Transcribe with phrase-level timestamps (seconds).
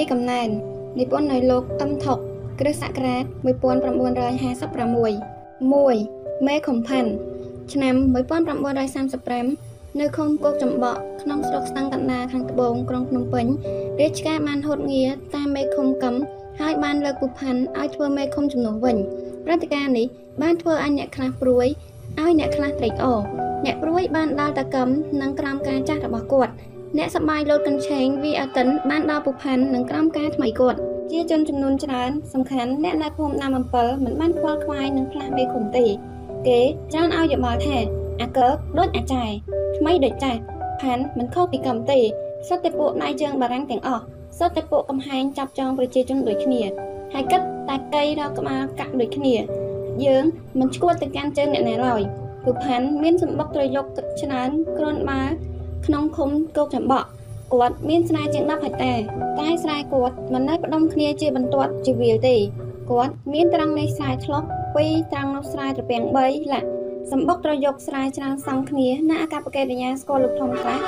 [0.00, 0.48] រឿងគូលីកំណែន
[0.98, 2.18] និពន្ធដោយលោកអឹមថុក
[2.60, 3.36] គ្រិស្តសករាជ1956
[5.70, 6.46] 1.
[6.46, 7.10] មេខុំផាន់
[7.72, 7.94] ឆ្នាំ
[9.16, 13.46] 1935នៅឃុំគោកចំបក់ក្នុងស្រុកស្ទឹងកណ្ដាលខាងត្បូងក្រុងភ្នំពេញ
[14.00, 16.14] រាជការបានហូតងារតាមមេឃុំកឹម
[16.60, 18.96] ហើយបានលើកពូផាន់ឲ្យធ្វើមេឃុំជំនួសវិញ
[19.44, 20.06] ព្រឹត្តិការណ៍នេះ
[20.42, 21.66] បានធ្វើឲ្យអ្នកខ្លះព្រួយ
[22.20, 23.20] ឲ្យអ្នកខ្លះត្រេកអរ
[23.64, 24.88] អ្នកព្រួយបានដល់តកឹម
[25.20, 26.52] និងក្រោមការចាស់របស់គាត់
[26.98, 30.78] អ្នកសបាយលោតកញ្ឆេងវីអាតិនបានដល់ពុផាន់និងក្រោមការថ្មីគាត់
[31.10, 35.86] ជាជនចំនួនច្រើនសំខាន់អ្នកនៅភូមិណាមអំពិលមិនបានខ្វល់ខ្វាយនឹងផ្លាស់មេឃុំទេ
[36.46, 36.60] គេ
[36.92, 37.78] ច្រើនឲ្យយោបល់ថា
[38.22, 38.48] អាកើ
[38.78, 39.34] ដូចអាចារ្យ
[39.78, 40.40] ថ្មីដូចចាស់
[40.80, 41.98] ផាន់មិនខុសពីកំទេ
[42.48, 44.02] សុទ្ធតែពួកដៃជើងបារាំងទាំងអស់
[44.38, 46.62] សុទ្ធតែពួកកំហែងចាប់ចងប្រជាជនដូចគ្នា
[47.12, 49.34] ហើយគិតតែកៃរកក្បាលកាក់ដូចគ្នា
[50.04, 50.24] យើង
[50.58, 52.02] មិនឈួតទៅកាន់ជើងអ្នកណាឡើយ
[52.44, 53.84] ពូផាន់មានសម្បុកត្រយុក
[54.20, 55.22] ច្រើនគ្រាន់បើ
[55.86, 57.08] ក្នុងឃុំគោកចំបក់
[57.52, 58.92] គាត់មានស្រែជាង10ហិកតា
[59.38, 62.36] តែស្រែគាត់មិននៅផ្ដុំគ្នាជាបន្ទាត់ជាវាលទេ
[62.90, 64.42] គាត់មានត្រង់នៃស្រែឆ្លុះ
[64.74, 66.68] ពីរត្រង់នោះស្រែត្រពាំង3លាក់
[67.10, 70.78] សម្បុកត្រយកស្រែច្រើនសងគ្នាណាអកប្បកិរិយាស្គាល់លោកធំខ្លះ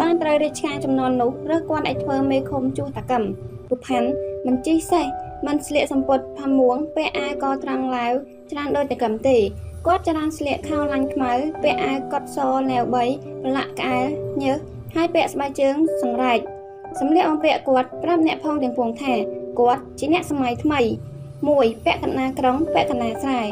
[0.00, 3.28] បានត្រូវរាជការចំនួននោះរើសគាត់ឲ្យធ្វើមេឃុំជួសតកម្ម
[3.68, 4.08] ពុផាន់
[4.46, 5.06] មិនជិះសេះ
[5.46, 8.12] មិនស្លៀកសម្ពុតផាមួងពាក់អាវកត្រង់ឡាវ
[8.50, 9.36] ច្រើនដូចតកម្មទេ
[9.90, 12.38] គាត់ចរានស្លៀកខោឡាញ់ខ្មៅពាក់អាវកត់ស
[12.70, 14.06] ណែវ3ប្រឡាក់ក្អែល
[14.42, 14.58] ញើស
[14.94, 16.38] ហើយពាក់ស្បែកជើងសង្រែក
[17.00, 19.14] សម្លៀកបំពាក់គាត់ប្រាប់អ្នកផងទាំងពួងថា
[19.58, 20.80] គាត់ជាអ្នកសម័យថ្មី
[21.48, 23.42] មួយពាក់កណ្ដាក្រុងពាក់កណ្ដាស្រែ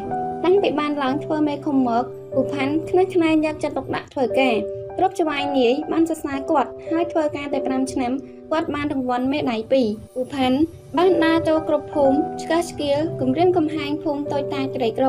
[0.44, 2.04] តាំងពីបានឡើងធ្វើមេឃុំមក
[2.34, 4.54] ពូផាន់ខ្នើខ្នែងយកចិត្តទុកដាក់ធ្វើការ
[4.98, 8.12] គ្រប់ច្បាយនាយបានសរសើរគាត់ហើយធ្វើការតែ5ឆ្នាំ
[8.52, 9.72] គាត់បានរង្វាន់មេដាយ2
[10.14, 10.58] ពូផាន់
[10.96, 15.08] បានដើរចូលគ្រប់ភូមិឆ្កឹះឆ្កៀលគម្រាមកំហែងភូមិតូចតាចក្រីក្រ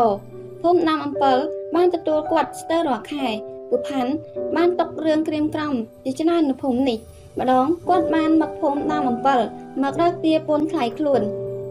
[0.62, 1.38] ភូមិណាំអំពិល
[1.76, 3.28] បានទទួលគាត់ស្ទើររាល់ខែ
[3.70, 4.12] ពូផាន់
[4.56, 5.74] បានຕົករឿងក្រៀមក្រំ
[6.04, 6.98] ជាច្រើននៅភូមិនេះ
[7.40, 9.40] ម្ដងគាត់បានមកភូមិដើមអំពិល
[9.84, 11.22] មករកទាពូនថ្លៃខ្លួន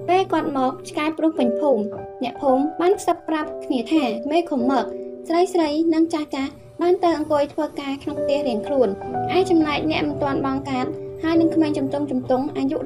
[0.08, 1.82] ពេលគាត់មកឆ្កែព្រោះពេញភូមិ
[2.22, 4.84] អ្នកភូមិបានខ្សឹបប្រាប់គ្នាថាមេឃុំមក
[5.28, 8.88] ស្រីស្រីនិងចាស់ចាស់បានទៅអង្គុយធ្វើការក្នុងផ្ទះរៀងខ្លួន
[9.36, 10.86] ឯចំណែកអ្នកមិនទាន់បងកាត
[11.22, 12.80] ហើយនឹងក្មេងចំតុងចំតុងអាយុ16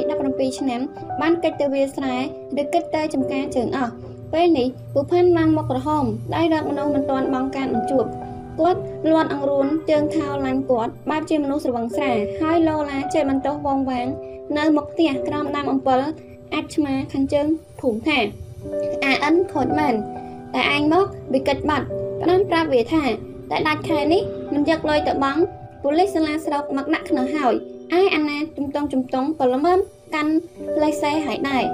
[0.00, 0.80] 17ឆ្នាំ
[1.20, 2.16] បានកិច្ចទៅវាលស្រែ
[2.60, 3.92] ឬកិច្ចទៅចំការជើងអស់
[4.32, 6.04] ពេលនេះពូផាន់ឡើងមកក្រហម
[6.34, 8.06] ដៃរកមនុស្សមិនទាន់បងកាតនឹងជួប
[8.58, 14.06] គាត់លាន់អង្រួនជើងខោឡាញ់គាត់បែបជាមនុស្សស្រវឹងស្រាហើយលោឡាចេះបន្ទោសវងវាង
[14.58, 16.00] នៅមុខផ្ទះក្រោមដើមអំពិល
[16.54, 17.46] អាចឆ្មាខាងជើង
[17.80, 18.18] ភូមិថា
[19.04, 19.94] អាអិនខូចមែន
[20.54, 21.86] តែឯងមកវិកិច្ចបាត់
[22.22, 23.04] ផ្ដាំប្រាប់វាថា
[23.50, 24.22] តែដាច់ខែនេះ
[24.54, 25.42] មិនយកលុយទៅបង់
[25.82, 27.54] ប៉ូលីសសាលាស្រុកមកដាក់ខ្នោះហើយ
[27.98, 29.78] ឯអាណាជំទង់ជំទង់ក៏ល្មើម
[30.14, 30.32] កាន់
[30.82, 31.64] លេខសេឲ្យដែរ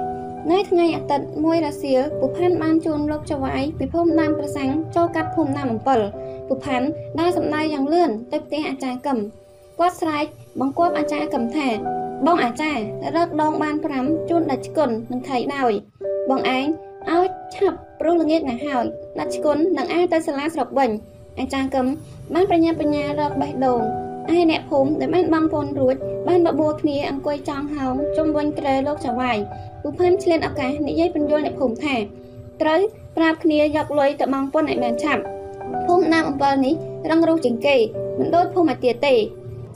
[0.47, 5.99] នៅថ្ងៃអាទិត្យមួយរសៀលពូផាន់បានជួនលោកចវាយពីភូមិដើមប្រសាំងចូលកាត់ភូមិដើមអំពិល
[6.47, 6.87] ពូផាន់
[7.19, 9.17] ដើរសម្ដែងយ៉ាងលឿនទៅផ្ទះអាចារ្យកឹម
[9.79, 10.25] គាត់ស្រែក
[10.59, 11.67] បង្គាប់អាចារ្យកឹមថា
[12.25, 12.81] បងអាចារ្យ
[13.15, 15.71] រកដងបាន5ជូនដាច់គុណនឹងថៃដោយ
[16.29, 16.65] បងឯង
[17.09, 18.85] ឲ្យឆាប់ព្រោះល្ងាចណាស់ហើយ
[19.19, 20.89] ដាច់គុណនឹងអាចទៅសាលាស្រុកវិញ
[21.39, 21.85] អាចារ្យកឹម
[22.33, 23.81] បានបញ្ញាបញ្ញារកបេះដូង
[24.35, 25.95] ឯអ្នកភូមិដែលបានបងប្អូនរួច
[26.27, 29.37] បានបបួលគ្នាអង្គុយចောင်းហោងជុំវិញក្រែលោកចវាយ
[29.81, 31.95] ពូផាន់ឆ្លៀនឱកាសនិយាយបញ្យល់អ្នកភូមិថា
[32.61, 32.81] ត្រូវ
[33.17, 35.23] ប្រាប់គ្នាយកលុយទៅបងពុនឲ្យបានឆាប់
[35.85, 36.75] ភូមិណាមអំពិលនេះ
[37.09, 37.75] រងរុះជាងគេ
[38.19, 39.13] មិនដូចភូមិអាទាទេ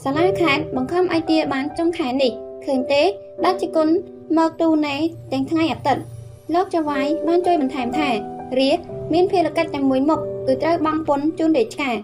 [0.04, 2.32] សាលាខេត្តបង្ខំឲ្យទាបានចុងខែនេះ
[2.66, 3.02] ឃើញទេ
[3.46, 3.90] ដាច់ជគុណ
[4.38, 4.96] មកទូណេ
[5.32, 6.04] ទាំងថ្ងៃអាទិត្យ
[6.54, 8.10] លោកចវាយបានជួយបន្ថែមថា
[8.60, 8.80] រាជ
[9.14, 11.96] មានភារកិច្ចតែមួយមុខគឺត្រូវបង់ពន្ធជូនរាជការ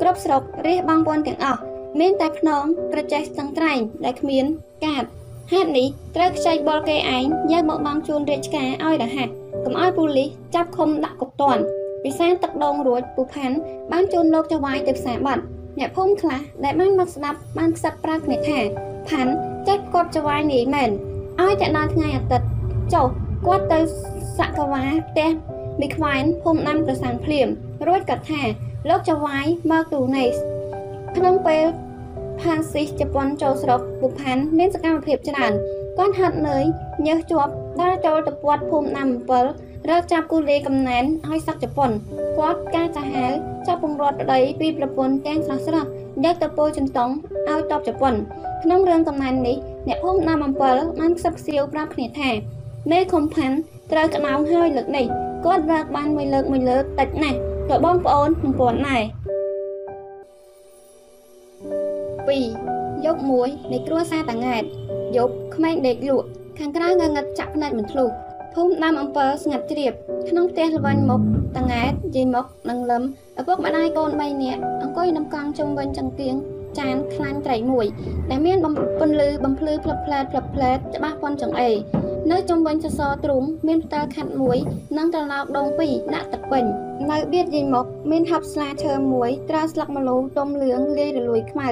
[0.00, 1.60] គ្រប់ស្រុករាជបង់ពន្ធទាំងអស់
[2.00, 4.44] មានតែខ្នងក្រចេះស្ទឹងត្រែងដែលគ្មាន
[4.84, 5.04] កាត
[5.52, 9.28] ហេតុនេះត្រូវខ្ចីបុលគេឯងយកមកបង់ជូនរាជការឲ្យរហ័ស
[9.64, 11.62] កុំឲ្យប៉ូលីសចាប់ឃុំដាក់គុកតន់
[12.04, 13.56] ពិសាទឹកដងរួចពូផាន់
[13.92, 15.42] បានជូនលោកចវាយទៅផ្សារបាត់
[15.78, 18.58] អ្នកភូមិខ្លះដែលបានមកស្ដាប់បានខ្សឹបប្រាប់គ្នាថា
[19.08, 19.32] ផាន់
[19.68, 20.90] ចេះគាត់ចវាយនេះមែន
[21.40, 22.46] ឲ្យតែដល់ថ្ងៃអាទិត្យ
[22.94, 23.06] ចុះ
[23.46, 23.80] គាត់ទៅ
[24.38, 25.30] សកវាផ្ទះ
[25.80, 27.48] មីខ្វែនភូមិដាំប្រសាំងភ្លាម
[27.86, 28.42] រួចគាត់ថា
[28.88, 30.34] លោកចវាយមកទូណេស
[31.16, 31.64] ក្នុងពេល
[32.42, 35.52] ផានស៊ីសជប៉ុនចូលស្រុកពុផាន់មានសកម្មភាពច្រើន
[35.98, 36.64] គាត់ហាត់នឿយ
[37.06, 39.08] ញើសជាប់ដើរចូលទៅពាត់ភូមិដាំ
[39.48, 41.90] 7រកចាប់គូលេកំណែនឲ្យសឹកជប៉ុន
[42.38, 43.32] គាត់ការចាហាវ
[43.66, 45.88] ចាប់ពងរត់ប្តីពីប្រពន្ធទាំងស្រស់ស្រស់
[46.24, 47.10] យកទៅពោចន្តង
[47.48, 48.14] ឲ្យតបជប៉ុន
[48.62, 49.56] ក្នុងរឿងកំណែននេះ
[49.88, 50.60] អ្នកភូមិដាំ7
[51.00, 52.30] បានខ្សឹបខ្សៀវប្រាប់គ្នាថា
[52.90, 53.56] មេខុំផាន់
[53.92, 55.06] ត្រូវក្តោងហើយលើកនេះ
[55.44, 57.38] គាត់រកបានមួយលើកមួយលើកតិចណាស់
[57.70, 59.02] ក៏បងប្អូននឹងពន់ដែរ
[62.28, 64.62] 2យប់មួយនៃគ្រួសារតាង៉ែត
[65.16, 66.26] យប់ក្មេងដេកលក់
[66.58, 68.08] ខាងក្រៅងងឹតចាក់ភ្នែកមិនធ្លុះ
[68.54, 69.92] ភូមិដើមអំពើស្ងាត់ជ្រាប
[70.28, 71.20] ក្នុងផ្ទះល្វាញ់មុខ
[71.56, 73.02] តាង៉ែតយាយមុខនិងលឹម
[73.40, 76.34] ឪពុកម្ដាយកូន3នាក់អង្គុយនំកង់ជុំវិញចង្គៀង
[76.78, 77.86] ចានខ្លាញ់ត្រីមួយ
[78.30, 81.74] ដែលមានបំពន្លឺបំភ្លឺផ្លឹបផ្លែតផ្លឹបផ្លែតច្បាស់ប៉ុនចង្អេរ
[82.30, 84.58] នៅជុំវិញសសរទ្រូងមានផ្តាល់ខាត់មួយ
[84.96, 86.64] និងត្រឡោកដងពីរដាក់ទឹកពេញ
[87.10, 91.70] នៅបៀតយាយមុខមានហັບស្លាឈើមួយត្រាស្លឹកម្លូទុំលឿងលាយរលួយខ្មៅ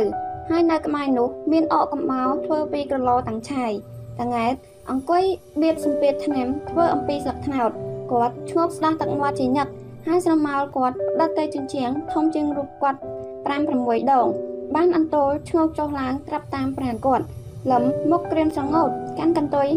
[0.51, 3.73] ហើយនៅក្បែរនោះមានអកកំបោរធ្វើពីក្រឡតាំងឆាយ
[4.21, 4.55] តង៉ែត
[4.91, 5.25] អង្គុយ
[5.63, 7.71] បៀតសំពេតថ្នាំធ្វើអំពីស្លឹកត្នោត
[8.13, 9.69] គាត់ឈ្ងប់ស្ដាស់ទឹកមាត់ជាញឹក
[10.07, 13.01] ហើយស្រមោលគាត់ផ្ដិតទៅជញ្ជាំងធំជាងរូបគាត់
[13.47, 14.27] 5 6ដង
[14.75, 17.25] បានអន្តោលឈ្ងោកចុះឡើងត្រាប់តាមប្រានគាត់
[17.71, 19.69] លឹមមុខក្រៀមសងោតកាន់កន្ទុយ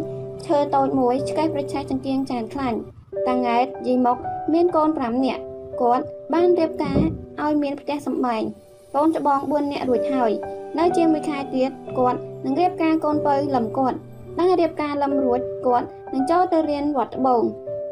[0.45, 2.77] ឈើតូចមួយឆ្កេះប្រឆេះចង្គៀងចានខ្លាញ់
[3.27, 4.17] តាង៉ែតយីមុខ
[4.53, 5.41] មានកូន5នាក់
[5.81, 6.99] គាត់បានរៀបការ
[7.41, 8.43] ឲ្យមានផ្ទះសម្បែង
[8.95, 10.31] កូនច្បង4នាក់រួចហើយ
[10.79, 13.97] នៅជាមួយខែទៀតគាត់នឹងរៀបការកូនពៅលឹមគាត់
[14.37, 17.43] បានរៀបការលឹមរួចគាត់នឹងចូលទៅរៀនវត្តត្បូង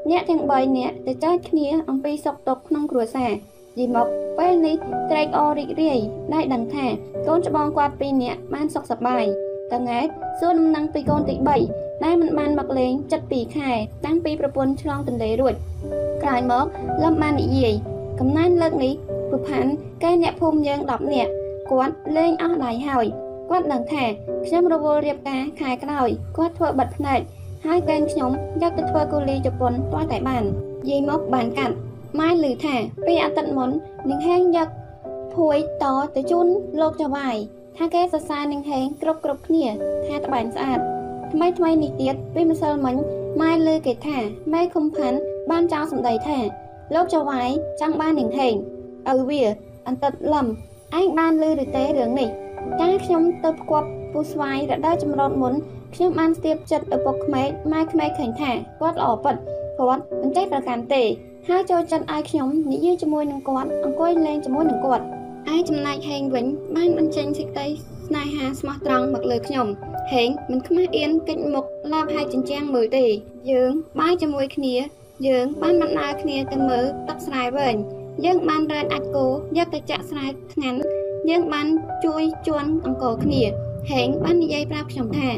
[0.09, 3.31] អ្នកទាំង3នាក់ទៅចែកគ្នាអំពីសុខទុក្ខក្នុងគ្រួសារ
[3.77, 4.07] យីមក
[4.37, 4.75] ពេលនេះ
[5.09, 5.99] ត្រេកអររីករាយ
[6.33, 6.85] ដែលដឹងថា
[7.27, 9.23] កូនច្បងគាត់ពីរនាក់បានសុខសប្បាយ
[9.73, 10.07] តង៉ែត
[10.39, 11.35] សួរដំណឹងពីកូនទី
[11.69, 13.71] 3ដែលមិនបានមកលេងចិត្ត2ខែ
[14.05, 15.53] តាំងពីប្រពន្ធឆ្លងទន្លេរួច
[16.23, 16.65] ក្រោយមក
[17.03, 17.73] លំបាននិយាយ
[18.19, 18.93] កំណែនលើកនេះ
[19.31, 19.71] ពុផាន់
[20.03, 21.31] កែអ្នកភូមិយើង10នាក់
[21.71, 23.05] គាត់លេងអស់ដៃហើយ
[23.49, 24.03] គាត់ដឹងថា
[24.45, 27.19] ខ្ញុំរវល់រៀបការខែក្រោយគាត់ធ្វើបិទភ្នែក
[27.65, 28.31] ហើយកែងខ្ញុំ
[28.61, 30.43] យកទៅធ្វើកូលីជប៉ុនទាល់តែបាន
[30.89, 31.75] យាយមកបានកាត់
[32.19, 32.75] ម៉ែឮថា
[33.05, 33.69] ពេលអាទិត្យមុន
[34.09, 34.69] នឹងហេងយក
[35.35, 35.85] ភួយត
[36.15, 36.47] ទៅជូន
[36.81, 37.35] លោកចវាយ
[37.77, 39.65] ថាគេសរសើរនឹងហេងគ្រប់គ្រប់គ្នា
[40.05, 40.79] ថាត្បែងស្អាត
[41.33, 42.95] ថ្មីថ្មីនេះទៀតពេលម្សិលមិញ
[43.41, 44.17] ម៉ែឮគេថា
[44.53, 45.17] ម៉ែខុំផាន់
[45.51, 46.39] បានចោលសម្ដីថា
[46.95, 47.49] លោកចវាយ
[47.81, 48.55] ចង់បាននឹងហេង
[49.13, 49.43] ឪវា
[49.87, 50.45] អន្តិតលំ
[50.99, 52.29] ឯងបានឮឬទេរឿងនេះ
[52.79, 55.53] កាលខ្ញុំទៅផ្គប់ពូស្វាយរដូវចម្រោតមុន
[55.95, 59.35] ខ្ញុំបានស្ទាបចិត្តឪពុកក្មេកម៉ែក្មេកឃើញថាគាត់ល្អពិត
[59.79, 61.03] គាត់មិនចេះប្រកាន់ទេ
[61.47, 65.05] ហើយចូលចិត្តឲ្យខ្ញុំនិយាយជាមួយនឹងគាត់អង្គុយលេងជាមួយនឹងគាត់
[65.53, 66.45] ឯចំណែកហេងវិញ
[66.75, 67.67] បានបញ្ចេញសេចក្តី
[68.07, 69.67] ស្នេហាស្មោះត្រង់មកលើខ្ញុំ
[70.13, 73.05] ហេងមិនខ្មាស់អៀនកិច្ចមុខឡាបហើយចិញ្ចាំងមើលទេ
[73.51, 74.75] យើងបាយជាមួយគ្នា
[75.27, 77.75] យើងបានបណ្ដាលគ្នាទៅមើលទឹកស្រែវែង
[78.25, 79.25] យើងបានរែកអាចគោ
[79.57, 80.71] យកទៅចាក់ស្រែថ្ងៃ
[81.29, 81.67] យើងបាន
[82.05, 83.43] ជួយជន់អង្គគ្នា
[83.91, 85.29] ហេងបាននិយាយប្រាប់ខ្ញុំថា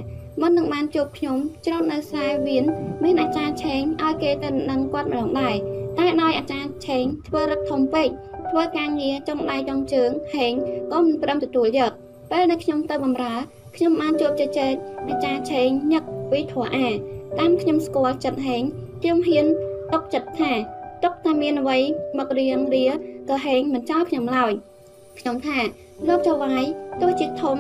[0.42, 2.64] មុននឹងបានជួបខ្ញុំច្រត់នៅខ្សែវៀន
[3.04, 5.56] មានអាចារ្យឆេងឲ្យគេទៅនឹងគាត់ម្ដងដែរ
[6.00, 8.10] តែដោយអាចារ្យឆេងធ្វើរឹកធំពេក
[8.50, 10.54] ធ្វើការងារចុងដៃចុងជើងហេង
[10.92, 11.92] ក៏មិនព្រមទទួលយក
[12.32, 13.36] ពេលដែលខ្ញុំទៅបម្រើ
[13.76, 14.74] ខ្ញុំបានជួបជជែក
[15.10, 18.64] អាចារ្យឆេងញឹកពីធัวអាតាមខ្ញុំស្គាល់ចិត្តហេង
[19.02, 19.46] ខ្ញុំហ៊ាន
[19.94, 20.52] ຕົកចិត្តថា
[21.04, 21.78] ຕົកតែមានអ្វី
[22.18, 22.86] មករៀងរា
[23.30, 24.52] ក៏ហេងមិនចោលខ្ញុំឡើយ
[25.20, 25.60] ខ្ញុំថា
[26.08, 26.64] លោកចៅវាយ
[27.02, 27.58] ទោះជាធំ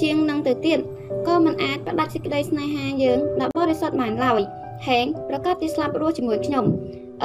[0.00, 0.78] ជាងនឹងទៅទៀត
[1.26, 4.40] ក៏មិនអាចផ្ដាច់សេចក្តីស្នេហាយើងដ៏បរិសុទ្ធបានឡើយ
[4.86, 6.64] ហេងប្រកាសទីស្លាប់រស់ជាមួយខ្ញុំ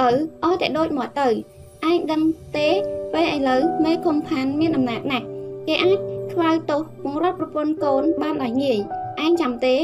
[0.00, 0.10] ឪ
[0.44, 2.22] អស់តែដូចមកទៅឯងដឹង
[2.56, 2.68] ទេ
[3.14, 5.26] ពេលឥឡូវមេខុំផានមានអំណាចណាស់
[5.68, 5.98] គេអាច
[6.32, 8.78] ខ្វៅទោសបង្រត់ប្រពន្ធកូនបានដោយងាយ
[9.24, 9.74] ឯងចាំទេ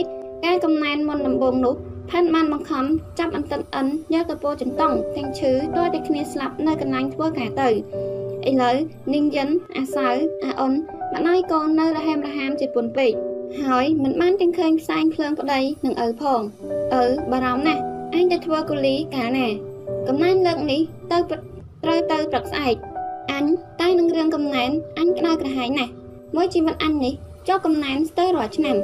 [0.44, 1.74] ការកំណែនមុនដំបូងនោះ
[2.16, 2.84] ផាន់បានបង្ខំ
[3.18, 8.76] ចាប់អន្តិតអិនយកទៅពោចន្តង់ទាំងឈឺតើតែគ្នាស្លាប់នៅកន្លែងធ្វើការទៅឥឡូវ
[9.14, 10.08] នាងយិនអាសៅ
[10.44, 10.72] អាអ៊ុន
[11.14, 13.12] ម្ដាយកូននៅរហែមរហាមជាពុនពេក
[13.62, 16.40] ហើយមិនបានទាំងឃើញផ្សែងភ្លើងប្តីនឹងឪផង
[17.00, 17.82] ឪបារម្ភណាស់
[18.18, 19.48] ឯងទៅធ្វើកូលីកាលណា
[20.08, 20.80] កំណែនលើកនេះ
[21.12, 21.18] ទៅ
[21.84, 22.74] ត្រូវទៅព្រឹកស្អែក
[23.32, 23.44] អញ
[23.80, 25.92] តែនឹងរឿងកំណែនអញក្តៅក្រហាយណាស់
[26.36, 27.14] មួយជីវិតអញនេះ
[27.48, 28.78] ជាប់កំណែនស្ទើររាល់ឆ្នាំ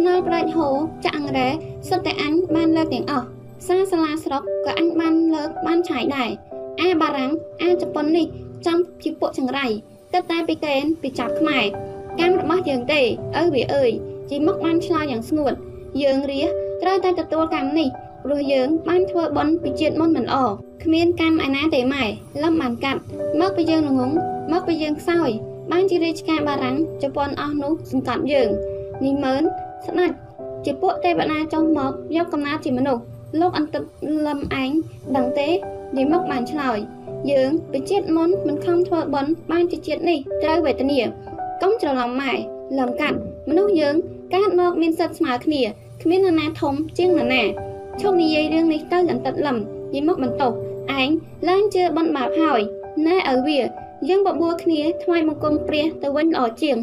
[0.00, 0.68] ស្នល់ប្រាច់ហូ
[1.04, 1.48] ចាក់អង្រែ
[1.88, 3.26] សុទ្ធតែអញបានលើកទាំងអស់
[3.66, 6.30] សាសាលាស្រុកក៏អញបានលើកបានឆាយដែរ
[6.80, 8.26] អាបារាំងអាជប៉ុននេះ
[8.66, 9.66] ចំជាពួកចង្រៃ
[10.12, 11.64] គិតតែពីកេនពីចាប់ខ្មែរ
[12.18, 13.00] កម្មរបស់យើងទេ
[13.40, 13.90] ឪវាអើយ
[14.30, 15.52] ជីមុខបានឆ្លើយយ៉ាងស្ងួត
[16.02, 16.42] យើងរា
[16.82, 17.88] ត្រូវតែទទួលកម្មនេះ
[18.24, 20.36] ព្រោះយើងបានធ្វើបន់ពីជាតិមុនមិនអ
[20.84, 22.04] គ្មានកម្មឯណាទេម៉ែ
[22.42, 23.00] លំបានកាត់
[23.40, 24.10] មកពីយើងល្ងង
[24.52, 25.30] មកពីយើងខ្សោយ
[25.72, 28.50] បានជារាជការបារាំងជប៉ុនអស់នោះសង្កត់យើង
[29.04, 29.42] នេះមើល
[29.86, 30.12] ស្ដេច
[30.64, 33.02] ជាពួកទេវតាចុះមកយកកំណើតជាមនុស្ស
[33.40, 33.82] លោកអន្តិត
[34.26, 34.70] លំឯង
[35.16, 35.48] ដឹងទេ
[35.96, 36.78] និមកបានឆ្លើយ
[37.30, 41.00] យើងពីជាតិមុនមិនខំធ្វើបន់បានជាជាតិនេះត្រូវវេទនា
[41.62, 42.32] កុំច្រឡំម៉ែ
[42.78, 43.18] លំកាត់
[43.48, 43.94] មនុស្សយើង
[44.34, 45.62] កើតមកមានសិទ្ធស្មើគ្នា
[46.02, 47.42] គ្មាននរណាធំជាងនរណា
[48.00, 49.62] ឈប់និយាយរឿងនេះទៅអន្តិតលំនិ
[49.94, 50.52] យាយមកបន្ទោស
[51.00, 51.08] ឯង
[51.48, 52.60] ឡើងជឿបន់បាបហើយ
[53.06, 53.60] ណែឲ្យវា
[54.08, 56.76] យើងបបួលគ្នាថ្វាយបង្គំព្រះទៅវិញល្អជាង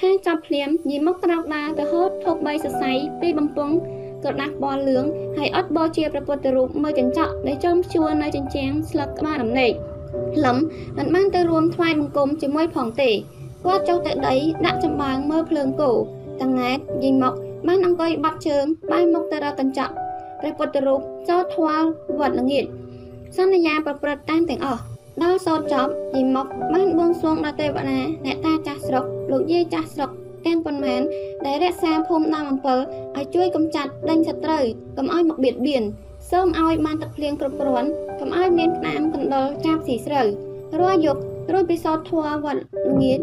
[0.00, 3.74] ថាចាប់ភ្លាមញីមកក្រោកដើរទៅហូតធប់បីសរសៃពីបំពង់
[4.24, 5.04] ក៏ដាស់បលលឿង
[5.36, 9.72] ហើយអត់បោជាព្រះពុទ្ធរូបមើលចញ្ចក់ដែលចំជួរនៅចិញ្ចាំងស្លឹកក្បាលដំណេក
[10.44, 10.56] លឹម
[10.98, 13.10] មិនបានទៅរួមថ្វាយបង្គំជាមួយផងទេ
[13.64, 14.34] គាត់ចុះទៅដី
[14.66, 15.92] ដាក់ចំបើងមើលភ្លើងគោ
[16.40, 17.34] តង៉ែតយីមក
[17.66, 19.92] បានអង្គុយបាត់ជើងបែរមុខទៅរកកញ្ចក់
[20.40, 21.74] ព្រះពុទ្ធរូបចូលធွာ
[22.20, 22.64] វត្តល្ងាច
[23.36, 24.82] សន្យាប្រព្រឹត្តតាមទាំងអស់
[25.22, 27.84] ដល់សោតចប់យីមកបានបួងសួងដល់ទេវតា
[28.26, 30.10] អ្នកតាចាស់ស្រុកលោកយាយចាស់ស្រុក
[30.46, 31.00] ទាំងប៉ុន្មាន
[31.46, 32.78] ដែលរក្សាភូមិដើមអំពិល
[33.16, 34.64] ឲ្យជួយកម្ចាត់ដេញសត្រូវ
[34.96, 35.82] កុំឲ្យមកបៀតបៀន
[36.30, 37.88] សូមឲ្យបានទឹកភ្លៀងគ្រប់គ្រាន់
[38.20, 40.26] កុំឲ្យមានក្តាមកណ្ដុរចាប់ស៊ីស្រូវ
[40.80, 41.20] រាល់យប់
[41.52, 43.20] រួចពិសោធន៍ធัวវត្តល្ងាច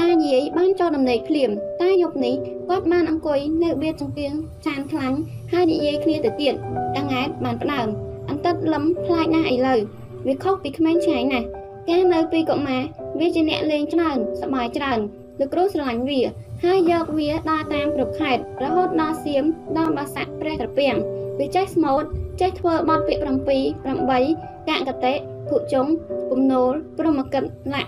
[0.00, 1.50] តាយាយបានចូលដំណេកភ្លាម
[1.82, 2.34] តែយប់នេះ
[2.68, 4.32] គាត់បានអង្គុយនៅបៀតចង្គៀង
[4.66, 5.18] ចានខ្លាញ់
[5.52, 6.54] ហើយនិយាយគ្នាទៅទៀត
[6.96, 7.88] តាង៉ែតបានផ្ដើម
[8.28, 9.80] អន្តិតលឹមខ្លាចណាស់ឥឡូវ
[10.28, 11.46] វាខុសពីក្មេងឆ្ងាយណាស់
[11.88, 12.82] កាលនៅពីកុមារ
[13.18, 14.98] វាជាអ្នកលេងច្រើនសប្បាយច្រើន
[15.38, 16.20] លោកគ្រូស្រឡាញ់វា
[16.64, 19.44] ហើយយកវាដើរតាមគ្រប់ខេត្តរហូតដល់សៀម
[19.78, 20.96] ដល់បាសាក់ព្រះត្រពាំង
[21.38, 22.02] វាចេះស្មូត
[22.40, 25.14] ចេះធ្វើបទពាក្យ7 8កកតេ
[25.50, 25.86] គុជុង
[26.30, 27.44] ពំនោលព្រមកិត
[27.74, 27.84] លៈ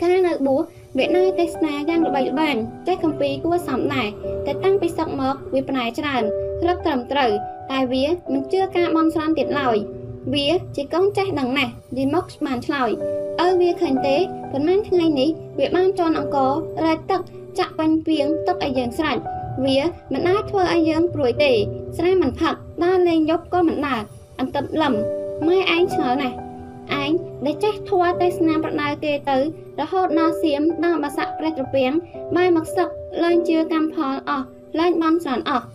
[0.00, 0.62] កាលនៅបួស
[0.98, 2.56] វានៅទេសនាយ៉ាងល្បីល្បាញ
[2.86, 4.08] ចេះកម្ពីគួរសមដែរ
[4.46, 6.22] តែតាំងពីសឹកមកវាផ្នែកច្រើន
[6.66, 7.30] រឹកត្រឹមត្រូវ
[7.70, 9.78] តែវាមិនជឿការបន់ស្រន់ទៀតឡើយ
[10.32, 12.90] វាជាកូនចេះដឹងណាស់ឌីមុកបានឆ្លើយ
[13.44, 14.16] ឪវាឃើញទេ
[14.52, 16.52] ប៉ុន្មានថ្ងៃនេះវាបានជន់អង្គរ
[16.84, 17.20] រែកទឹក
[17.58, 19.18] ចាក់បាញ់ពីងទុកឲ្យយើងស្រេច
[19.64, 19.78] វា
[20.12, 21.52] មិនអាចធ្វើឲ្យយើងព្រួយទេ
[21.96, 22.54] ស្រែមិនផឹក
[22.84, 24.02] ដើរលេងយប់ក៏មិនដើរ
[24.40, 24.94] អន្តិតលឹម
[25.46, 26.36] ម៉ែឯងឆ្ងល់ណាស់
[27.02, 27.10] ឯង
[27.44, 29.36] ដែលចេះធွာទេសនាប្រដៅគេទៅ
[29.80, 31.92] រហូតដល់សៀមដល់បាសាក់ព្រះត្រពាំង
[32.36, 32.88] បែរមកសឹក
[33.24, 34.44] ឡើងជឿកម្មផលអស់
[34.80, 35.66] ឡើងបន់ស្រន់អស់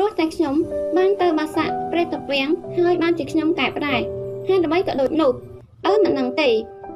[0.00, 0.54] ព្រោះតែខ្ញុំ
[0.96, 3.96] បានទៅបាសាក់ព្រះត្រពាំងហើយបានជាខ្ញុំកែប្រែ
[4.48, 5.32] ហេតុអ្វីក៏ដូចនោះ
[5.86, 6.48] អើមិនដឹងទេ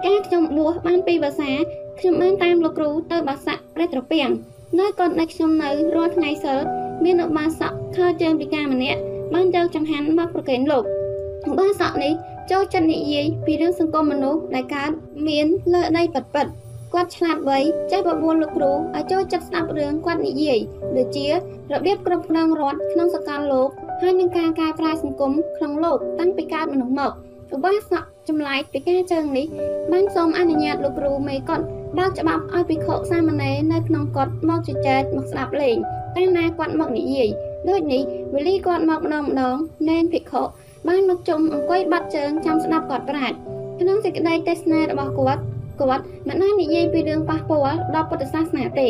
[0.04, 1.50] កាលខ្ញុំបួសបានពីភាសា
[1.98, 4.30] ខ្ញុំបានតាមលោកគ្រូទៅបាសាក់ព្រះត្រពាំង
[4.78, 6.58] នៅកូនដែលខ្ញុំនៅរាល់ថ្ងៃសិល
[7.04, 9.00] មានឧបាសកខើជើងពិការម្នាក់
[9.34, 10.84] បានយកចង្ហាន់មកប្រគេនលោក
[11.50, 12.12] ឧបាសកនេះ
[12.50, 14.90] ចូលចិត្តនិយាយពីរឿងសង្គមមនុស្សដែលកើត
[15.28, 16.46] មានលើដីប៉ិតប៉ិត
[16.92, 17.58] គាត់ឆ្លាតវៃ
[17.92, 20.58] ចេះបបួលលោកគ្រូឲ្យចូលចិត្តស្ដាប់រឿងគាត់និយាយ
[20.96, 21.32] ដូចជារ
[21.86, 23.68] បៀបគ្រប់គ្រងរដ្ឋក្នុងសកលលោក
[24.00, 27.12] ហើយនឹងការកែប្រែសង្គមក្នុងលោកតាំងពីកើតមនុស្សមក
[27.54, 29.46] ឧបាសកចម្លែកពីការជើងនេះ
[29.92, 31.64] បានសូមអនុញ្ញាតលោកគ្រូមេគាត់
[31.98, 35.76] បើកច្បាប់ឲ្យភិក្ខុសាមណេរនៅក្នុងកត់មកជជែកមកស្ដាប់លេង
[36.16, 37.28] តែណាគាត់មកនិយាយ
[37.68, 38.02] ដូចនេះ
[38.34, 39.56] វេលីគាត់មកម្ដងម្ដង
[39.88, 40.42] ណែនភិក្ខុ
[40.88, 43.36] បានមកជុំអង្គុយបាត់ជើងចាំស្ដាប់គាត់ប្រាជ្ញ
[43.80, 45.42] ក្នុងសេចក្តីទេសនារបស់គាត់
[45.80, 48.88] គាត់មិនបាននិយាយពីរឿងប៉ះពាល់ដល់ពុទ្ធសាសនាទេ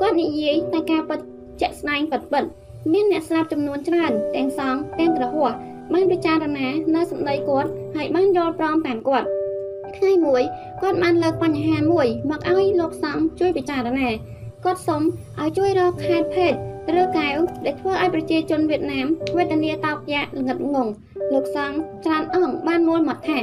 [0.00, 1.20] គាត់និយាយតែការពិត
[1.60, 2.44] ជាក់ស្ដែងពិតពិត
[2.92, 5.52] មានអ្នកស្ដាប់ចំនួនច្រើនទាំងសង្ឃទាំងក្រហម
[5.92, 9.26] បានពិចារណានៅសម្ដីគាត់ហើយបានយល់ព្រមតាមគាត់
[9.96, 10.42] ថ្ងៃមួយ
[10.82, 14.08] គាត់បានលើកបញ្ហាមួយមកឲ្យលោកសង្ឃជួយពិចារណា
[14.64, 15.02] គាត់សុំ
[15.40, 16.52] ឲ្យជួយរកខេត្តភេទ
[17.00, 20.88] ឬកែវដែលធ្វើឲ្យប្រជាជនវៀតណាមវេទនាតោកយ៉ាកល្ងិតងង
[21.32, 23.38] លោកសង្ឃច្រើនអង្គបានមូលមកថា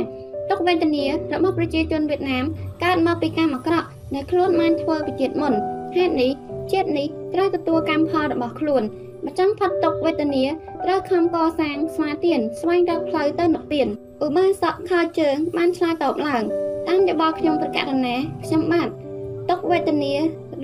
[0.54, 2.44] ទុកវេទនារបស់ប្រជាជនវៀតណាម
[2.84, 5.54] កើតមកពីកម្មអាក្រក់ដែលខ្លួនបានធ្វើពីជាតិមុន
[5.96, 6.32] ហេតុនេះ
[6.72, 8.84] ជាតិនេះត្រូវទទួលកម្មផលរបស់ខ្លួន
[9.26, 10.44] ម្ចាំងផាត់ទុកវេទនា
[10.86, 13.88] ត្រូវខំកសាងស្មាទៀនស្វែងរកផ្លូវទៅនិព្វាន
[14.26, 16.44] ឧបាសកខើជើងបានឆ្លើយតបឡើង
[16.88, 18.16] តាមយោបល់ខ្ញុំប្រកាសណា
[18.46, 18.88] ខ្ញុំបាទ
[19.50, 20.14] ទុកវេទនា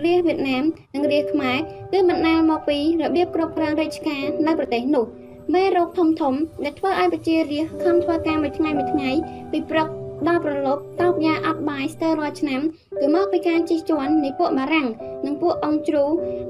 [0.06, 0.63] រាជវៀតណាម
[0.94, 1.58] និងរាជខ្មែរ
[1.91, 5.06] គឺបណ្ដាលមកពីរបៀបគ្រប់គ្រងរាជការនៅប្រទេសនោះ
[5.54, 9.10] មេរោគធំធំដែលធ្វើឲ្យប្រជារាស្ត្រខំធ្វើការមួយថ្ងៃមួយថ្ងៃ
[9.51, 9.88] ពីព្រឹក
[10.27, 12.62] ដល់ប្រឡប់តោកយ៉ាអត់បាយស្ទើររាល់ឆ្នាំ
[13.00, 14.88] គឺមកពីការជិះជាន់នៃពួកបារាំង
[15.25, 16.04] និងពួកអង្គជ្រូ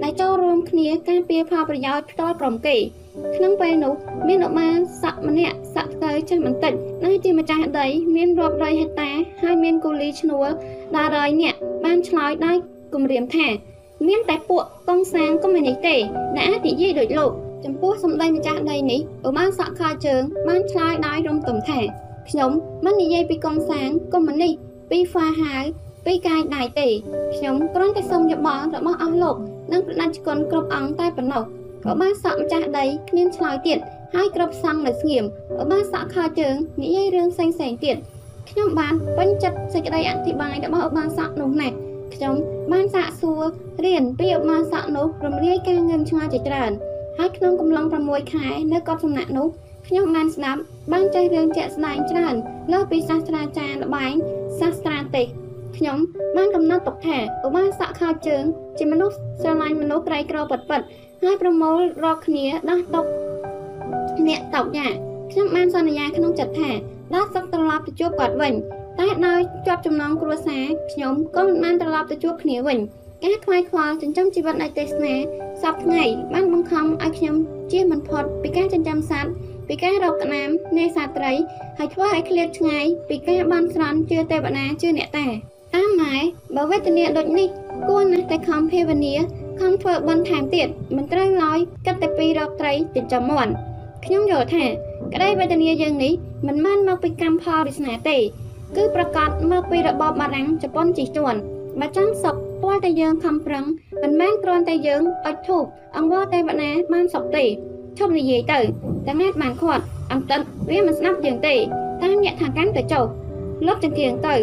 [0.04, 2.78] ដែលចូលរួមគ្នាការពារផលប្រយោជន៍ផ្ទាល់ក្រុមគេ
[3.36, 3.94] ក្នុងពេលនោះ
[4.28, 4.68] មានឧបា
[5.04, 6.74] សកម្នាក់សក្តិចេះបន្តិច
[7.06, 9.10] ដែលជាម្ចាស់ដី មានរាប់រយហិកតា
[9.42, 10.48] ហើយមានគូលីឈ្នួល
[10.96, 12.58] ដល់រយនាក់បានឆ្លើយដោយ
[12.94, 13.48] គម្រាមថា
[14.08, 15.96] មានតែពួកកងសាងកុំនេះទេ
[16.36, 17.32] ដែលអាចនិយាយដូចលោក
[17.66, 21.80] ចំពោះសម្ដីម្ចាស់ដីនេះឧបានសក់ខោជើងបានឆ្លើយដោយរំទុំថា
[22.30, 22.52] ខ្ញុំ
[22.86, 24.52] មិននិយាយពីកងសាងកុំនេះ
[24.90, 25.64] ពីហ្វាហាវ
[26.06, 26.88] ពីកាយដៃទេ
[27.36, 29.36] ខ្ញុំគ្រាន់តែសូមយោបល់របស់អស់លោក
[29.72, 31.44] និងប្រដាច់គុណគ្រប់អង្គតែប៉ុណ្ណោះ
[31.86, 33.78] ក៏បានសក់ម្ចាស់ដីគ្មានឆ្លើយទៀត
[34.16, 35.24] ហើយគ្រប់សង្ឃនៅស្ងៀម
[35.58, 37.98] ក៏បានសក់ខោជើងនិយាយរឿងផ្សេងផ្សេងទៀត
[38.50, 41.76] ខ្ញុំបានពេញចិត្តសេចក្តីអធិប្បាយរបស់ឧបានសក់នោះណាស់
[42.16, 42.34] ខ្ញុំ
[42.72, 43.42] បានសាកសួរ
[43.86, 46.72] រៀនពីឧបានសក់នោះរំលាយការងឿងឆ្ងល់ជាច្រើន
[47.18, 49.48] ហើយក្នុងកំឡុង6ខែនៅកត់សំណាក់នោះ
[49.88, 50.62] ខ្ញុំបានស្ដាប់
[50.94, 52.36] បានចេះរឿងជាក់ស្ដែងច្រើន
[52.72, 54.14] លើពីសាស្ត្រាចារ្យល្បែង
[54.60, 55.28] សាស្ត្រាទេស
[55.78, 55.98] ខ្ញុំ
[56.38, 58.44] បានកំណត់ទុកថាឧបាសកខោជើង
[58.78, 60.82] ជាមនុស្សស្រឡាញ់មនុស្សក្រីក្រពិតពិត
[61.24, 63.06] ហើយប្រមូលរកគ្នាដោះទុក
[64.28, 64.88] អ្នកតោកយ៉ា
[65.32, 66.72] ខ្ញុំបានសន្យាក្នុងចិត្តថា
[67.16, 68.54] ដោះសុកត្រឡប់ទៅជួបគាត់វិញ
[69.00, 72.80] តែដោយជាប់ចំណងគ្រួសារខ្ញុំក៏មិនបានត្រឡប់ទៅជួបគ្នាវិញ
[73.24, 75.16] ការខ្វាយខ្វល់ចិញ្ចឹមជីវិតនៃទេសនា
[75.62, 77.36] សពថ្ងៃបានបង្ខំឲ្យខ្ញុំ
[77.72, 79.32] ជៀសមិនផុតពីការចិញ្ចឹមសត្វ
[79.68, 81.34] ពីការរកក្តាមនេសាទត្រី
[81.78, 85.28] ហើយធ្វើឲ្យឃ្លាតឆ្ងាយពីការបានស្រន់ជឿទេវតាជឿអ្នកតា
[85.76, 86.16] តាមម៉ែ
[86.56, 87.48] បើវេទនាដូចនេះ
[87.88, 89.14] គួរណាស់តែខំភាវនា
[89.60, 93.52] ខំធ្វើបន់ថែមទៀតមិនត្រូវឡើយគិតតែពីរកត្រីចិញ្ចឹមមាន់
[94.06, 94.66] ខ្ញុំយល់ថា
[95.14, 96.14] ក្តីវេទនាយើងនេះ
[96.48, 98.18] មិនមែនមកពីកម្មផលវាសនាទេ
[98.76, 101.40] គឺប្រកាសមកពីរបបបារាំងជប៉ុនជិះជាន់
[101.80, 103.66] បើចង់សុខ ទាល់តែយើងខំប្រឹង
[104.04, 105.64] មិនមែនគ្រាន់តែយើងអុជធូប
[105.98, 107.46] អង្វរទេវតាបានសុខទេ
[107.98, 108.60] ឈប់និយាយទៅ
[109.08, 113.06] តែង៉ែតបានខាត់អន្តិតវាមិនស្ដាប់យើងទេតាមអ្នកថាកាន់ទៅចុះ
[113.68, 114.36] លុបចង្គៀងទៅ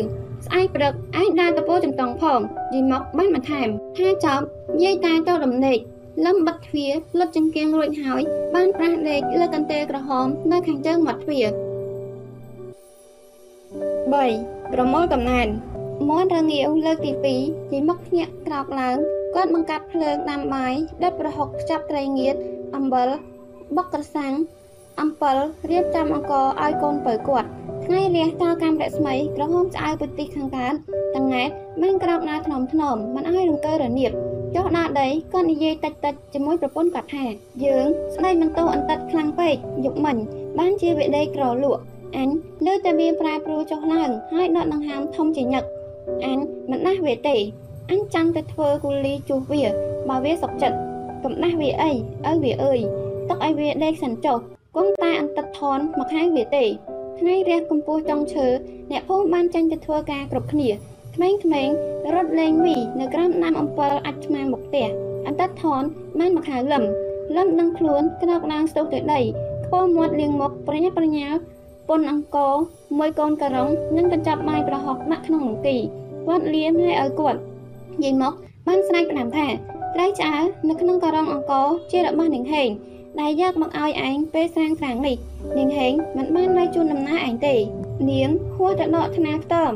[0.46, 2.40] ស្អែកព្រឹកឯងដើរទៅពោចំតង់ផង
[2.74, 3.68] យីមកបានបន្ថែម
[3.98, 4.44] ថាចប់
[4.82, 5.78] យាយតែទៅដំណេក
[6.24, 8.22] លឹមបិទទ្វារលុបចង្គៀងរួចហើយ
[8.54, 11.46] បានប្រាស់ដេកលើកន្ទេលក្រហមនៅខាងជើងមាត់ទ្វារ
[14.10, 15.48] 3ប្រមូលកំណែន
[16.08, 18.96] មាន់រងាវលើកទី2ជីមុខភ្ញាក់ក្រោកឡើង
[19.34, 22.34] គាត់បង្កាត់ភ្លើងដាំបាយដុតប្រហុកខ្ចាប់ត្រីងៀត
[22.76, 23.08] អំបិល
[23.76, 24.32] បុកក្រសាំង
[25.00, 25.36] អំពិល
[25.70, 26.32] រៀបចំអង្គ
[26.62, 27.48] ឲ្យកូនបើគាត់
[27.84, 30.74] ថ្ងៃរះតើកម្មរស្មីក្រហមឆ្អៅពុតិខាងកើត
[31.16, 31.50] តង៉ែត
[31.82, 34.12] មិនក្រោកណាថ្នមថ្នមមិនឲ្យរង្គើរនៀប
[34.54, 37.24] ចុះដល់ដីគាត់និយាយតិចតិចជាមួយប្រពន្ធគាត់ថា
[37.64, 40.16] យើងស្ដីមិនតោអន្តិតខ្លាំងពេកយុកមិញ
[40.58, 41.82] បានជាវិដេក្រលក់
[42.16, 42.28] អញ
[42.66, 45.64] លើតែវាប្រែប្រួលចុះឡើងហើយដកដង្ហើមធំជាញឹក
[46.24, 46.38] អញ
[46.70, 47.36] មិនដាស់វាទេ
[47.90, 49.64] អញចាំតែធ្វើគូលីជួសវា
[50.08, 50.78] បើវាសុកចិត្ត
[51.24, 51.92] កំដាស់វាអី
[52.30, 52.80] ឪវាអើយ
[53.28, 54.38] ទុកឲ្យវាដេកសិនចុះ
[54.76, 56.64] គង់តែអន្តិតថនមកខាងវាទេ
[57.18, 58.46] ថ្ងៃរះកម្ពស់ចុងឈើ
[58.90, 60.70] អ្នកភូមិបានចេញទៅធ្វើការគ្រប់គ្នា
[61.14, 61.74] ក្មេងៗ
[62.14, 64.88] រត់លេងមីនៅក្រោមដើមអំពិលអាចឆ្មាមុខផ្ទះ
[65.26, 65.82] អន្តិតថន
[66.18, 66.84] បានមកហៅលឹម
[67.36, 69.20] លឹមនឹងខ្លួនក្នោកឡើងស្ទុះទៅដី
[69.64, 71.38] ខ្ពស់មាត់លៀងមុខប្រញាប់ប្រញាល់
[71.88, 72.36] ពុនអង្គ
[72.98, 75.76] មួយកូនការ៉ុងនិងកញ្ចប់បាយប្រហុកដាក់ក្នុងមង្គី
[76.26, 77.40] គាត់លៀមឲ្យឲ្យគាត់
[78.02, 78.32] យាយមក
[78.66, 79.46] បានស្រែកផ្ដាំថា
[79.94, 80.36] ត្រីឆ្អើ
[80.68, 81.52] នៅក្នុងការ៉ុងអង្គ
[81.90, 82.68] ជារបស់នាងហេង
[83.20, 85.16] ដែលយកមកឲ្យឯងពេលស្រាងស្រាងនេះ
[85.58, 87.54] នាងហេងមិនបាននៅជូនដំណើរឯងទេ
[88.10, 89.72] នាងហួសទៅដកថ្នាខ្ទម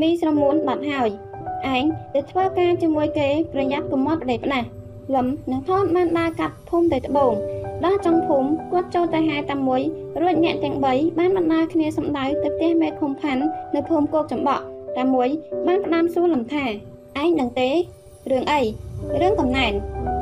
[0.00, 1.08] មីស្រមួនបាត់ហើយ
[1.74, 4.68] ឯងទៅធ្វើការជាមួយគេប្រយ័ត្នកុំមកប្តេផ្ដាស់
[5.14, 7.32] លឹមនិងថនបានដើរកាត់ភូមិទៅត្បូង
[7.84, 9.82] ដល់ចុងភូមិគាត់ចូលទៅហែតែមួយ
[10.20, 13.42] រួចអ្នកទាំង3បានបណ្ដាលគ្នាសម្ដៅទៅផ្ទះមេឃុំផាន់
[13.74, 14.64] នៅភូមិគោកចម្បក់
[14.96, 15.28] តែមួយ
[15.66, 16.64] បានផ្ដាំសួរលំថា
[17.22, 17.70] ឯងដឹងទេ
[18.30, 18.60] រឿងអី
[19.20, 19.72] រឿងកំណែន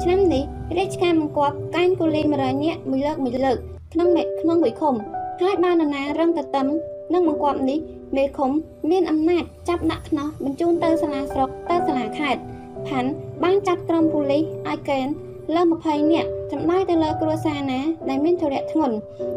[0.03, 0.44] ឆ្នាំនេះ
[0.79, 3.57] រាជការបង្គាប់កែងកូលី100នាក់មួយលើកមួយលើក
[3.92, 4.09] ក្នុង
[4.40, 4.94] ក្នុងមួយឃុំ
[5.42, 6.66] ហើយបាននរណារឹងតតឹម
[7.12, 7.79] នឹងបង្គាប់នេះ
[8.16, 8.51] មេឃុំ
[8.90, 12.40] មានអំណាចចាប់ដាក់ខ្នោះបញ្ជូនទៅសាលាស្រុកទៅសាលាខេត្ត
[12.88, 13.11] ផាន់
[13.42, 15.07] បានចាត់ក្រុមប៉ូលីសឲ្យកេន
[15.55, 18.97] លើ20នាក់ចំណាយទៅលើគ្រួសារណាដែលមានធរៈធ្ងន់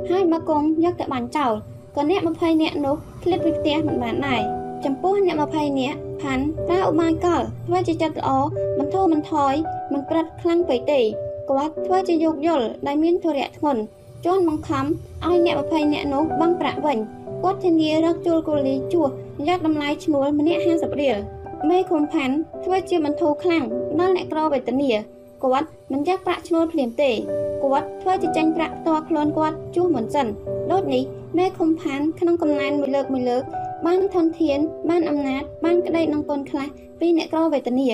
[0.09, 1.53] ហើយបើគង់យកទៅបាញ់ចោល
[1.95, 4.41] ក៏អ្នក20នាក់នោះឃ្លាតពីផ្ទះមិនបានដែរ
[4.85, 8.29] ចំពោះអ្នក20នាក់ផាន់ប្រើឧបាយកលធ្វើជាចិត្តល្អ
[8.77, 9.53] មិនធូរមិនថយ
[9.93, 11.01] មិនប្រិតខ្លាំងពេកទេ
[11.49, 13.81] គាត់ធ្វើជាយោគយល់ដែលមានធរៈធ្ងន់
[14.25, 16.97] ជន់បង្ខំឲ្យអ្នក20នាក់នោះបង់ប្រាក់វិញ
[17.43, 19.09] គាត់ធានារកជួលគូលីជួស
[19.47, 21.17] យកតម្លៃឈ្នួលម្នាក់50រៀល
[21.69, 23.63] មេឃុំផាន់ធ្វើជាបន្ធូរខ្លាំង
[23.99, 24.91] ដល់អ្នកក្រវេទនា
[25.45, 27.11] គាត់មិនយកប្រាក់ឈ្នួលភ្លាមទេ
[27.63, 30.27] គាត់ធ្វើជាចាញ់ប្រាក់ផ្ទាល់ខ្លួនគាត់ជួសមុនសិន
[30.71, 31.03] ដូចនេះ
[31.37, 33.43] មេឃុំផាន់ក្នុងកំណែនមួយលើកមួយលើក
[33.85, 36.67] បានធនធាន បានអំណាចបានក្តីនឹងពន្ធខ្លះ
[36.99, 37.89] ពីអ្នកក្រវេទនា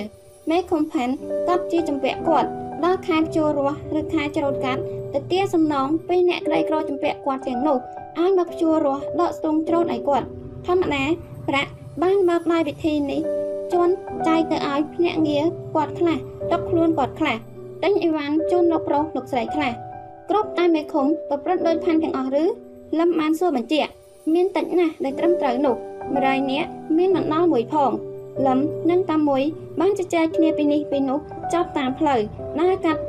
[0.50, 1.14] មេឃុំផាន់
[1.50, 2.50] កប់ជាចម្ពាក់គាត់
[2.84, 4.82] ដល់ខែចូលរស់ឬខែច្រូតកាត់
[5.14, 7.78] ទៅទាសំណងពីអ្នកក្រីក្រចម្ពាក់គាត់ទាំងនោះ
[8.20, 10.28] ឲ្យមកជួរស់ដកស្ទងច្រូតឲ្យគាត់
[10.68, 11.04] ធម្មតា
[11.50, 11.72] ប្រាក់
[12.04, 13.22] បានមកដោយវិធីនេះ
[13.74, 13.92] ជន់
[14.28, 16.18] ចាយទៅឲ្យភ្នាក់ងារគាត់ខ្លះ
[16.52, 17.38] ទុកខ្លួនគាត់ខ្លះ
[17.84, 19.74] ទិញអីវ៉ាន់ជូនលោកប្រុសលោកស្រីខ្លះ
[20.30, 22.44] គ្រប់តែមេឃុំប្រព្រឹត្តដោយផាន់ទាំងអស់ឬ
[23.00, 23.92] លឹមបានសួរបញ្ជាក់
[24.34, 25.76] មានតិចណាស់ដែលត្រឹមត្រូវនោះ
[26.16, 26.66] ម្ដាយអ្នក
[26.98, 27.92] មានមិនដល់មួយផង
[28.46, 29.42] លឹមនិងតាមួយ
[29.80, 31.20] បានជជែកគ្នាពីនេះពីនោះ
[31.54, 32.20] ចាប់តាមផ្លូវ
[32.60, 33.02] ដើរកាត់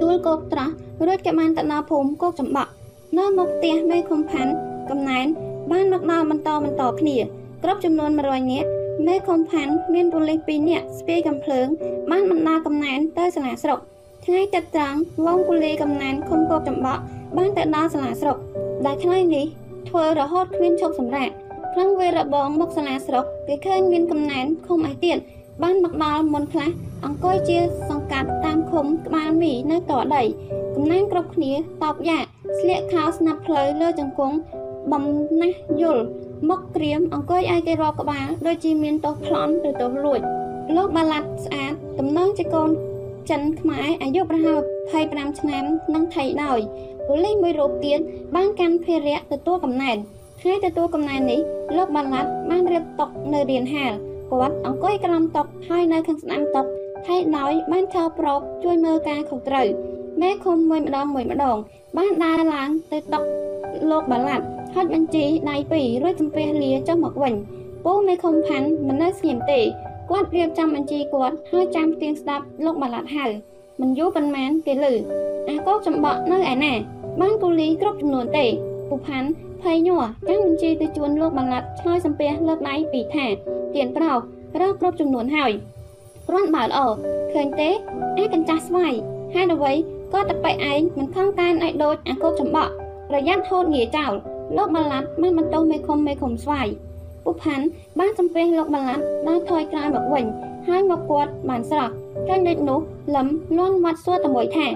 [0.00, 0.68] ទួលគោកត្រោះ
[1.06, 2.70] រួចក៏បានទៅដល់ភូមិគោកចំបក់
[3.18, 4.52] នៅមុខផ្ទះមេឃុំផាន់
[4.90, 5.26] កំណែន
[5.70, 7.16] បានមកដល់បន្តបន្តគ្នា
[7.62, 8.68] គ្រប់ចំនួន100នាក់
[9.06, 11.66] មេឃុំផាន់មានប៉ូលីស2នាក់ស្ពាយកំភ្លើង
[12.10, 13.78] បានបណ្ដាកំណែនទៅសាលាស្រុក
[14.24, 17.02] ថ្ងៃទឹកត្រង់វងប៉ូលីសកំណែនឃុំគោកចំបក់
[17.36, 18.36] បានទៅដល់សាលាស្រុក
[18.86, 19.46] ដែលថ្ងៃនេះ
[19.88, 21.30] ធ្វើរហូតគ្មានឈប់សម្រាក
[21.74, 25.18] ក្នុងវេរបងមកសាលាស្រុកគេឃើញមានកំណែនឃុំឯទៀត
[25.62, 26.70] បានមកដល់មុនខ្លះ
[27.04, 30.22] អង្គុយជាសង្កាត់តាមឃុំក្បាលមីនៅតដី
[30.74, 31.52] កំណែនគ្រប់គ្នា
[31.82, 32.18] តបយ៉ា
[32.58, 34.36] ស្លៀកខោស្នាប់ផ្លូវលើជង្គង់
[34.92, 35.04] បំ
[35.40, 36.04] ណាស់យល់
[36.50, 40.20] មកក្រៀមអង្គុយឲ្យគេរាប់ក្បាលដូចជាមានទោសប្លន់ឬទោសលួច
[40.76, 42.70] លោកបាឡាត់ស្អាតតំណងជាកូន
[43.30, 44.58] ចិនខ្មែរអាយុប្រហែល
[44.98, 46.60] 25ឆ្នាំនឹងថៃដោយ
[47.06, 47.98] ប៉ូលីសមួយរូបទៀត
[48.34, 49.96] បានកាន់ភារៈទទួលកំណែន
[50.40, 51.40] ថ្ងៃទទួលកំណែននេះ
[51.76, 53.92] លោកបាឡាត់បានរៀបតុកនៅរៀនហាល
[54.30, 56.66] គាត់អង្គុយក្រោមតុកហើយនៅខាងស្ដាំតុក
[57.06, 59.66] ថៃដោយបានឈរប្រកជួយមើលការខុសត្រូវ
[60.20, 61.56] មេឃុំមួយម្ដងមួយម្ដង
[61.96, 63.24] បានដើរឡើងទៅតុក
[63.90, 67.34] លោកបាឡាត់ ហុចបញ្ជីដៃពីររួចចំពះលាចុះមកវិញ
[67.84, 69.60] ពូមេឃុំផាន់មិននៅស្ងៀមទេ
[70.10, 73.26] គាត់រៀបចំបញ្ជីគាត់ហើយចាំទៀងស្ដាប់លោកបាឡាត់ហៅ
[73.80, 74.94] មិនយូរប៉ុន្មានគេលឺ
[75.48, 76.72] អាកោកចំបក់នៅឯណា
[77.20, 78.46] បានគូលីគ្រប់ចំនួនទេ
[78.88, 79.28] ពូផាន់
[79.62, 83.26] ភ័យញ័រចាំបញ្ជីទៅជួនលោកបាឡាត់ឆ្លើយសំពះលើកដៃពីថា
[83.74, 84.18] ទៀនប្រោស
[84.60, 85.52] រកគ្រប់ចំនួនហើយ
[86.28, 86.78] គ្រាន់បើល្អ
[87.32, 88.92] ឃើញទេឯកញ្ចាស់ស្វាយ
[89.34, 89.72] ហេតុអ្វី
[90.12, 92.72] ក៏តប៉ៃឯងមិនខំកានឲ្យដូចអាគោកចំបក់
[93.08, 94.12] ប្រយ័ត្នហូតងាចោល
[94.56, 96.68] លោកបាឡាត់បានបន្តមេឃុំមេឃុំស្វាយ
[97.24, 97.64] ពុផាន់
[97.98, 100.24] បានសំពះលោកបាឡាត់ដើរថយក្រោយមកវិញ
[100.68, 101.92] ហើយមកគាត់បានស្រស់
[102.28, 102.80] កាញ់ដូចនោះ
[103.14, 103.26] លឹម
[103.58, 104.66] លន់មាត់សួរតែមួយថា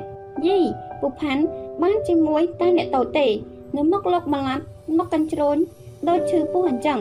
[0.47, 0.59] យី
[1.01, 1.43] ពុផាន់
[1.83, 3.27] បានជាមួយតែអ្នកតូចទេ
[3.77, 4.63] នៅមុខលោកបាឡាត់
[4.97, 5.57] មុខកញ្ជ្រោញ
[6.09, 6.99] ដូចឈឺពោះអញ្ចឹង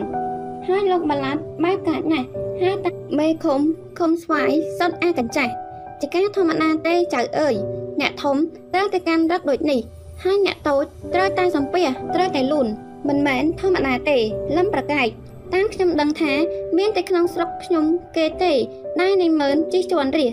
[0.66, 2.26] ហើយលោកបាឡាត់បែបកាចណាស់
[2.60, 3.60] ហើយតាមេឃុំ
[3.98, 5.52] ឃុំស្វាយសុតអាកញ្ចាស់
[6.00, 7.54] ជាការធម្មតាទេចៅអើយ
[8.00, 8.36] អ្នកធំ
[8.72, 9.80] ត្រូវតែកាន់រឹកដូចនេះ
[10.24, 12.66] ហើយអ្នកតូចត្រូវតែសំពះត្រូវតែលូន
[13.08, 14.18] មិនមែនធម្មតាទេ
[14.56, 15.08] លឹមប្រកែក
[15.54, 16.32] តាមខ្ញុំដឹងថា
[16.78, 17.84] មានតែក្នុងស្រុកខ្ញុំ
[18.16, 18.52] គេទេ
[19.00, 20.26] ដែលនៃមើលជិះជាន់រា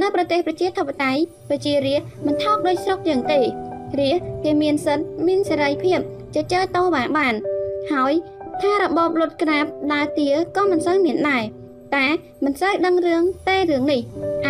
[0.00, 1.96] នៅប្រទេសប្រជាធិបតេយ្យប្រជារា
[2.26, 3.40] មិនថោកដូចស្រុកយើងទេ
[3.98, 4.12] រា
[4.44, 6.00] គេមានសិទ្ធមានសេរីភាព
[6.34, 7.34] ជាចើតោបានបាន
[7.92, 8.12] ហើយ
[8.62, 11.44] ថារបបលុតក្រាបដើរទាក៏មិនសូវមានដែរ
[11.96, 12.06] តែ
[12.44, 14.00] មិនសូវដឹងរឿងទេរឿងនេះ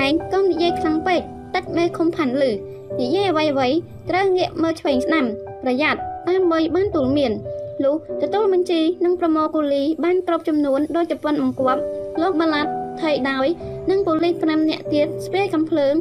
[0.04, 1.20] ឯងកុំនិយាយខ្លាំងពេក
[1.54, 2.50] តិចមេខំផាន់លឺ
[3.00, 3.68] និយាយអ្វីអ្វី
[4.10, 5.24] ត្រូវងាកមើលឆ្វេងស្ដាំ
[5.62, 7.32] ប្រយ័ត្នតាមមួយបានទូលមាន
[7.84, 11.80] លុះទទួលបញ្ជីនិងប្រមូលកូលីបានគ្រប់ចំនួនដោយតែប៉ុនបង្គាប់
[12.22, 13.46] លោកបាឡាត់ថៃដោយ
[13.90, 15.94] និងប៉ូលីស5នាក់ទៀតស្ពាយកំភ្លើង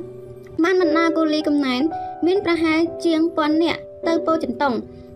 [0.64, 1.82] បានបណ្ដាកូលីកំណែន
[2.26, 4.74] មានប្រហែលជាងពាន់នាក់ទៅពោចន្តុង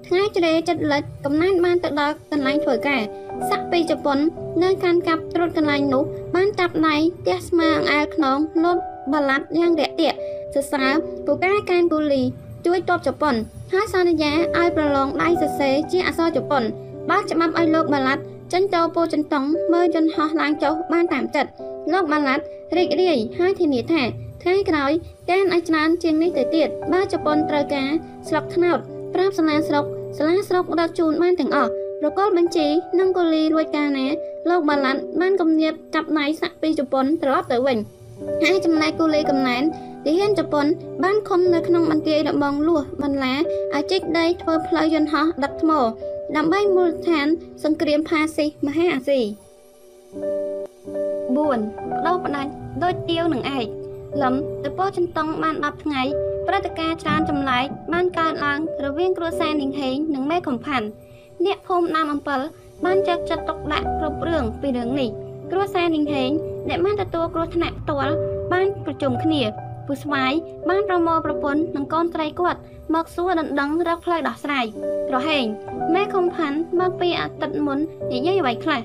[0.08, 3.02] ថ្ងៃជ្រេចិត្តលិចកំណែនបានទៅដល់កន្លែងធ្វើការ
[3.50, 4.17] សាក់ពីជប៉ុន
[4.63, 6.04] នៅកាន់កាប់ត្រួតកន្លែងនោះ
[6.36, 6.96] បានចាប់ដៃ
[7.28, 8.78] ទះស្មាអង្អែលខ្នងលោត
[9.13, 10.17] បាឡាត់យ៉ាងរាក់ទាក់
[10.53, 10.91] សរសើរ
[11.25, 12.23] ពូកែកានគូលី
[12.65, 13.35] ជួយតបជប៉ុន
[13.71, 16.63] ហើយសន្យាឲ្យប្រឡងដៃសរសេរជាអក្សរជប៉ុន
[17.09, 18.21] បើកច្បាប់ឲ្យលោកបាឡាត់
[18.53, 21.49] ចិនតោពោចន្ទង់មើលយន្តហោះឡើងចុះបានតាមចិត្ត
[21.93, 22.43] លោកបាឡាត់
[22.77, 24.01] រីករាយហើយធានាថា
[24.41, 24.91] ថ្ងៃក្រោយ
[25.29, 27.89] កានឲ្យច្រើនជាងនេះទៅទៀតបើជប៉ុនត្រូវការ
[28.27, 28.77] ស្លុកថ្នោត
[29.13, 29.85] ប្រាប់សាលាស្រុក
[30.17, 32.67] សាលាស្រុកដឹកជូនបានទាំងអស់ប្រកល់បញ្ជី
[32.99, 34.07] និងកូលីរួចកាលណា
[34.49, 37.77] លោកបាឡាត់បានគំនាបចាប់ដៃសាក់ពីជប៉ុនត្រឡប់ទៅវិញ
[38.43, 39.63] ហើយចំណែកកូលីកំណែន
[40.05, 40.65] ទាហានជប៉ុន
[41.03, 45.71] បានខំនៅក្នុងបន្ទាយរបងលួសបន្លាឲ្យជីកដីធ្វើផ្លូវយន្តហោះដឹកថ្ម
[46.35, 47.27] ដើម្បីមូលដ្ឋាន
[47.63, 49.31] សង្គ្រាមផាស៊ីសមហាអាស៊ី4
[51.37, 51.39] ប
[52.05, 52.51] ដោផ្ដាច់
[52.83, 53.67] ដូចទៀវនឹងឯក
[54.21, 54.33] លំ
[54.63, 56.01] ទៅពោចន្ទង់បាន10ថ្ងៃ
[56.47, 60.87] ព្រឹត្តិការណ៍ច្រើនចម្លែកបានកើតឡើងរវាងគ្រួសារនីងហេងនិងមេកំផាន់
[61.45, 62.39] អ្នកភូមិដើមអំពិល
[62.85, 65.09] បានចាត់ចាត់ទុកដាក់គ្រប់រឿងពីរឿងនេះ
[65.51, 66.29] គ្រួសារនីងហេង
[66.69, 68.13] ដែលបានទទួលគ្រោះថ្នាក់ផ្ទាល់
[68.51, 69.43] បានប្រជុំគ្នា
[69.91, 70.34] ពូស្វាយ
[70.69, 72.60] បានប្រមូលប្រពន្ធនិងកូនស្រីគាត់
[72.93, 74.65] មកសួរដណ្ដឹងរកផ្លូវដោះស្រាយ
[75.10, 75.45] ក្រហែង
[75.93, 77.80] ម៉ែខំផាន់មកពីអាទិត្យមុន
[78.13, 78.82] និយាយអ្វីខ្លះ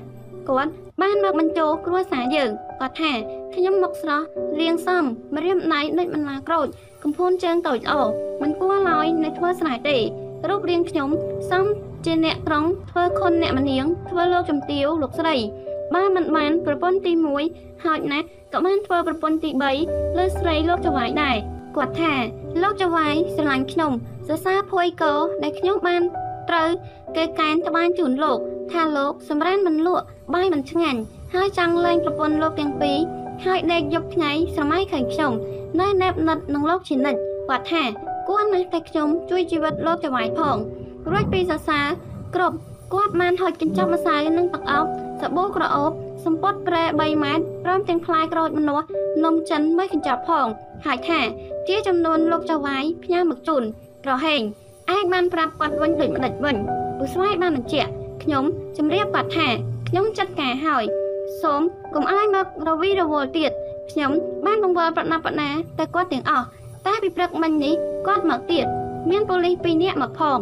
[0.49, 3.11] គាត់បានមកបញ្ចូលគ្រួសារយើងគាត់ថា
[3.55, 4.25] ខ្ញុំមកស្រស់
[4.59, 5.03] រៀងសម
[5.35, 6.67] ម្រាមដៃដូចបន្លាក្រូច
[7.03, 7.93] កំភួនជើងតូចល្អ
[8.41, 9.97] មិនគួរឡើយនៅធ្វើស្រែទេ
[10.49, 11.09] រូបរាងខ្ញុំ
[11.49, 11.65] សម
[12.05, 15.35] ជាអ្នកត្រង់ធ្វើខុនអ្នកមនាងធ្វើលោកជំទាវលោកស្រី
[15.95, 17.13] បើមិនបានប្រពន្ធទី
[17.49, 19.49] 1ហើយណាស់ក៏បានធ្វើប្រពន្ធទី
[19.83, 21.37] 3លើស្រីលោកចវាយដែរ
[21.75, 22.13] គាត់ថា
[22.61, 23.91] លោកចវាយស្រឡាញ់ខ្ញុំ
[24.27, 26.01] សរសើរភួយកោដែលខ្ញុំបាន
[26.49, 26.69] ត្រូវ
[27.15, 28.39] គេកែនត្បាញជូនលោក
[28.71, 30.99] ថាលោកសម្រានមិនលក់បាយមិនឆ្ងាញ់
[31.33, 32.97] ហើយចង់លែងប្រពន្ធលោកទាំងពីរ
[33.45, 35.31] ហើយដេកយប់ថ្ងៃស្រមៃឃើញខ្ញុំ
[35.79, 37.19] នៅណែបណិតនឹងលោកជានិច្ច
[37.49, 37.83] គាត់ថា
[38.27, 40.57] គួរណាស់តែខ្ញុំជួយជីវិតលោកចវាយផង
[41.11, 41.87] រួចពីសរសើរ
[42.35, 42.57] គ្រប់
[42.93, 44.89] គាត់បានហុចកញ្ចប់ម្សៅនិងទឹកអប់
[45.21, 45.91] សាប៊ូក្រអូប
[46.25, 48.85] សម្ពត់ប្រែ3ម៉ែត្រព្រមទាំងផ្លែក្រូចម្នាស់
[49.23, 50.47] នំចិនមួយកញ្ចប់ផង
[50.85, 51.19] ហើយថា
[51.67, 53.63] ជាចំនួនលោកចៅវាយផ្ញើមកជូន
[54.05, 54.41] ក្រហែង
[54.95, 56.55] ឯងបានប្រាប់គាត់វិញដូចម្ដេចវិញ
[56.97, 57.91] ពូស្វាយបានបញ្ជាក់
[58.23, 58.43] ខ្ញុំ
[58.77, 59.47] ជម្រាបគាត់ថា
[59.89, 60.83] ខ្ញុំចាត់ការហើយ
[61.41, 61.61] សូម
[61.93, 63.51] កុំឲ្យមករវីរវល់ទៀត
[63.91, 64.11] ខ្ញុំ
[64.45, 66.45] បានបង្វិលប្រណាប់ប្រណាតែគាត់ទាំងអស់
[66.85, 67.73] តែពីព្រឹកមិញនេះ
[68.07, 68.65] គាត់មកទៀត
[69.09, 70.39] មានប៉ូលីស2នាក់មកផង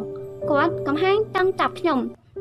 [0.49, 1.99] គាត់កំហែងតឹងចាប់ខ្ញុំ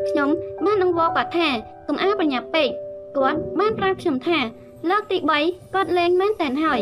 [0.09, 0.29] ខ្ញុំ
[0.67, 1.49] បានអង្វរគាត់ថា
[1.87, 2.69] កុំអាបញ្ញាពេក
[3.17, 4.39] គាត់បានប្រាប់ខ្ញុំថា
[4.91, 6.81] លើកទី3គាត់លេងមែនតែនហើយ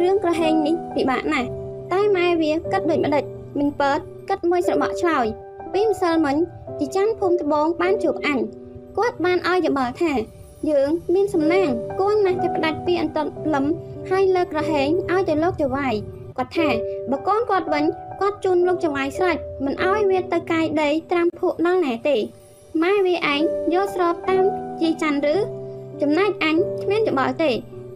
[0.00, 1.48] រឿងក្រហែងនេះពិបាកណាស់
[1.92, 3.24] តែម៉ែវាគិតដូចម្ដេច
[3.58, 3.98] មិញពើត
[4.28, 5.26] គិតមួយស្របក់ឆ្លើយ
[5.72, 6.36] ពីម្សិលមិញ
[6.80, 8.38] ជីចាន់ភូមិត្បូងបានជួបអញ
[8.98, 10.12] គាត់បានឲ្យយោបល់ថា
[10.70, 11.68] យើងមានសំណាង
[12.00, 13.64] គួរណាស់តែផ្ដាច់ពីអន្តរលឹម
[14.10, 15.94] ហើយលើកក្រហែងឲ្យទៅលោកចវាយ
[16.38, 16.68] គាត់ថា
[17.10, 17.84] បើកូនគាត់វិញ
[18.20, 22.16] គាត់ជូនលោកចវាយស្រេចមិនឲ្យវាទៅកាយដីត្រាំភក់ដល់ណែទេ
[22.82, 23.40] ម៉ែវាឯង
[23.74, 24.44] យកស្របតាម
[24.80, 25.36] ជីច័ន្ទឬ
[26.00, 27.50] ចំណែកអញគ្មានច្បល់ទេ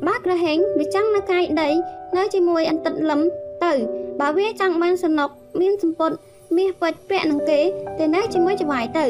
[0.06, 1.68] បើក្រហេងវាចង់នៅកាយដី
[2.16, 3.20] នៅជាមួយអន្តិតលឹម
[3.64, 3.72] ទៅ
[4.20, 6.10] បើវាចង់បានសំណុកមានសម្ពុត
[6.56, 7.60] មាសពេជ្រពាក់នឹងគេ
[7.98, 9.06] ទៅនៅជាមួយច្បាយទៅ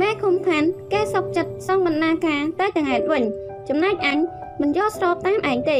[0.00, 3.22] ម៉ែខំខាន់គេសុកចិត្តសងបណ្ណាការតែទាំងឯតវិញ
[3.68, 4.18] ចំណែកអញ
[4.60, 5.78] មិនយកស្របតាមឯងទេ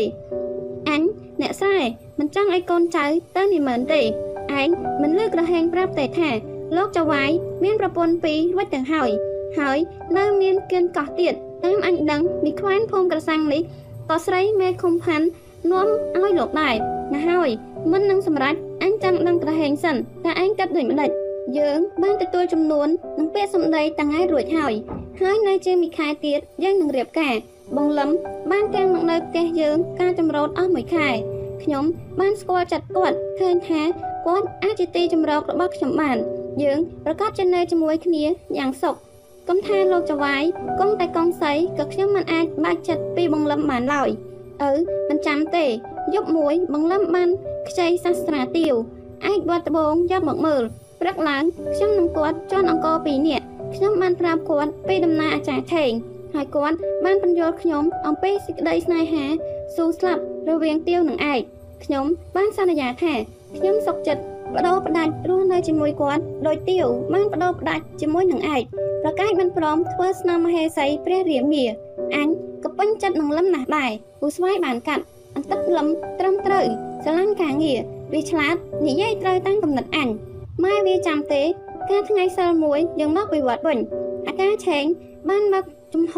[0.89, 1.03] អញ
[1.41, 1.81] អ្នកស្រែ
[2.19, 3.05] មិនចង់ឲ្យកូនចៅ
[3.37, 4.69] ទៅនិមឺនទេឯង
[5.03, 6.31] មិនលើក្រហែងប្រាប់តែថា
[6.77, 7.31] លោកចៅវាយ
[7.65, 9.11] មានប្រពន្ធពីររួចទាំងហើយ
[9.59, 9.79] ហើយ
[10.17, 11.35] នៅមានគៀនកោះទៀត
[11.65, 13.63] តាមអញដឹងមីខ្វែនភូមិក្រសាំងនេះ
[14.11, 15.27] ក៏ស្រីមេឃុំផាន់
[15.71, 16.75] នាំឲ្យលោកដែរ
[17.15, 17.49] ណាហើយ
[17.93, 21.11] មិននឹងសម្រេចអញចាំដឹងក្រហែងសិនតែឯងគិតដូចម្ដេច
[21.59, 24.73] យើងបានទទួលចំនួននឹងពាក្យសម្ដីតាថ្ងៃរួចហើយ
[25.21, 27.35] ហើយនៅជាមីខែទៀតយើងនឹងរៀបការ
[27.77, 28.11] បងលឹម
[28.51, 31.09] បានទាំងមកនៅផ្ទះយើងការចម្រោតអស់មួយខែ
[31.63, 31.85] ខ្ញុំ
[32.21, 33.83] បានស្គាល់ចិត្តគាត់ឃើញថា
[34.27, 36.19] គាត់អាចជាទីចម្រោករបស់ខ្ញុំបាន
[36.63, 38.25] យើងប្រកាសជានៅជាមួយគ្នា
[38.59, 38.95] យ៉ាងសុខ
[39.49, 40.43] កុំថាលោកចវាយ
[40.81, 44.09] គង់តែកងសីក៏ខ្ញុំមិនអាចបាច់ចិត្តពីបងលឹមបានឡើយ
[44.63, 44.73] ឪ
[45.09, 45.67] មិនចាំទេ
[46.15, 47.29] យប់មួយបងលឹមបាន
[47.69, 48.75] ខ្ចីសាស្ត្រាទាវ
[49.27, 50.63] អាចបាត់ដបងយកមកមើល
[51.01, 55.91] ព្រឹកឡើងខ្ញុំនិងគាត់ជន់អង្គពីរនាក់ខ្ញុំបានប្រាប់គាត់ពីដំណើរអាចារ្យថេង
[56.35, 59.25] ហើយគាត់បានបញ្យល់ខ្ញុំអំពីសេចក្តីស្នេហា
[59.77, 61.41] ស៊ូស្លាប់រវាងទាវនិងឯក
[61.85, 62.05] ខ្ញុំ
[62.37, 63.15] បានសន្យាថា
[63.57, 64.23] ខ្ញុំសុខចិត្ត
[64.55, 68.63] បដោផ្ដាច់រស់នៅជាមួយគាត់ដោយទាវបានបដោផ្ដាច់ជាមួយនឹងឯក
[69.03, 71.65] ប្រកាសមិនព្រមធ្វើស្នាមមហេសីព្រះរាមា
[72.15, 72.29] អញ
[72.65, 73.91] ក៏ពេញចិត្តនឹងលឹមណាស់ដែរ
[74.21, 75.87] ពូស្វាយបានកាត់អន្តិតលឹម
[76.21, 76.67] ត្រឹមត្រូវ
[77.05, 77.79] ស្រឡាញ់ការងារ
[78.13, 78.55] វាឆ្លាត
[78.87, 80.09] និយាយត្រូវតាមកំណត់អញ
[80.65, 81.43] ម៉ែវាចាំទេ
[81.91, 83.79] កាលថ្ងៃសិលមួយយើងមកពីវត្តវិញ
[84.27, 84.85] អាការឆេង
[85.29, 85.65] បានមក
[85.95, 86.15] ចំហ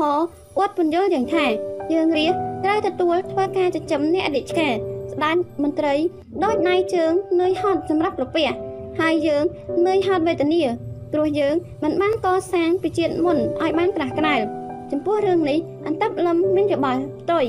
[0.58, 1.46] អួតពន្យល់យ៉ាងថា
[1.92, 2.26] យើងរា
[2.64, 4.74] ត្រូវទទួលធ្វើការចិញ្ចឹមអ្នករាជការ
[5.16, 5.94] ស្ដេចមន្ត្រី
[6.44, 8.48] ដូចដៃជើងនឿយហត់សម្រាប់ប្រពះ
[9.00, 9.44] ហើយយើង
[9.86, 10.62] នឿយហត់វេទនា
[11.12, 14.40] ព្រោះយើងមិនបានកសាងពីជាតិមុនឲ្យបានក្រាស់ក្រែល
[14.90, 17.44] ចំពោះរឿងនេះអន្តបលឹមមានយោបល់ផ្ទុយ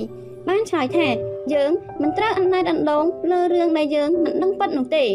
[0.47, 1.08] បានឆ្លើយថា
[1.53, 5.06] យើងមិនត្រូវអណ្ដែតអណ្ដូងលើរឿងដែលយើងមិនដឹងពិតនោះទេ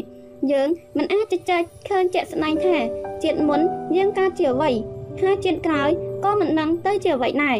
[0.52, 2.76] យើងមិនអាចជជែកឃើញជាក់ស្ដែងថា
[3.22, 3.60] ជាតិមុន
[3.96, 4.70] យើងកើតជាអ្វី
[5.20, 5.90] ហើយជាតិក្រោយ
[6.24, 7.56] ក៏មិនដឹងទៅជាអ្វីដែរ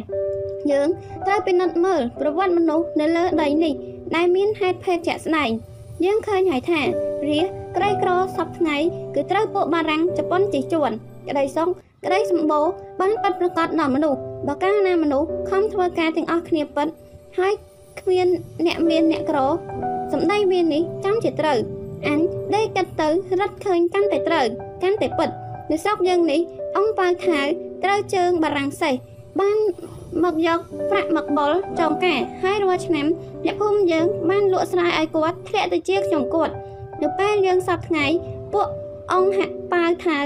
[0.71, 0.89] យើង
[1.27, 3.75] ត្រូវពិនិត្យមើលប្រវត្តិមនុស្សនៅលើដីនេះ
[4.17, 5.51] ដែលមានហេតុភេទជាក់ស្ដែង
[6.05, 6.81] យើងឃើញហើយថា
[7.29, 8.77] រាជក្រីក្រសពថ្ងៃ
[9.15, 10.91] គឺត្រូវពួកបារាំងជប៉ុនជិះជួន
[11.29, 11.69] ក្តីសុខ
[12.05, 12.65] ក្តីសម្បូរ
[13.01, 16.89] បានប៉ັດប្រកាសដល់មនុស្សបើកាលណាមនុស្សខំធ្វើការទាំងអស់គ្នាពិត
[17.39, 17.53] ហើយ
[18.01, 18.27] គ្មាន
[18.67, 19.39] អ្នកមានអ្នកក្រ
[20.13, 21.59] សម្ដីវានេះចាំជាត្រូវ
[22.07, 22.21] អញ
[22.55, 23.09] ដេកកាត់ទៅ
[23.41, 24.47] រត់ឃើញកាន់តែត្រូវ
[24.83, 25.29] កាន់តែពិត
[25.71, 26.41] នៅស្រុកយើងនេះ
[26.77, 27.41] អង្គប៉ៅថៅ
[27.85, 28.95] ត្រូវជើងបារាំងសេះ
[29.41, 29.59] បាន
[30.25, 30.59] មកយក
[30.91, 33.07] ប្រាក់មកបុលចងការហើយរាល់ឆ្នាំ
[33.45, 36.55] អ្នកភូមិយើងបានលក់ស្រែឲ្យគាត់ធ្លាក់ទៅជាខ្ញុំគាត់
[37.03, 38.07] នៅពេលយើងសពថ្ងៃ
[38.53, 38.67] ពួក
[39.13, 40.19] អង្គហាក់ប៉ៅថៅ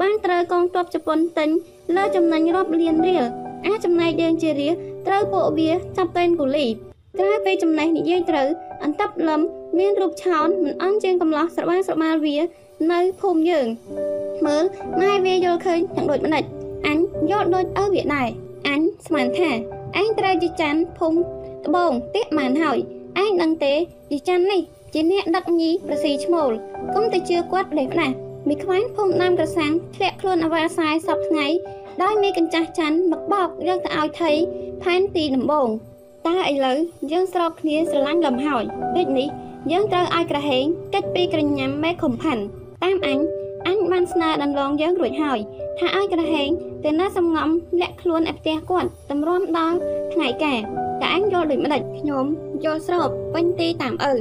[0.00, 1.48] បានត្រូវកងទ័ពជប៉ុនទិញ
[1.96, 3.24] លើចំណេញរាប់លានរៀល
[3.66, 4.68] អាចចំណែកយើងជារា
[5.06, 6.66] ត្រូវពួកវាចាប់តែនកូលី
[7.18, 8.48] ក្រៅពីចំណេះនិយាយត្រូវ
[8.82, 9.40] អន្តបលឹម
[9.78, 12.36] មានរូបឆោនមិនអន់ជាងកំឡោះស្របាស្រមាលវា
[12.92, 13.66] នៅភូមិយើង
[14.46, 14.64] មើល
[15.00, 16.44] ម៉ែវាយល់ឃើញទាំងដូចម្ដេច
[16.86, 16.98] អញ
[17.30, 18.28] យល់ដូចឪវាដែរ
[18.68, 19.50] អញស្មានថា
[20.00, 21.20] ឯងត្រូវជាច័ន្ទភូមិ
[21.66, 22.78] ត្បូងទៀកបានហើយ
[23.24, 23.74] ឯងដឹងទេ
[24.10, 24.60] ជាច័ន្ទនេះ
[24.94, 26.50] ជាអ្នកដឹកញីប្រស៊ីឈ្មោល
[26.94, 28.14] កុំទៅជឿគាត់ផ្លេសផ្លាស់
[28.48, 31.46] មីខ្វាញ់ភូមិដើមក្រសាំងធ្លាក់ខ្លួនអវាសាយសពថ្ងៃ
[32.02, 34.30] ដោយមីកញ្ចាស់ច័ន្ទមកបោកយកទៅឲ្យថៃ
[34.82, 35.68] ផែនទីដំបង
[36.26, 36.78] តើឥឡូវ
[37.10, 38.64] យើងស្របគ្នាស្រឡាញ់លំហើយ
[38.96, 39.28] ដូចនេះ
[39.70, 42.42] យើងត្រូវឲ្យក្រហេងកិច្ចពីក្រញាំមេខំផាន់
[42.82, 43.18] តាមអញ
[43.66, 45.38] អញបានស្នើដណ្លងយើងរួចហើយ
[45.78, 46.48] ថាឲ្យក្រហេង
[46.84, 47.48] ទៅណាសំងំ
[47.80, 49.76] លាក់ខ្លួនឯផ្ទះគាត់តម្រាំដល់
[50.12, 50.58] ថ្ងៃការ
[51.00, 52.24] តែអញយល់ដូចម្ដេចខ្ញុំ
[52.64, 54.12] យល់ស្របពេញទីតាមឪ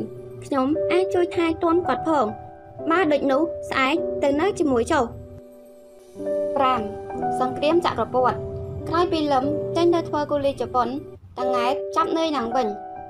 [0.45, 2.25] ខ្ញុំអាចជួយថែទាំគាត់ផង
[2.91, 5.03] បើដូចនោះស្អែកទៅនៅជាមួយចុះ
[6.61, 8.35] 5សង្គ្រាមចក្រពត្តិ
[8.89, 10.87] ក្រោយពីលឹមចេញទៅធ្វើកូលីជប៉ុន
[11.37, 12.67] តង៉ែតចាប់នឿយឡើងវិញ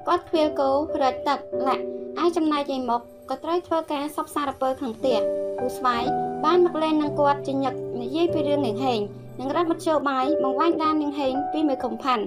[0.08, 0.70] គាត់ខ្វៀលគោ
[1.02, 1.84] រត់ទឹកលាក់
[2.24, 5.20] ឯចំណែកឯមកក៏ត្រូវធ្វើការសពសារពើក្នុងផ្ទះ
[5.60, 6.04] ពូស្វាយ
[6.46, 9.00] បានមកលេងនឹងគាត់ជាញឹកនិយាយពីរឿងនាងហេង
[9.40, 12.24] និងរដ្ឋមជ្ឈបាយបង្វាញដាននាងហេងពីមេកំផាន់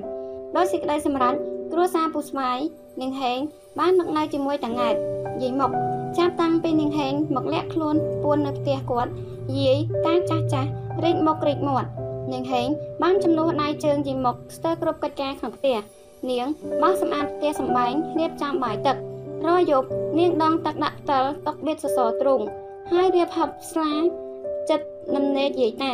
[0.57, 1.35] ដោយសេចក្តីសម្រេច
[1.73, 2.59] គ្រួសារពូស្វាយ
[3.01, 3.39] នាងហេង
[3.79, 4.95] បានមកនៅជាមួយតង៉ែត
[5.43, 5.71] យាយមក
[6.19, 9.11] ចាប់តាំងពីនាងហេងមកលាក់ខ្លួនពួននៅផ្ទះគាត់
[9.59, 10.71] យាយតាចាស់ចាស់
[11.05, 11.89] រែកមុខរែកមាត់
[12.33, 12.69] នាងហេង
[13.03, 15.77] បានចំនួនដៃជើងយាយមកស្ទើរគ្រប់កិច្ចការក្នុងផ្ទះ
[16.31, 16.47] នាង
[16.83, 18.97] បោះសម្អាតផ្ទះសម្បែងរៀបចំបាយទឹក
[19.47, 22.41] រយប់នាងដងទឹកដាក់ផ្តិលតុកបៀតសសរទ្រូង
[22.91, 23.93] ហើយរៀបហឹបស្លា
[24.71, 25.93] ចិត្តនំនេតយាយតា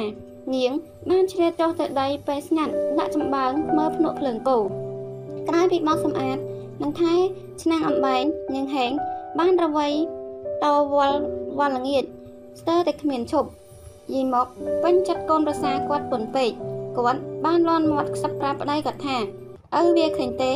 [0.55, 0.73] នាង
[1.11, 4.59] បានជ្រៀតចុះទៅដីពេលស្ងាត់ដាក់ចំបើងមើលភ្នក់ភ្លើងគោ
[5.49, 6.39] ក្រោយពីបោសសម្អាត
[6.83, 7.15] នឹងថែ
[7.63, 8.23] ឆ្នាំងអំបែង
[8.55, 8.91] នាងហេង
[9.39, 9.89] បានរវៃ
[10.65, 11.19] តវល់
[11.59, 12.05] វល់ល្ងាច
[12.61, 13.49] ស្ទើរតែគ្មានឈប់
[14.15, 14.47] យីមក
[14.83, 16.51] ពេញចិត្តកូនប្រសាគាត់ពុនពេក
[16.97, 19.17] គាត់បានលន់មាត់ខ្សឹបប្រាប់ប្តីគាត់ថា
[19.79, 20.53] ឪវាឃើញទេ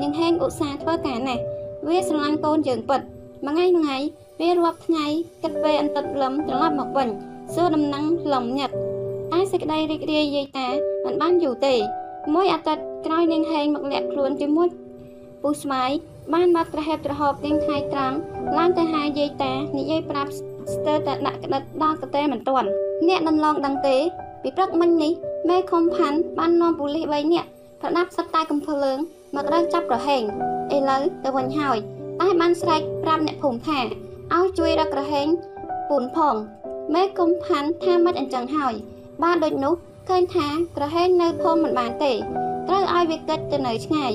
[0.00, 1.42] នាងហេងឧស្សាហ៍ធ្វើការណាស់
[1.88, 3.00] វាស្រឡាញ់កូនយើងពិត
[3.46, 3.96] មួយថ្ងៃមួយថ្ងៃ
[4.42, 5.06] វារាប់ថ្ងៃ
[5.42, 7.08] គិតពេលអន្តិតលឹមត្រឡប់មកវិញ
[7.54, 8.70] សួរដំណឹងលំញឹក
[9.32, 10.68] តែសេចក្តីរីករាយយាយតា
[11.04, 11.74] មិនបានយូរទេ
[12.34, 14.68] មួយអាទិត្យក្រោយនាងហេងមកលាក់ខ្លួនជាមួយ
[15.42, 15.90] ពូស្មាយ
[16.34, 18.16] បានមកត្រហេបត្រហប់ទាំងថ្ងៃត្រង់
[18.58, 20.30] ឡើងទៅហៅយាយតានិយាយប្រាប់
[20.72, 22.68] ស្ទើរតែដាក់ក្តិតដល់កតែមិនទាន់
[23.08, 23.96] អ្នកដំឡងដឹងទេ
[24.42, 25.12] ពីព្រឹកមិញនេះ
[25.48, 27.48] មេខុំផាន់បាននាំប៉ូលីស3នាក់
[27.80, 28.98] ប្រដាប់សឹកតែកំភ្លើង
[29.34, 30.22] មករកចាប់ក្រហេង
[30.76, 31.78] ឥឡូវទៅវិញហើយ
[32.20, 33.80] តែបានស្រែកប្រាប់អ្នកភូមិថា
[34.36, 35.26] ឲ្យជួយរកក្រហេង
[35.88, 36.36] ពូនផង
[36.94, 38.74] មេគុំផាន់ថាមិនអញ្ចឹងហើយ
[39.22, 39.74] បានដូចនោះ
[40.08, 42.12] ឃើញថាក្រហេងនៅភូមិមិនបានទេ
[42.68, 44.12] ត្រូវឲ្យវាកិច្ចទៅនៅឆ្ងាយ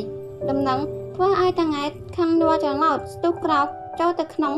[0.49, 0.79] ដំណឹង
[1.15, 3.67] ធ្វើឲ្យតាង៉ែតខឹងនួចន្លោតស្ទុះក្រោក
[3.99, 4.53] ចូលទៅក្នុង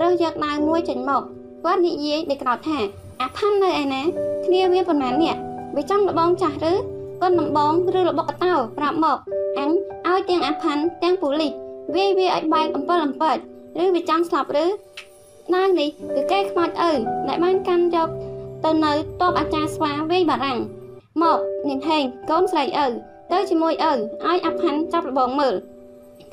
[0.00, 1.22] រើសយកដាវមួយចេញមក
[1.64, 2.78] គាត់និយាយដោយក្រោតថា
[3.20, 4.02] អាផាន់នៅឯណា
[4.46, 5.34] គ្នាវាប៉ុន្មាននេះ
[5.76, 6.72] វាចង់លបងចាស់ឬ
[7.22, 9.18] កូនដំបងឬរបស់កតោប្រាប់មក
[9.58, 9.70] អញ
[10.08, 11.52] ឲ្យទាំងអាផាន់ទាំងពូលីស
[11.94, 13.38] វាយវាឲ្យបែកអំពិលអំពើច
[13.82, 14.66] ឬវាចង់ស្លាប់ឬ
[15.54, 16.90] ណាងនេះគឺគេខ្មោចឪ
[17.28, 18.08] ដែលបានកាន់យក
[18.64, 20.58] ទៅនៅតបអាចារ្យស្វាវាយបារាំង
[21.22, 22.88] មកនាងហេងកូនស្រីឪ
[23.32, 25.54] ទៅជាមួយឪឲ្យអាផាន់ចាប់លបងមើល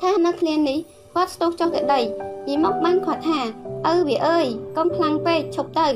[0.02, 0.78] ថានៅគ្នានេះ
[1.14, 2.00] គាត់ស្ទុះចុះទៅដី
[2.48, 3.40] យីមកបានគាត់ថា
[3.92, 5.88] ឪវាអើយកុំខ្លាំងពេកឈប់ទៅ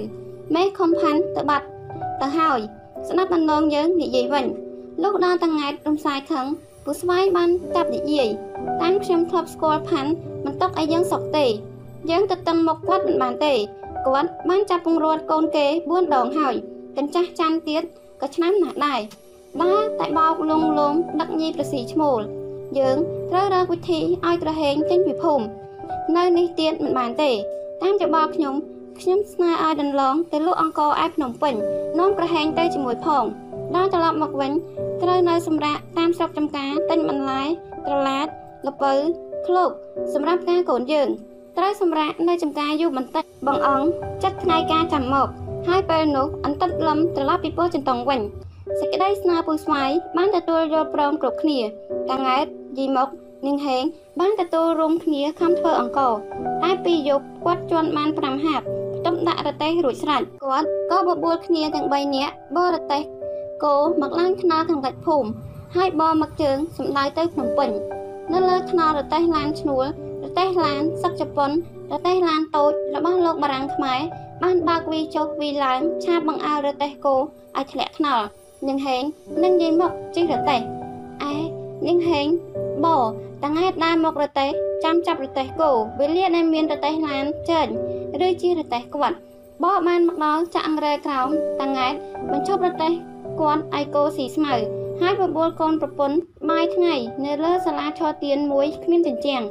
[0.54, 1.66] មេខំផាន់ទៅបាត់
[2.20, 2.60] ទៅហើយ
[3.08, 4.46] ស្ដាប់ដំណងយើងនិយាយវិញ
[5.02, 6.46] លោកដល់តង៉ែតរំសាយខឹង
[6.84, 8.28] ពូស្វាយបានចាប់និយាយ
[8.82, 10.10] តាមខ្ញុំធ្លាប់ស្គាល់ផាន់
[10.56, 11.46] មិនຕົកឲ្យយើងសុកទេ
[12.10, 13.54] យើងទៅតឹងមកគាត់មិនបានទេ
[14.06, 16.54] គាត់បានចាប់ពងរត់កូនគេ4ដងហើយ
[16.96, 17.82] កញ្ចាស់ចាន់ទៀត
[18.20, 19.00] ក៏ឆ្នាំណាស់ដែរ
[19.62, 22.20] ដែរតែបោកលងលងដឹកញីប្រស៊ីឈ្មោល
[22.78, 22.96] យើង
[23.30, 25.44] ត្រូវរកវិធីឲ្យក្រហេងចេញពីភូមិ
[26.16, 27.30] នៅនេះទៀតមិនបានទេ
[27.82, 28.54] តាមច្បល់ខ្ញុំ
[29.00, 31.54] ខ្ញុំស្នើឲ្យដន្លងទៅលក់អង្គរឯភ្នំពេញ
[31.98, 33.24] នាំក្រហែងទៅជាមួយផង
[33.74, 34.52] ដល់ត្រឡប់មកវិញ
[35.02, 37.42] ត្រូវនៅសម្រាប់តាមស្រុកចំការទិញបន្លែ
[37.86, 38.28] ត្រឡាច
[38.66, 38.92] លពៅ
[39.46, 39.70] ឃ្លោក
[40.14, 41.08] សម្រាប់ការកូនយើង
[41.56, 43.88] ត្រូវសម្រាប់នៅចំការយូរបន្តិចបងអង្គ
[44.22, 45.28] ចាត់ថ្ងៃការចាំមក
[45.68, 48.20] ហើយពេលនោះអន្តិតលំត្រឡប់ពីពោះចន្ទងវិញ
[48.78, 51.60] សេចក្តីស្នើពូស្វាយបានទទួលយល់ព្រមគ្រប់គ្នា
[52.10, 52.46] តាង៉ែត
[52.78, 53.08] យីមក
[53.46, 53.82] នាងហេង
[54.20, 56.12] បានទទួលរួមគ្នាខំធ្វើអង្គរ
[56.62, 58.66] តែពីយប់គាត់ជន់បាន5ហាប់
[59.04, 63.02] ទុំដាក់រទេះរួចស្រេចគាត់ក៏បបួលគ្នាទាំង3នាក់បរទេះ
[63.64, 65.28] គោមកឡើងថ្នល់ខាងលិចភូមិ
[65.76, 67.70] ហើយបមកជើងសម្ដៅទៅភ្នំពេញ
[68.32, 69.84] នៅលើថ្នល់រទេះឡានឈ្នួល
[70.24, 71.50] រទេះឡានសឹកជប៉ុន
[71.92, 74.00] រទេះឡានតូចរបស់លោកបារាំងខ្មែរ
[74.42, 77.14] បានបើកវីចុះវីឡើងឆាបបង្អើររទេះគោ
[77.56, 78.24] ឲ្យធ្លាក់ថ្នល់
[78.68, 79.02] នឹងហេង
[79.44, 80.60] នឹងយាយមកជិះរទេះ
[81.32, 81.34] ឯ
[81.88, 82.26] នឹងហេង
[82.84, 82.86] ប
[83.44, 84.50] តាង៉ែតដើរមករទេះ
[84.84, 87.66] ចាំចាប់រទេះគោវេលាដែលមានរទេះឡានចេញ
[88.26, 89.16] ឬជារទេះគាត់
[89.62, 91.28] បកបានមកដល់ចាក់អង្រែក្រោម
[91.60, 91.94] តាង៉ែត
[92.30, 92.92] បញ្ឈប់រទេះ
[93.40, 94.54] គាត់ឲ្យគោស៊ីស្មៅ
[95.00, 96.16] ហើយបបួលកូនប្រពន្ធ
[96.50, 99.42] បាយថ្ងៃនៅលើសាលាឈរទៀនមួយគ្មានជញ្ជាំង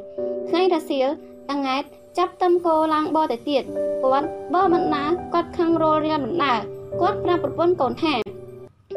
[0.49, 1.07] ថ្ងៃរសៀល
[1.49, 1.83] តាង៉ែត
[2.17, 3.63] ចាប់ទឹមគោឡើងបរទៅទៀត
[4.03, 6.53] គាត់បរបណ្ដាគាត់ខឹងរលរៀលបណ្ដា
[7.01, 8.13] គាត់ប្រាប់ប្រពន្ធកូនថា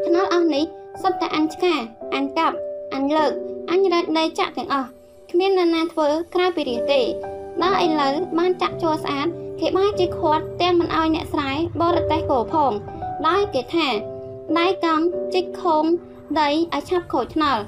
[0.06, 0.64] ថ្នល់អស់នេះ
[1.02, 1.74] សុទ្ធតែអញឆ្កា
[2.14, 2.56] អញកាប់
[2.94, 3.32] អញលើក
[3.70, 4.88] អញរែកដីចាក់ទាំងអស់
[5.30, 7.00] គ្មាននរណាធ្វើក្រៅពីរាទេ
[7.62, 9.26] ដល់ឥឡូវបានចាក់ជ័រស្អាត
[9.60, 12.72] គេបាយជាខាត់ទាំងមិនអោយអ្នកស្រែបរទេសគោផង
[13.26, 13.88] ដោយគេថា
[14.58, 15.00] ដៃកំ
[15.34, 15.84] ជីកខុង
[16.40, 17.62] ដីឲ្យឆាប់ខូចថ្នល់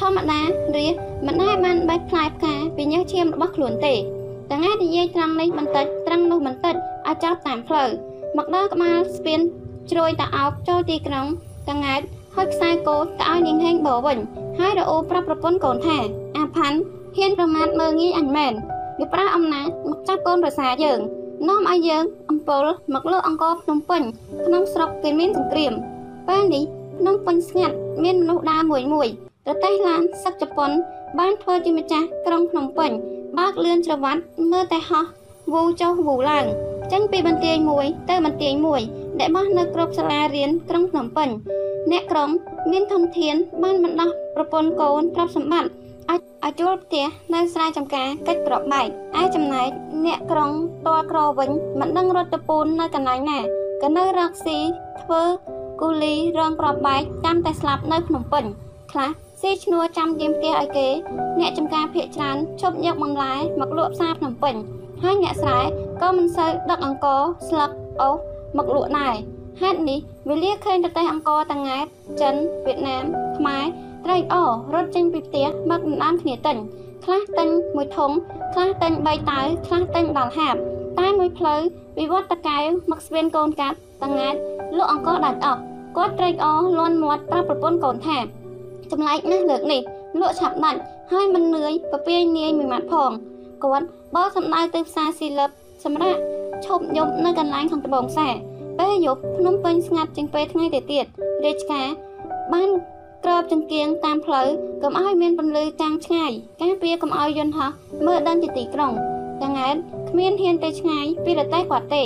[0.00, 0.40] ធម្មតា
[0.76, 0.86] រា
[1.26, 6.74] មិនដែលបានបេះផ្លែផ្កាពីញើសឈាមរបស់ខ្លួនទេតែថ្ងៃនិយាយត្រង់នេះបន្តិចត្រង់នោះបន្តិច
[7.06, 7.88] ឲ្យចោលតាមផ្លូវ
[8.36, 9.40] មកដល់ក្បាលស្ពាន
[9.90, 11.26] ជ្រួយតាអោបចូលទីក្រុង
[11.68, 12.00] តង៉ែត
[12.36, 14.18] ហុចខ្សែគោទៅឲ្យនាងហេងបោវិញ
[14.58, 15.98] ហើយរអូប្រាប់ប្រពន្ធកូនថា
[16.36, 16.78] អាផាន់
[17.16, 18.52] ហ៊ានប្រមាថមើងងាយអញមែន
[18.98, 21.00] វាប្រើអំណាចមកចាប់កូនប្រសាយើង
[21.48, 24.02] នាំឲ្យយើង អំពលមកលើអង្គរភ្នំពេញ
[24.46, 25.72] ក្នុងស្រុកគេមានសង្គ្រាម
[26.28, 26.64] ពេលនេះ
[26.98, 29.08] ភ្នំពេញស្ងាត់មានមនុស្សដើរមួយមួយ
[29.44, 30.70] ប្រទេសឡានសឹកជប៉ុន
[31.18, 32.90] បានធ្វើជាម្ចាស់ក្រុងភ្នំពេញ
[33.38, 35.04] បើកលឿនច្រវ៉ាត់មើលតែហោះ
[35.54, 36.46] វូចុះវូឡើង
[36.92, 38.80] ចេញពីបន្ទាយមួយទៅបន្ទាយមួយ
[39.20, 41.28] ដែលបោះនៅគ្រប់សាលារៀនក្រុងភ្នំពេញ
[41.90, 42.30] អ្នកក្រុង
[42.70, 45.70] មានធនធាន បានបណ្ដោះប្រពន្ធកូនទ្រព្យសម្បត្តិ
[46.10, 48.88] អាចឲ្យជួលផ្ទះនៅស្រែចម្ការកិច្ចក្របបែក
[49.20, 49.68] ឯចំណែក
[50.06, 50.50] អ្នកក្រុង
[50.86, 51.50] តលក្រវិញ
[51.80, 53.38] មិនដឹងរត់ទៅពូននៅកន្លែងណា
[53.82, 54.58] ក៏នៅរកស៊ី
[55.00, 55.22] ធ្វើ
[55.80, 58.44] គូលីរងក្របបែកចាំតែស្លាប់នៅភ្នំពេញ
[58.92, 59.10] ខ្លះ
[59.40, 60.88] ស៊ីឈ្នួរចាំយាមផ្ទះឲ្យគេ
[61.40, 64.54] អ្នកចំការភៀកច្រើនឈប់យកបន្លែមកលក់ផ្សារភ្នំពេញ
[65.02, 65.60] ហើយអ្នកស្រែ
[66.02, 67.06] ក៏មិនសូវដឹកអង្គ
[67.48, 67.70] ស្លឹក
[68.00, 68.14] អូស
[68.56, 69.14] មកលក់ដែរ
[69.60, 69.98] ហេតុនេះ
[70.28, 71.86] វេលាឃើញប្រទេសអង្គតាង៉ែត
[72.20, 72.34] ចិន
[72.66, 73.04] វៀតណាម
[73.38, 73.64] ខ្មែរ
[74.04, 76.56] ត្រេកអររត់ចេញពីផ្ទះមកដណ្ដើមគ្នាទិញ
[77.04, 78.10] ខ្លះទិញមួយធុង
[78.54, 80.56] ខ្លះទិញ3តៅខ្លះទិញដល់ហាប
[80.98, 81.60] តែមួយផ្លូវ
[81.96, 84.34] ពីវត្តតកែវមកស្វៀនកូនកាត់តង៉ែត
[84.76, 85.60] លក់អង្គដាច់អស់
[85.96, 88.18] គាត់ត្រេកអរលន់មាត់ប្រាប់ប្រពន្ធកូនថា
[88.90, 89.80] ចម្លែកណាស់លើកនេះ
[90.20, 90.80] លក់ឆាប់ដាច់
[91.12, 93.10] ហើយមិននឿយពពាយនាយមួយម៉ាត់ផង
[93.64, 95.50] គាត់បោសម្ដៅទៅផ្សារស៊ីលឹប
[95.84, 96.20] សម្រាប់
[96.64, 98.34] ឈប់យប់នៅកន្លែងខាងត្បូងផ្សារ
[98.78, 101.04] ពេលយប់ភ្នំពេញស្ងាត់ជាងពេលថ្ងៃទៅទៀត
[101.44, 101.86] រាជការ
[102.52, 102.68] បាន
[103.24, 104.46] ក្របចង្គៀងតាមផ្លូវ
[104.82, 107.70] កុំឲ្យមានពន្លឺចាំងឆ្ងាយការពារកុំឲ្យយន្តហោះ
[108.06, 108.92] មើលដឹងជាទីក្រុង
[109.42, 109.76] ទាំងង៉ែត
[110.10, 112.04] គ្មានហ៊ានទៅឆ្ងាយពីរទេះគាត់ទេ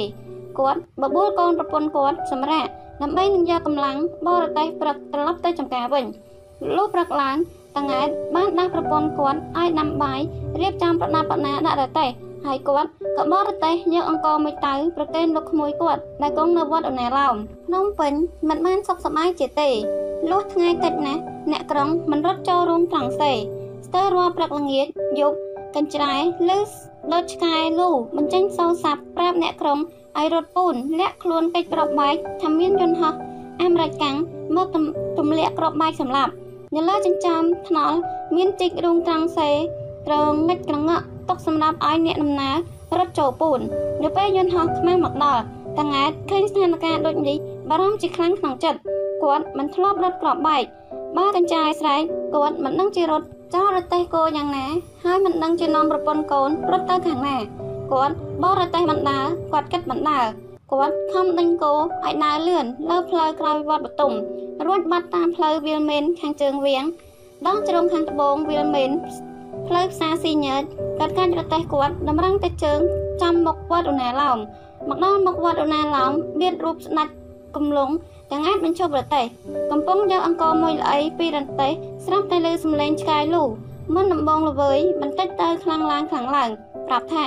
[0.59, 2.71] គាត់បបួលកូនប្រពន្ធគាត់សម្រាប់
[3.03, 3.99] ដើម្បីនឹងយកកម្លាំង
[4.29, 6.05] បរទេសព្រឹកត្រឡប់ទៅចំការវិញ
[6.77, 7.37] លុះព្រឹកឡើង
[7.77, 10.21] តង៉ែតបានដាស់ប្រពន្ធគាត់ឲ្យដាំបាយ
[10.61, 12.11] រៀបចំប្រដាប់ប្រណាដាក់រទេះ
[12.47, 17.35] ហើយគាត់ក៏បរទេសយកអង្គមួយតៅប្រគេនលោកក្មួយគាត់ដែលគង់នៅវត្តអនេឡោម
[17.67, 18.13] ភ្នំពេញ
[18.49, 19.71] មិនបានសុខសប្បាយជាទេ
[20.31, 24.87] លុះថ្ងៃតិចណាស់អ្នកក្រុងមិនរត់ចូលរួមត្រង់សេស្ទើររាល់ព្រឹកល្ងាច
[25.21, 25.37] យប់
[25.77, 26.15] កញ្ច្រែ
[26.57, 26.59] ឬ
[27.13, 29.79] ដូចឆ្កែលូបញ្ចេញសូរស័ព្ទប្រាប់អ្នកក្រុង
[30.19, 33.15] ឲ្យរត់ពូនលាក់ខ្លួនកិច្ចក្របបែកថាមានយន្តហោះ
[33.63, 34.17] អាមេរិកកាំង
[34.57, 34.67] មក
[35.19, 36.33] ទម្លាក់ក្របបែកសម្លាប់
[36.75, 37.97] នៅលើចិញ្ចើមថ្នល់
[38.37, 39.51] មានជីករូងត្រង់សេ
[40.07, 42.57] ត្រងងិចក្រងក់ទុកសម្រាប់ឲ្យអ្នកដំណើរ
[42.99, 43.61] រត់ចូលពូន
[44.03, 45.43] នៅពេលយន្តហោះខ្មែរមកដល់
[45.79, 47.37] តង្អាតឃើញស្ថានភាពដូចនេះ
[47.69, 48.79] បារម្ភជាខ្លាំងក្នុងចិត្ត
[49.23, 50.65] គាត់មិនធ្លាប់រត់ក្របបែក
[51.17, 52.03] បើកញ្ចាយស្រែក
[52.35, 54.67] គាត់មិនដឹងជារត់ចោលរទេះគោយ៉ាងណា
[55.05, 57.37] ហើយមិនដឹងជានាំប្រពន្ធកូនរត់ទៅខាងណា
[57.93, 59.21] គាត់បរទេះបណ្ដា
[59.53, 60.21] គាត់គិតបណ្ដា
[60.73, 64.13] គាត់ខំដេញគោឲ្យដើរលឿនលើផ្លូវក្រោយវត្តបតុម
[64.67, 66.85] រួចបាត់តាមផ្លូវវាលមេនខាងជើងវៀង
[67.47, 68.91] ដល់ជ្រុងខាងត្បូងវាលមេន
[69.69, 70.63] ផ្លូវផ្សារស៊ីញើត
[70.99, 72.81] គាត់កាច់រទេះគាត់តម្រឹងតែជើង
[73.23, 74.39] ចាំមុខវត្តឧណាឡោម
[74.89, 77.09] មកដល់មុខវត្តឧណាឡោមមានរូបស្ដេច
[77.57, 77.91] កំឡុង
[78.31, 79.25] ទាំងអាចបញ្ឈប់រទេះ
[79.71, 81.71] កំពុងយកអង្គមួយល្អីពីរន្ទះ
[82.07, 83.43] ស្រាប់តែលើសំឡេងឆ្កែលូ
[83.95, 86.51] មិនដំបងល្វើយបន្តិចទៅខ្លាំងឡើងខ្លាំងឡើង
[86.89, 87.27] ប្រាប់ថា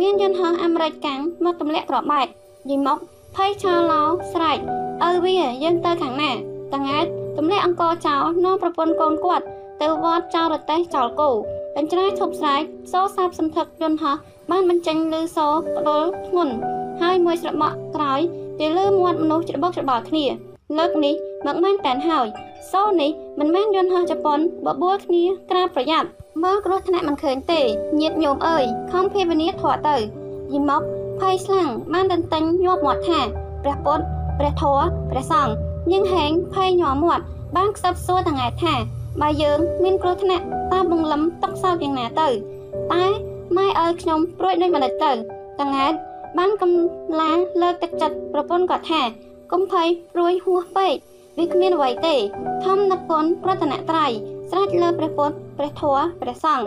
[0.00, 2.26] មានយន្តហោះអាមេរិកកាំងមកទម្លាក់ក្របបែក
[2.70, 2.98] យីមក
[3.34, 4.58] ភ័យឆោឡោស្រែក
[5.04, 6.30] អើវាយើងទៅខាងណា
[6.72, 9.44] តង្អាតទម្លាក់អង្គចោលនាំប្រពន្ធកូនគាត់
[9.82, 11.30] ទៅវត្តចោលរទេះចោលគោ
[11.76, 14.16] កញ្ច្រែឈប់ស្រែកសោសាបសន្ធឹកយន្តហោះ
[14.50, 16.54] បានបញ្ចេញលឺសោផ្ដុលធ្ងន់
[17.00, 18.20] ហើយមួយស្របក់ក្រោយ
[18.60, 20.24] ទៅលើមាត់មនុស្សច្របូកច្របល់គ្នា
[20.78, 21.14] លើកនេះ
[21.46, 22.26] មកមែនតែនហើយ
[22.72, 26.08] សូនេះមិនមែនយន្តហោះជប៉ុនបបួលគ្នាក្រាបប្រយ័ត្ន
[26.42, 27.60] មើលគ្រោះថ្នាក់មិនឃើញទេ
[28.00, 29.96] ញាតញោមអើយខំភាវនាធေါ်ទៅ
[30.52, 30.82] យីមក
[31.20, 33.20] ភ័យស្លាំងបានតន្ទិញញាប់មាត់ថា
[33.62, 34.04] ព្រះពុទ្ធ
[34.38, 35.54] ព្រះធម៌ព្រះសង្ឃ
[35.92, 37.24] ញឹងហែងភ័យញ័រមាត់
[37.56, 38.74] បានខ្សឹបសួរទាំងឯថា
[39.22, 42.28] បើយើងមានគ្រោះថ្នាក់តើបង្លឹមຕົកសោកយ៉ាងណាទៅ
[42.92, 43.04] តែ
[43.56, 45.12] ម៉ែឲ្យខ្ញុំព្រួយដូចម្ដេចទៅ
[45.60, 45.86] ទាំងឯ
[46.38, 46.72] បានកំ
[47.20, 47.32] ឡា
[47.62, 49.02] លើកទឹកចិត្តប្រពន្ធគាត់ថា
[49.52, 50.94] កុំភ័យព្រួយហួសពេក
[51.38, 52.14] វាគ្មានអ្វីទេ
[52.64, 54.12] ធម្មនឹកគុណប្រតនត្រ័យ
[54.50, 56.66] ស្រេចលើព្រះពុទ្ធព្រះធម៌ព្រះសង្ឃ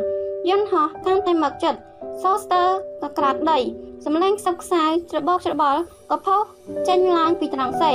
[0.49, 1.79] យន្តហោះកាន់តែមកចិត្ត
[2.23, 2.63] សោស្ទើ
[3.01, 3.59] ក៏ក្រាបដី
[4.05, 5.79] សម្លេងខ្សឹបខ្សៅច្របោកច្របល់
[6.11, 6.41] ក៏ផុស
[6.87, 7.93] ចេញឡើងពីត្រង់សេ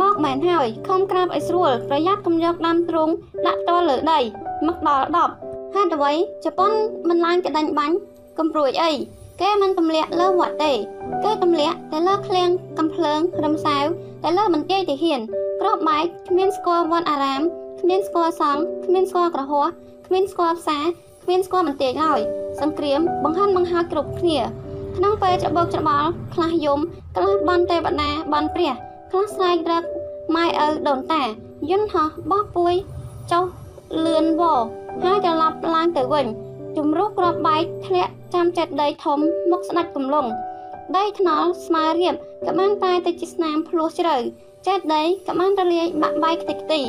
[0.00, 3.08] មកមែនហើយខំក្រាបឲ្យស្រួលប្រយ័ត្នកុំយកដាំទ្រូង
[3.46, 4.20] ដាក់ផ្ទាល់លើដី
[4.66, 5.06] មកដល់
[5.36, 6.12] 10ហេតុអ្វី
[6.44, 6.72] ជប៉ុន
[7.08, 7.96] មិនឡើងកដាញ់បាញ់
[8.38, 8.92] កំព្រួយអី
[9.40, 10.72] គេមិនទម្លាក់លើវត្តទេ
[11.24, 13.84] គេទម្លាក់តែលើឃ្លាំងកំភ្លើងរំសាវ
[14.22, 15.20] តែលើមន្ទីរទាហាន
[15.60, 17.42] ក្របបែកគ្មានស្គាល់វត្តអារាម
[17.82, 19.66] គ្មានស្គាល់សង្ឃគ្មានស្គាល់ក្រហោះ
[20.06, 20.84] គ្មានស្គាល់ផ្សារ
[21.22, 22.20] គ្មានស្គាល់មន្ទីរឡើយ
[22.60, 24.38] សង្គ្រាមបង្ហាន់បង្ហើរគ្រប់គ្នា
[24.96, 26.80] ក្នុងពេលច្របោកច្របល់ខ្លះយំ
[27.16, 28.72] ខ្លះបន់ទេវតាបន់ព្រះ
[29.10, 29.82] ខ្លះស្រែករឹក
[30.34, 31.22] ម៉ែឪដូនតា
[31.70, 32.74] យន្តហោះបោះពួយ
[33.30, 33.44] ចុះ
[34.04, 34.42] លឿនវ
[35.02, 36.26] ហើយត្រឡប់ឡើងទៅវិញ
[36.76, 39.18] ជំរុះក្របបែកធ្លាក់ចាំចិត្តដីធំ
[39.50, 40.26] មកស្ដាច់កំឡុង
[40.96, 42.14] ដីថ្នល់ស្មើរៀប
[42.46, 44.16] ក៏បានតែទៅជាស្នាមភ្លោះជ្រៅ
[44.66, 46.82] ចិត្តដីក៏បានរលាយបាក់បែកខ្ទេចខ្ទី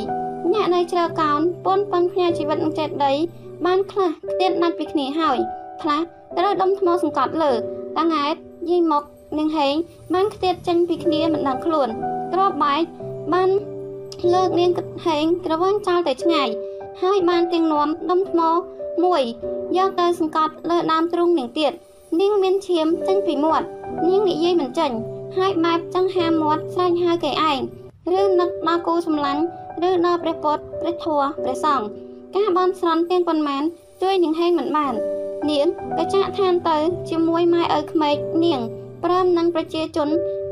[0.52, 3.12] អ្នកនៅជ្រៅកោនពន់ពឹងផ្ញើជីវិតនឹងចិត្តដី
[3.66, 5.38] បានខ្លះខ្ទាតដាច់ពីគ្នាហើយ
[5.82, 6.00] ខ្លះ
[6.38, 7.52] ត្រូវដុំថ្មសង្កត់លើ
[7.98, 8.34] តាង៉ែត
[8.70, 9.02] យាយមក
[9.38, 9.74] នឹងហេង
[10.14, 11.88] បានខ្ទាតចេញពីគ្នាមិនដឹងខ្លួន
[12.32, 12.82] ក្របបែក
[13.32, 13.48] បាន
[14.32, 14.70] លើកនាង
[15.06, 16.48] ហេងក្រវ៉ាន់ចោលទៅឆ្ងាយ
[17.02, 18.40] ហើយបានទៀងនាំដុំថ្ម
[19.04, 19.22] មួយ
[19.76, 21.72] យកទៅសង្កត់លើដើមទ្រូងនាងទៀត
[22.20, 23.66] នាងមានឈាមចេញពីមាត់
[24.08, 24.90] នាងនិយាយមិនចេញ
[25.36, 27.58] ហើយបែបចង់ហាមាត់ស្រែកហៅគេឯង
[28.20, 29.42] ឬនឹកដល់គូសម្លាញ់
[29.88, 31.86] ឬដល់ព្រះពុទ្ធព្រះធម៌ព្រះសង្ឃ
[32.36, 33.62] ការបន់ស្រន់ទៀងប៉ុន្មាន
[34.02, 34.94] ជួយនាងហេងមិនបាន
[35.50, 35.66] នាង
[35.98, 36.76] ក៏ចាក់ឋានទៅ
[37.10, 38.60] ជាមួយម៉ែឪក្មេកនាង
[39.04, 40.08] ព្រមនឹងប្រជាជន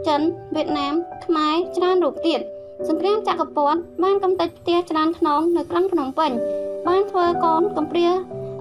[0.06, 0.20] ចិន
[0.54, 0.94] វៀតណាម
[1.24, 2.40] ខ្មែរច្រើនរូបទៀត
[2.88, 6.30] សង្គ្រាមចក្រពត្តិបានកំទេចផ្ទះច្រើនខ្នងនៅក្រុងភ្នំពេញ
[6.86, 8.08] បានធ្វើកូនកំព្រា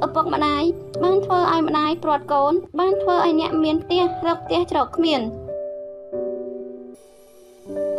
[0.06, 0.64] ឪពុកម្ដាយ
[1.04, 5.22] បានធ្វើឲ្យម្ដាយព្រាត់កូន បានធ្វើឲ្យអ្នកមានផ្ទះរកផ្ទះច្រកគ្មាន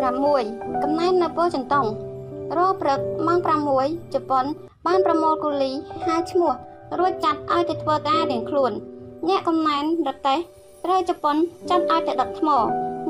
[0.03, 1.87] 6កំណែននៅពោចន្ទង
[2.59, 3.39] រព្រឹកម៉ោង
[3.77, 4.45] 6ជប៉ុន
[4.87, 5.73] បានប្រមូលកូលី
[6.05, 6.53] ហៅឈ្មោះ
[6.99, 8.73] រួចចាត់ឲ្យទៅធ្វើការរៀងខ្លួន
[9.29, 10.39] អ្នកកំណែនរតេះ
[10.85, 11.37] ត្រូវជប៉ុន
[11.71, 12.49] ចាត់ឲ្យទៅដឹកថ្ម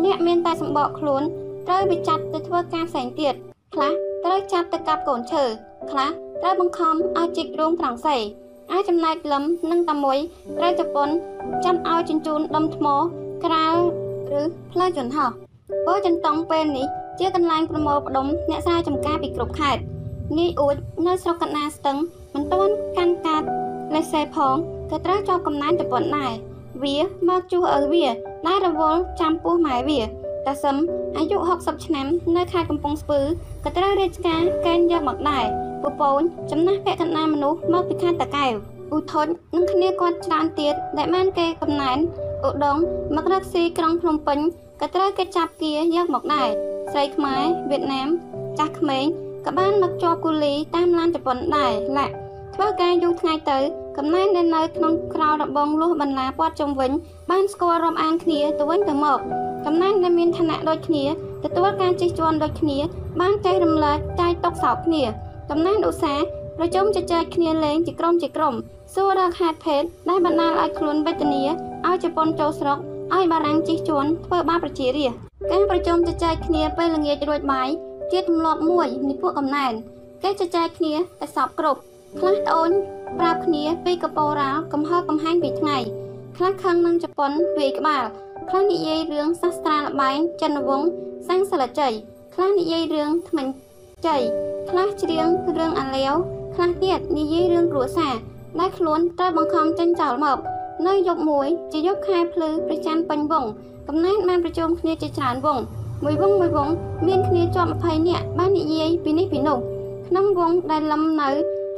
[0.04, 1.22] អ្នកមានតែសម្បកខ្លួន
[1.68, 3.34] ត្រូវវាចាត់ទៅធ្វើការផ្សេងទៀត
[3.74, 3.92] ខ្លះ
[4.24, 5.44] ត្រូវចាប់ទៅកាប់កូនឈើ
[5.90, 6.08] ខ្លះ
[6.42, 8.16] ត្រូវបង្ខំឲ្យជីករោងត្រង់សេ
[8.72, 10.18] អាចចំណែកលឹមនិងតាមួយ
[10.58, 11.08] ត្រូវជប៉ុន
[11.64, 12.86] ចាំឲ្យជញ្ជូនដុំថ្ម
[13.44, 13.76] ក្រាល
[14.40, 15.30] ឬផ្លូវយន្តហោះ
[15.86, 16.86] ពោចន្តងពេលនេះ
[17.18, 19.82] ជាកន្លែងប្រមូលផ្ដុំអ្នកសារចំការពីគ្រប់ខេត្ត
[20.38, 21.98] នាយអួចនៅស្រុកកណ្ណាស្ទឹង
[22.34, 23.42] មិនទាន់កាន់កាត
[23.94, 24.54] លេខសេផង
[24.90, 26.32] ក៏ត្រូវជាប់កំណានជប៉ុនដែរ
[26.82, 26.96] វា
[27.28, 28.06] មកជួសឪវា
[28.46, 30.00] ដែលរវល់ចាំពោះម៉ែវា
[30.46, 30.76] តាសឹម
[31.16, 32.06] អាយុ60ឆ្នាំ
[32.36, 33.20] នៅខេត្តកំពង់ស្ពឺ
[33.64, 35.44] ក៏ត្រូវរាជការកេណ្ឌយកមកដែរ
[35.82, 38.52] ពពូនចំណាស់ពាក់កណ្ដាលមនុស្សមកពីខេត្តតាកែវ
[38.96, 41.98] ឧធុញនិងគ្នាគាត់ច្រើនទៀតដែលបានគេកំណែន
[42.46, 42.76] ឧដុង
[43.16, 44.38] មករកស៊ីក្រុងភ្នំពេញ
[44.80, 48.08] ក៏ត្រូវគេចាប់គាយកមកដែរ ស្រីខ្មែរវៀតណាម
[48.58, 49.04] ចាស់ក្មេង
[49.46, 52.14] ក៏បានមកជាប់គូលីតាមឡានជប៉ុនដែរឡាក់
[52.54, 53.58] ធ្វើការយូរថ្ងៃទៅ
[53.96, 56.90] កំណែនដែលនៅក្នុងក្រៅរបងលុះបន្លាព័ទ្ធជុំវិញ
[57.30, 59.18] បានស្គាល់រាប់អានគ្នាទៅវិញទៅមក
[59.66, 61.04] កំណែនដែលមានឋានៈដូចគ្នា
[61.44, 62.78] ទទួលការជិះជាន់ដូចគ្នា
[63.20, 65.02] បានចែករំលែកចែកຕົកសោកគ្នា
[65.50, 66.24] កំណែនឧស្សាហ៍
[66.58, 68.54] ប្រជុំជជែកគ្នាលេងជាក្រុមជាក្រុម
[68.94, 71.42] សួររកហេតុភេទដែលបណ្ដាលឲ្យខ្លួនវេទនា
[71.88, 72.78] ឲ្យជប៉ុនចូលស្រុក
[73.14, 77.68] ឲ្យបារាំងជិះជាន់ធ្វើបាបប្រជារាស្ត្រ ការប្រជុំជជែកគ្នាពេលល្ងាចរួចបាយ
[78.12, 79.72] ជាទម្លាប់មួយនៃពួកកំណែន
[80.22, 81.80] គេជជែកគ្នាតែសពគ្រប់
[82.18, 82.70] ខ្លះត្អូន
[83.18, 85.78] ប្រាប់គ្នាពីកពោរ៉ាល់កំហឹកកំហែងពីថ្ងៃ
[86.36, 88.04] ខ្លះខឹងនឹងជប៉ុនវាយក្បាល
[88.48, 90.88] ខ្លះនិយាយរឿងសាស្ត្រាល្បែងចិនវង្ស
[91.28, 91.92] សាំងសិលជ័យ
[92.34, 93.46] ខ្លះនិយាយរឿងថ្មិញ
[94.06, 94.22] ជ័យ
[94.70, 95.26] ខ្លះច្រៀង
[95.58, 96.14] រឿងអាលាវ
[96.54, 98.14] ខ្លះទៀតនិយាយរឿងគ្រួសារ
[98.58, 100.38] ដែលខ្លួនត្រូវបង្ខំចេញចោលមក
[100.86, 103.46] នៅយប់មួយជាយប់ខែភ្លឺព្រះច័ន្ទពេញវង
[103.88, 105.58] កំណែនបានប្រជុំគ្នាជាច្រើនវង
[106.04, 106.68] មួយវងមួយវង
[107.06, 109.58] មានគ្នាជាប់20នាក់បាននិយាយពីនេះពីនោះ
[110.08, 111.28] ក្នុងវងដែលលំនៅ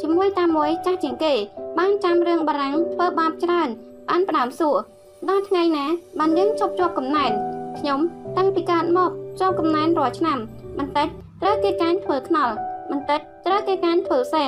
[0.01, 1.35] ជាមួយតាមួយចាស់ជាងគេ
[1.79, 3.69] បានចាំរឿងបារាំងធ្វើបាបច្រើន
[4.09, 4.77] បានផ្ដើមសួរ
[5.29, 5.85] ដល់ថ្ងៃណា
[6.19, 7.31] បានយើងជប់ជាប់កំណែន
[7.79, 7.99] ខ្ញុំ
[8.37, 10.39] តាំងពីកើតមកជាប់កំណែនរាល់ឆ្នាំ
[10.79, 11.09] បន្តិច
[11.43, 12.55] ត្រូវគេកាញ់ធ្វើខ្នល់
[12.91, 14.45] បន្តិចត្រូវគេកាញ់ធ្វើសែ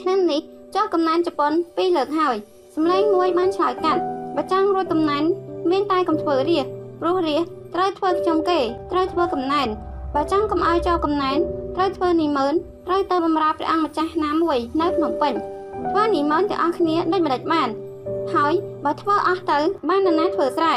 [0.00, 0.40] ឆ្នាំនេះ
[0.74, 2.36] ចោះកំណែនជប៉ុនពីរលើកហើយ
[2.74, 4.00] សម្លេងមួយបានឆ្លើយកាត់
[4.36, 5.24] បើចង់រួចកំណែន
[5.70, 6.60] មានតែកុំធ្វើរា
[7.00, 7.36] ព្រោះរា
[7.74, 8.60] ត្រូវធ្វើខ្ញុំគេ
[8.92, 9.68] ត្រូវធ្វើកំណែន
[10.14, 11.38] បើចង់កុំឲ្យចោលកំណែន
[11.76, 12.52] ត្រូវធ្វើនិមឺន
[12.86, 15.34] ត្រូវទៅបម្រើព្រះអង្គម្ចាស់ណាមួយនៅភ្នំពេញ
[15.90, 17.68] ធ្វើនិមន្តទាំងអស់គ្នាដូចម្ដេចបាន
[18.34, 18.52] ហើយ
[18.84, 19.58] បើធ្វើអស់ទៅ
[19.88, 20.74] បាននរណាធ្វើស្រែ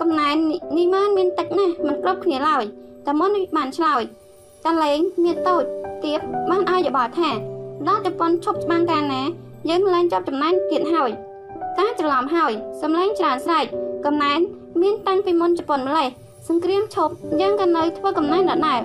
[0.00, 0.36] កំណែន
[0.78, 2.64] និមន្តមានតិចណាស់មិនគ្រប់គ្នាឡើយ
[3.06, 4.02] តែមុនបានឆ្លើយ
[4.64, 5.62] តលេងមានតូច
[6.04, 7.30] ទៀតបានឲ្យយោបល់ថា
[7.88, 9.22] ដល់ជប៉ុនឈប់ច្បាំងកាលណា
[9.68, 11.10] យើងលែងចាប់ចំណែនទៀតហើយ
[11.78, 13.66] តាច្រឡំហើយសំឡេងច្រើនស្រែក
[14.06, 14.40] កំណែន
[14.82, 16.08] មានតាំងពីមុនជប៉ុនម្លេះ
[16.48, 18.80] សង្គ្រាមឈប់យើងក៏នៅធ្វើកំណែនដដែល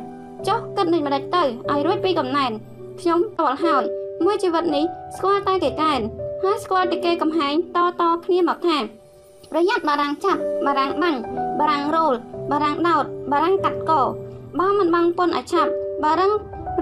[0.48, 2.52] ចុះគិតនឹងម្ដេចទៅឲ្យរួចពីកំណែន
[3.00, 3.84] ខ្ញុំតល់ហើយ
[4.26, 4.86] មួយជីវិតនេះ
[5.16, 6.00] ស្គាល់តែគេកែន
[6.44, 8.78] ហើយស្គាល់តែគេកំហែងតតគ្នាមកថា
[9.52, 11.16] ប្រយ័ត្នបារាំងចាប់បារាំងបាំង
[11.60, 12.14] បារាំងរោល
[12.52, 13.92] បារាំងដោតបារាំងកាត់ក
[14.60, 15.72] បើមិនបាំងពុនឲ្យឆាប់
[16.04, 16.34] បារាំង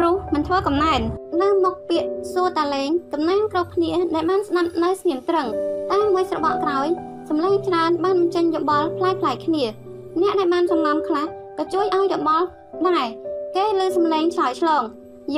[0.03, 1.01] រុះមិនធ្វើកំណែន
[1.41, 5.47] នៅមុខពាក្យសួរតាលេងកំណែនគ្រប់គ្នាដែលបានស្ដាប់នៅស្ងៀមត្រឹង
[5.91, 6.87] តែមួយស្របក់ក្រោយ
[7.29, 9.63] សម្លេងច្រើនបានបញ្ចេញយោបល់ផ្លាយផ្លាយគ្នា
[10.21, 11.25] អ្នកដែលបានសំងំខ្លះ
[11.57, 12.45] ក៏ជួយឲ្យយោបល់
[12.87, 13.07] ដែរ
[13.55, 14.83] គេលើសម្លេងឆ្លើយឆ្លង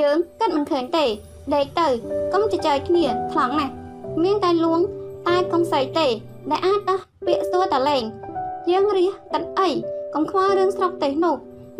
[0.00, 1.04] យើងគិតមិនឃើញទេ
[1.54, 1.88] ដេកទៅ
[2.32, 3.72] កុំជជែកគ្នាខ្លាំងណាស់
[4.22, 4.80] មានតែលួង
[5.28, 6.06] តែកុំស្អីទេ
[6.50, 8.02] ដែលអាចដោះពាក្យសួរតាលេង
[8.70, 9.68] យើងរះកាត់អី
[10.14, 11.36] កុំខ្វល់រឿងស្រុកទេសនោះ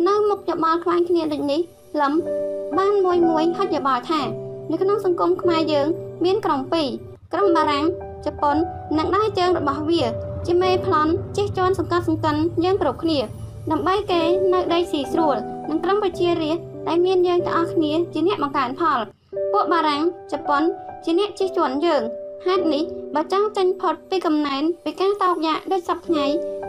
[0.07, 1.61] នៅមុខយោបល់ខ្វាញ់គ្នាដូចនេះ
[2.01, 2.13] លំ
[2.77, 4.21] បានមួយមួយហិតយោបល់ថា
[4.71, 5.87] នៅក្នុងសង្គមខ្មែរយើង
[6.23, 6.87] មានក្រុមពីរ
[7.33, 7.85] ក្រុមបារាំង
[8.25, 8.55] ជប៉ុន
[8.97, 10.03] និងដៃជើងរបស់វា
[10.47, 13.19] ជាមេប្លន់ជិះជាន់សង្កត់សង្កិនយើងគ្រប់គ្នា
[13.71, 14.21] ដើម្បីគេ
[14.53, 15.35] នៅដីស៊ីស្រួល
[15.69, 18.99] និងក្រុមប្រជារាស្ត្រដែលមានយើងទាំងអស់គ្នាជាអ្នកបង្កើនផល
[19.53, 20.61] ពួកបារាំងជប៉ុន
[21.03, 22.03] ជាអ្នកជិះជាន់យើង
[22.45, 22.83] ហេតុនេះ
[23.15, 26.25] បើចង់ចេញផុតពីកំណែនពីការតោកយ៉ាកដូចសពថ្ងៃ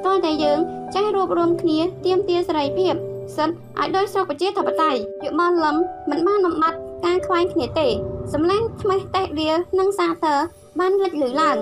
[0.06, 0.58] តើតែយើង
[0.94, 2.94] ចេះរួបរวมគ្នាទៀមទាសេរីភាព
[3.36, 5.76] សិនឲ្យដោយស្រុកប្រជាធិបតេយ្យយុបលលំ
[6.10, 7.88] មិនបានបំបត្តិការខ្វែងគ្នាទេ
[8.32, 10.34] សម្លេងថ្មេះតេះរៀលនិងសាទើ
[10.80, 11.56] បានលេចលឺឡើង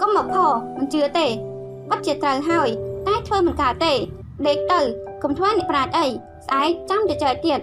[0.00, 0.36] កុំមកផ
[0.78, 1.26] មិនជឿទេ
[1.90, 2.68] បាត់ជាត្រូវហើយ
[3.06, 3.92] តែធ្វើមិនកើតទេ
[4.46, 4.80] ដេកទៅ
[5.22, 6.06] កុំធ្វើអ្នកប្រាជ្ញអី
[6.46, 7.60] ស្អែកចាំទៅចែកទៀត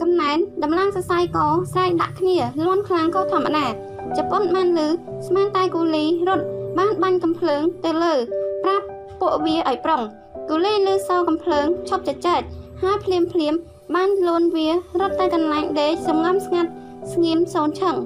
[0.00, 1.38] កំណែនដំឡើងសរសៃក
[1.72, 2.36] ស្រែកដាក់គ្នា
[2.66, 3.66] លន់ខ្លាំងក៏ធម្មតា
[4.16, 4.88] ជប៉ុនបានលឺ
[5.26, 6.44] ស្មានតែគូលីរត់
[6.78, 8.14] បានបាញ់កំភ្លើងទៅលើ
[8.64, 8.84] ប្រាប់
[9.20, 10.02] ពួកវាឲ្យប្រុង
[10.48, 12.40] គូលីលឺសោកំភ្លើងឈប់ចែក
[12.84, 13.54] ហើយភ្លាមភ្លាម
[13.94, 14.68] បានលូនវា
[15.00, 16.70] រត់ទៅកន្លែងដេកសំងំស្ងាត់
[17.12, 17.96] ស្ងៀមសូនឆឹង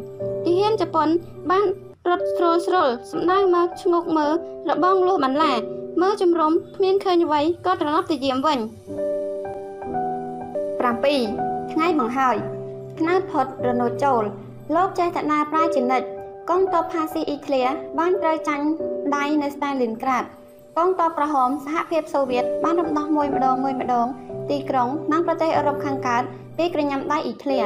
[0.45, 1.09] ទាហានជប៉ុន
[1.51, 1.66] បាន
[2.09, 4.33] រត់ស្រួលស្រួលសម្ដៅមកឈ្ងុកមើល
[4.70, 5.53] របងលួសបន្លា
[6.03, 8.59] មើលជំរំគ្មានឃើញអ្វីក៏ត្រឡប់ទៅយាមវិញ
[10.95, 12.37] 7ថ្ងៃបង្ហើយ
[12.99, 14.22] ខ្នើតផុតរនោចចូល
[14.74, 16.03] លោកចេះតែដើរប្រាយចនិច
[16.51, 17.62] កងទ័ពផាស៊ីអ៊ីក្លៀ
[17.99, 18.66] បានត្រូវចាញ់
[19.16, 20.24] ដៃនៅស្តាលីនក្រាត
[20.79, 24.07] កងទ័ពក្រហមសហភាពសូវៀតបានរំដោះមួយម្ដងមួយម្ដង
[24.51, 26.22] ទីក្រុងនិងប្រទេសអឺរ៉ុបខាងកើត
[26.57, 27.61] ពីក្រញ៉ាំដៃអ៊ីក្លៀ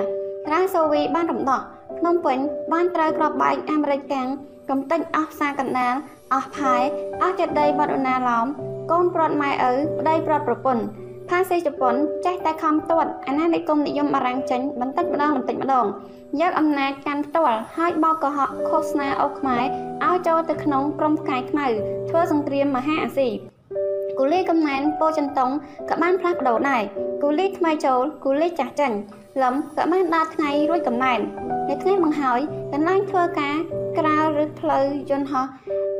[0.46, 1.60] ក្រៅសូវីបានរំដោះ
[1.98, 2.38] ភ្នំពេញ
[2.72, 4.28] បានត្រូវក្របបែកអាមេរិកកាំង
[4.70, 5.94] កំទេចអស់ផ្សារកណ្ដាល
[6.32, 6.76] អស់ផែ
[7.22, 8.46] អស់ចេតីបដណាឡោម
[8.90, 10.82] កូនប្រត់ម៉ែឪប្តីប្រត់ប្រពន្ធ
[11.28, 11.94] ផាស៊ីជប៉ុន
[12.26, 15.86] ចេះតែខំទាត់អាណានិគមនិយមបារាំងចេញបន្តិចម្ដងបន្តិចម្ដង
[16.40, 19.64] យកអំណាចកាន់ផ្ទាល់ហើយបោកកុហកឃោសនាអុកខ្មែរ
[20.06, 21.66] ឲ្យចូលទៅក្នុងក្រុមផ្កាយខ្មៅ
[22.08, 23.28] ធ្វើសង្គ្រាមមហាអាស៊ី
[24.18, 25.50] គូលីកំណែនពោចិនតុង
[25.88, 26.82] ក៏បានផ្លាស់ប្ដូរដែរ
[27.22, 28.96] គូលីថ្មីចូលគូលីចាស់ចាញ់
[29.40, 31.20] លំក៏បានដល់ថ្ងៃរួចកំណែន
[31.68, 32.40] នៅថ្ងៃបង្ហើយ
[32.72, 33.56] កន្លែងធ្វើការ
[33.98, 35.46] ក្រៅឬផ្លូវយន្តហោះ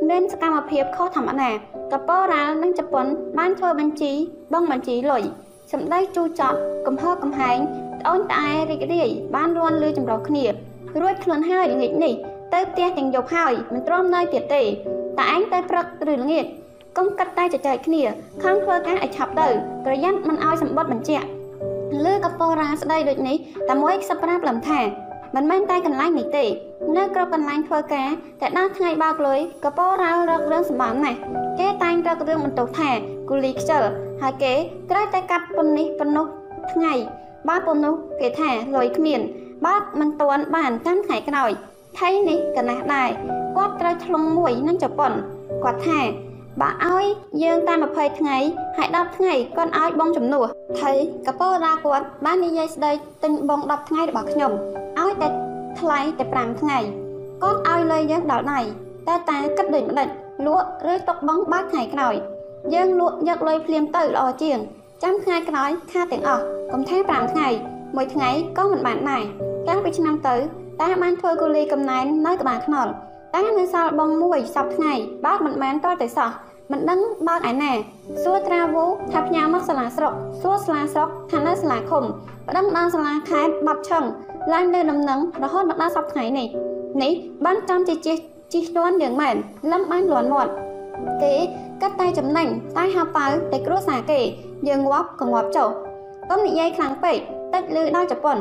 [0.09, 1.51] មានសកម្មភាពខុសធម្មតា
[1.91, 3.05] កប៉ូរ៉ាល់និងជប៉ុន
[3.37, 4.11] បានធ្វើបញ្ជី
[4.53, 5.23] បងបញ្ជីលុយ
[5.71, 6.57] សម្ដីជូរចត់
[6.87, 7.57] កំហកកំហែង
[8.01, 10.45] ត្អូញត្អែរីករាយបានលន់លឺចម្រុះគ្នា
[11.01, 12.13] រួចខ្លួនហើយល្ងាចនេះ
[12.53, 14.61] ទៅផ្ទះទាំងយប់ហើយមិនទ្រាំនៅទៀតទេ
[15.19, 16.45] តែឯងទៅព្រឹកឬល្ងាច
[16.97, 18.03] កុំកាត់តែចែកគ្នា
[18.43, 19.47] ខាងធ្វើការឲ្យឆាប់ទៅ
[19.85, 21.27] ប្រយ័ត្នមិនឲ្យសម្បត្តិបញ្ជាក់
[22.05, 23.37] លើកប៉ូរ៉ាស្ដីដូចនេះ
[23.69, 24.81] តែមួយខ្សឹបប្រាប់លំថា
[25.35, 26.45] មិនមែនតែកន្លែងនេះទេ
[26.95, 28.09] នៅគ្រប់កន្លែងធ្វើការ
[28.41, 31.19] តែដល់ថ្ងៃបើកលុយកប៉ូរ៉ាល់រករឿងសម្បំណាស់
[31.59, 32.89] គេតែងរករឿងបន្ទោសថា
[33.29, 33.83] គូលីខ្ជិល
[34.21, 34.53] ហើយគេ
[34.89, 36.25] ត្រូវតែកាត់ប៉ុននេះប៉ុណ្ណោះ
[36.71, 36.93] ថ្ងៃ
[37.47, 39.19] បើប៉ុណ្ណោះគេថាលុយគ្មាន
[39.65, 41.51] បើមិនទាន់បានកាន់ថ្ងៃក្រោយ
[41.99, 43.09] ថៃនេះក៏ណាស់ដែរ
[43.57, 45.11] គាត់ត្រូវឆ្លងមួយនឹងជប៉ុន
[45.63, 45.99] គាត់ថា
[46.61, 47.05] បើឲ្យ
[47.43, 48.37] យើងតាម20ថ្ងៃ
[48.77, 50.47] ហើយ10ថ្ងៃគាត់ឲ្យបងចំនួន
[50.79, 50.91] ថៃ
[51.27, 52.91] កប៉ូរ៉ាគាត់បាននិយាយស្ដី
[53.23, 54.51] ទិញបង10ថ្ងៃរបស់ខ្ញុំ
[54.99, 55.27] ឲ្យតែ
[55.79, 56.79] ថ្លៃតែ5ថ្ងៃ
[57.43, 58.61] គាត់ឲ្យលុយយើងដល់ដៃ
[59.07, 60.09] តែតាគិតដូចម្ដេច
[60.45, 62.15] លក់ឬទុកបងបើកថ្ងៃក្រោយ
[62.73, 64.57] យើងលក់យកលុយភ្លាមទៅល្អជាង
[65.03, 67.47] ចាំថ្ងៃក្រោយខាតទាំងអស់កុំថា5ថ្ងៃ
[67.95, 69.23] មួយថ្ងៃក៏មិនបានដែរ
[69.67, 70.35] កាលពីឆ្នាំទៅ
[70.81, 72.91] តាបានធ្វើគូលីកំណែននៅក្បាលខ្នល់
[73.35, 74.93] តានៅសល់បងមួយសប្ថ្ងៃ
[75.25, 76.29] បើមិនបានតតែសោះ
[76.71, 77.71] មិនដឹងបើកឯណា
[78.23, 82.03] សួរត្រាវូថាផ្ញើមកសាលាស្រុកសួរសាលាស្រុកថានៅសាលាឃុំ
[82.47, 84.03] ប្តឹងដល់សាលាខេត្តបាត់ឆឹង
[84.53, 86.47] ឡើងនៅដំណឹងរហូតមកដល់សប្ថ្ងៃនេះ
[87.03, 87.13] នេះ
[87.45, 88.17] បានចំជាជិះ
[88.53, 89.35] ជិះទាន់យ៉ាងមែន
[89.71, 90.51] លឹមបានលន់មាត់
[91.23, 91.35] គេ
[91.81, 94.19] កាត់តែចំណេញតែហៅប៉ៅតែគ្រួសារគេ
[94.67, 95.69] យើងងាប់ក៏ងាប់ចុះ
[96.29, 97.17] កុំនិយាយខ្លាំងពេក
[97.53, 98.37] តិចលឺដល់ជប៉ុន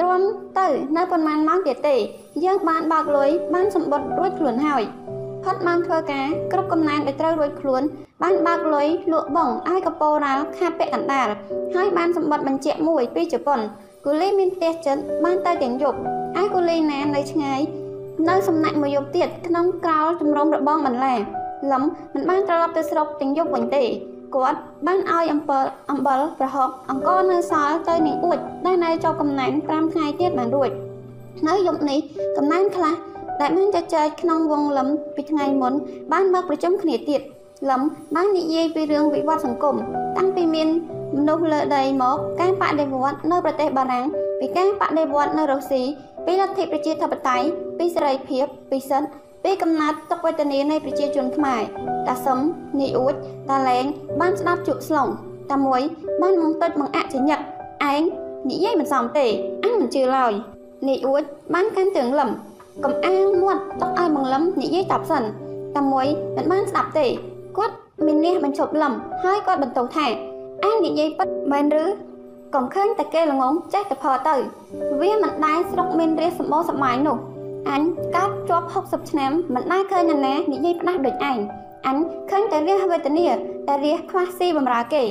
[0.00, 0.22] ទ្រាំ
[0.58, 0.66] ទៅ
[0.96, 1.96] នៅប៉ុន្មានម៉ោងទៀតទេ
[2.44, 4.82] យើងបានបើកលុយបានសម្បត្តិរួចខ្លួនហើយ
[5.44, 7.82] ផុតម៉ោងធ្វើការគ្រប់កំណែនដែលត្រូវរួចខ្លួន
[8.22, 11.28] បានបើកលុយលក់បងឲ្យកប៉ូរ៉ាល់ខាតពាក់កណ្ដាល
[11.74, 13.60] ហើយបានសម្បត្តិបញ្ជាក់មួយពីជប៉ុន
[14.04, 15.98] គូលីមានផ្ទះចិត្តបានទៅទាំងយប់
[16.42, 17.60] ឯគូលីណានៅឆ្ងាយ
[18.28, 21.14] នៅសំណាក់មួយយប់ទៀតក្នុងក្រោលជំរំរបងបន្លា
[21.72, 21.82] លំ
[22.14, 23.84] មិនបានត្រឡប់ទៅស្រុកទាំងយប់វិញទេ
[24.34, 30.70] គាត់បានឲ្យអំពិលអំបិលប្រហុកអង្គនៅសល់ទៅនាងអួចដែលនៅជាប់កំណែន5ថ្ងៃទៀតបានរួច
[31.48, 31.98] នៅយប់នេះ
[32.36, 32.94] កំណែនខ្លះ
[33.40, 35.72] ដែលបានចែកចែកក្នុងវងលឹមពីថ្ងៃមុន
[36.12, 37.20] បានមកប្រជុំគ្នាទៀត
[37.70, 37.80] លឹម
[38.14, 39.76] បាននិយាយពីរឿងវិវត្តសង្គម
[40.16, 40.68] តាំងពីមាន
[41.16, 44.06] មនុស្សលើដីមកការបដិវត្តនៅប្រទេសបារាំង
[44.40, 45.82] ពីការបដិវត្តនៅរុស្ស៊ី
[46.26, 47.46] ពីលទ្ធិប្រជាធិបតេយ្យ
[47.78, 49.10] ពីសេរីភាពពីសិទ្ធិ
[49.44, 51.62] ពីកំណត់ទុកវេទនានៃប្រជាជនខ្មែរ
[52.08, 52.38] តាសឹម
[52.80, 53.14] នីអួច
[53.50, 53.84] តាឡែង
[54.20, 55.08] បានស្ដាប់ជក់ស្លង
[55.52, 55.80] តាមួយ
[56.22, 57.40] បានមកតិចមកអចញឹក
[57.92, 58.02] ឯង
[58.50, 59.26] និយាយមិនសមទេ
[59.64, 60.32] អញមិនជឿឡើយ
[60.88, 61.22] នីអួច
[61.54, 62.30] បានកាន់ទើងលឹម
[62.84, 65.22] កំអាងមាត់ទុកឲ្យបង្លឹមនិយាយតបសិន
[65.76, 67.06] តាមួយមិនបានស្ដាប់ទេ
[67.56, 67.74] គាត់
[68.06, 68.92] មាននេះបញ្ឈប់លឹម
[69.24, 70.06] ហើយគាត់បន្តថា
[70.68, 71.84] ឯងនិយាយពិតមែនឬ
[72.54, 74.34] កុំឃើញតែគេល្ងងចេះតែផទៅ
[75.00, 77.16] វាមិនដែរស្រុកមានរាសសម្បូរសម័យនោះ
[77.70, 77.82] អញ
[78.16, 81.38] កើតជាប់60ឆ្នាំមិនដែរឃើញនរណានិយាយផ្ដាស់ដូចឯង
[81.86, 81.96] អញ
[82.30, 83.26] ឃើញតែរាសវេទនា
[83.68, 85.02] តែរាសខ្វះស៊ីបំរើគេ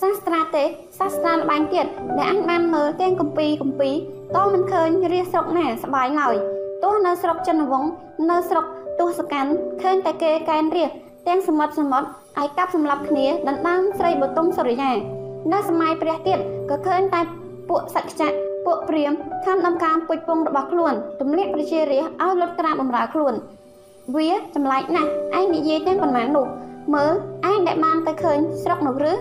[0.00, 0.64] សាស្ត្រាទេ
[0.98, 1.86] សាស្ត្រាល្បែងទៀត
[2.18, 3.94] ដែលអញបានមើលទាំងគម្ពីរគម្ពីរ
[4.36, 6.36] តើមិនឃើញរាសស្រុកណាស្បាយឡើយ
[6.82, 7.84] ទោះនៅស្រុកចិនវង
[8.30, 8.64] នៅស្រុក
[9.00, 9.50] ទស្សកាន់
[9.82, 10.90] ឃើញតែគេកែនរាស
[11.28, 14.92] ទាំងសមុទ្រសមុទ្រឲ្យកាប់សម្លាប់គ្នាដណ្ដើមស្រីបតុមសុរិយា
[15.52, 16.38] នៅសម័យព្រះទៀត
[16.70, 17.20] ក៏ឃើញតែ
[17.68, 18.34] ពួកសក្ចៈ
[18.66, 19.12] ពួកព្រាម
[19.46, 23.34] ខំដំកាមពុជពងរបស់ខ្លួនទម្លាក់ប្រជារាស្ត្រឲ្យលុតក្រាបបំរើខ្លួន
[24.16, 26.46] វាចម្លែកណាស់ឯងនិយាយទាំងប៉ុន្មាននោះ
[26.94, 27.12] មើល
[27.50, 29.12] ឯងដែលបានទៅឃើញស្រុកនោះឬ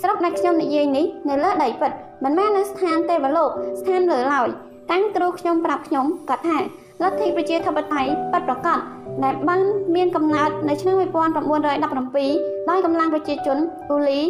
[0.00, 1.92] ស្រុកដែលខ្ញុំនិយាយនេះនៅលើដីពិត
[2.24, 3.50] មិនមែននៅស្ថានទេវលោក
[3.80, 4.48] ស្ថានលើឡើយ
[4.90, 6.62] តាំងគ្រូខ្ញុំប្រាប់ខ្ញុំគាត់ថាល
[7.10, 8.78] ទ្ធិប្រជាធិបតេយ្យពិតប្រាកដ
[9.24, 9.60] ដែលបាន
[9.96, 14.20] មានកំណើតនៅឆ្នាំ1917ដោយកម្លាំងប្រជាជនអ៊ូលី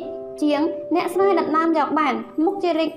[0.42, 0.60] ជាង
[0.94, 2.14] អ្នកស្រាយដណ្ដើមយកបាន
[2.44, 2.90] មុខជារិច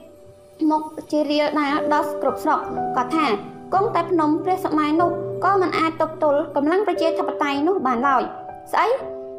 [0.69, 0.81] មុខ
[1.11, 2.59] ជារៀលដាល់ដល់គ្រប់ស្រុក
[2.95, 3.27] គាត់ថា
[3.73, 5.09] គង់តែភ្នំព្រះសម័យនោះ
[5.43, 8.23] ក៏មិនអាចទប់ទល់កម្លាំងប្រជាធិបតេយ្យនោះបានឡើយ
[8.71, 8.87] ស្អី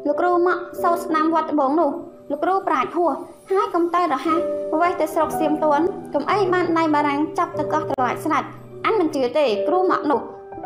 [0.07, 1.89] លោកគ្រូមកសោស្នាមវត្តត្បូងនោះ
[2.31, 3.13] លោកគ្រូប្រាជ្ញហួស
[3.51, 4.39] ហើយកុំតែរហ័ស
[4.81, 5.81] វេះទៅស្រុកសៀមទួន
[6.13, 8.47] កុំអីបានដៃបារាំងចាប់ទៅកោះត្រឡាចស្ដាច់
[8.85, 10.19] អញមិនជឿទេគ្រូមកនោះ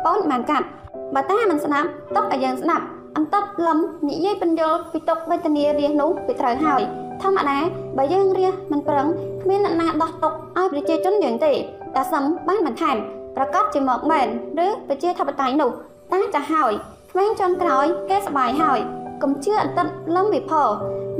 [0.04, 0.66] បូនបានកាត់
[1.14, 2.84] បើតាមិនស្ដាប់ទុកឲ្យយើងស្ដាប់
[3.16, 6.82] អន្តត់លំនិយាយបញ្យល់ពីទុកវេទនារាសនោះវាត្រូវហើយ
[7.22, 7.58] ធម្មតា
[7.96, 9.06] បើយើងរះមិនប្រឹង
[9.42, 11.52] គ្មានអ្នកណាដោះទុកឲ្យប្រជាជនយើងទេ
[11.94, 12.96] តែសឹមបានបន្ថែម
[13.36, 14.26] ប្រកាសជាមកមែន
[14.64, 15.70] ឬប្រជាធិបតេយ្យនោះ
[16.12, 16.72] តាចាស់ហើយ
[17.12, 18.78] ក្មេងចុងក្រោយគេសបាយហើយ
[19.22, 19.86] កុំជឿអន្តិត
[20.16, 20.52] លំវិផ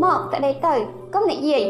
[0.04, 0.74] មកតែដេកទៅ
[1.14, 1.62] កុំនិយាយ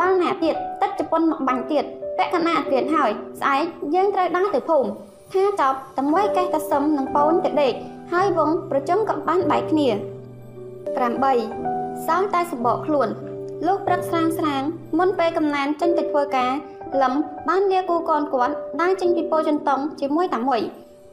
[0.00, 1.84] ដល់ណាទៀតទឹកជប៉ុនមកបាញ់ទៀត
[2.18, 3.10] ពាក់កណាទៀតហើយ
[3.40, 3.64] ស្អែក
[3.94, 4.88] យើងត្រូវដើរទៅភូមិ
[5.32, 7.74] ថាចប់តែមួយកេះតែសឹមនឹងពូនទៅដេក
[8.16, 9.88] ហើយវងប្រជុំក៏បានបែកគ្នា
[11.12, 13.08] 8សោយតែសបកខ្លួន
[13.66, 14.62] លោកព្រឹកស្រាងស្រាង
[14.98, 16.52] មុនពេលកំណានចេញទៅធ្វើការ
[17.02, 17.12] លឹម
[17.48, 20.60] បានលាគូកនគាត់ដើរចេញពីពោចន្ទង់ជាមួយតាមួយ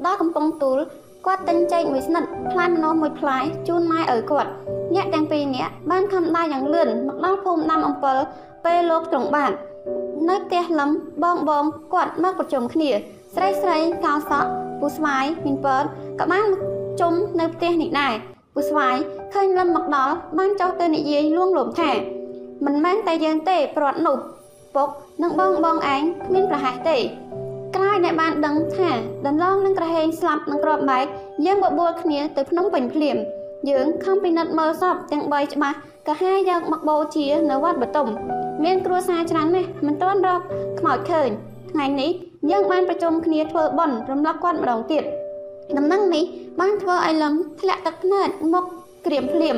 [0.06, 0.80] ដល់កំពង់ទូល
[1.26, 3.38] គាត់ទិញចេកមួយស្និតផ្លែម្នាស់មួយផ្លែ
[3.68, 4.50] ជូនម៉ែឪគាត់
[4.96, 8.18] អ្នកទាំងពីរនាក់បានខំដើរយ៉ាងលឿនមកដល់ភូមិដាំអំពិល
[8.66, 9.52] ពេលលោកទ្រង់បាន
[10.30, 10.90] នៅផ្ទះលឹម
[11.24, 12.90] បងបងគាត់មកប្រជុំគ្នា
[13.36, 15.84] ស្រីស្រីកោសក់ពូស្វាយមីនពត
[16.20, 18.14] ក៏បានមក ជុំនៅផ្ទះនេះដែរ
[18.56, 18.96] ពូស្វាយ
[19.34, 21.92] ឃើញលឹមមកដល់បានចុះទៅនិយាយលួងលោមថា
[22.66, 24.18] មិនមែនតែយើងទេព្រាត់នោះ
[24.76, 24.90] ពុក
[25.24, 26.98] និងបងបងឯងគ្មានប្រហែសទេ
[27.76, 28.92] ក្រោយដែលបានដឹងថា
[29.26, 31.06] ដន្លងនឹងក្រហេងស្លាប់នឹងក្របបែក
[31.46, 33.18] យើងបបួលគ្នាទៅភ្នំពេញភ្លាម
[33.70, 35.78] យើងខំពិនិត្យមើលសពទាំង3ច្បាស់
[36.08, 38.08] ក៏ហាយកមកបូជានៅវត្តបតុម
[38.64, 40.42] មានគ្រួសារច្រើនណាស់មិនទាន់រក
[40.80, 41.30] ខ្មោចឃើញ
[41.72, 42.12] ថ្ងៃនេះ
[42.52, 45.04] យើងបានប្រជុំគ្នាធ្វើបន់រំលឹកគាត់ម្ដងទៀត
[45.78, 46.24] ដំណឹងនេះ
[46.60, 48.66] បានធ្វើឲ្យលឹមធ្លាក់ទឹកភ្នែកមក
[49.06, 49.56] ក្រៀមភ្លាម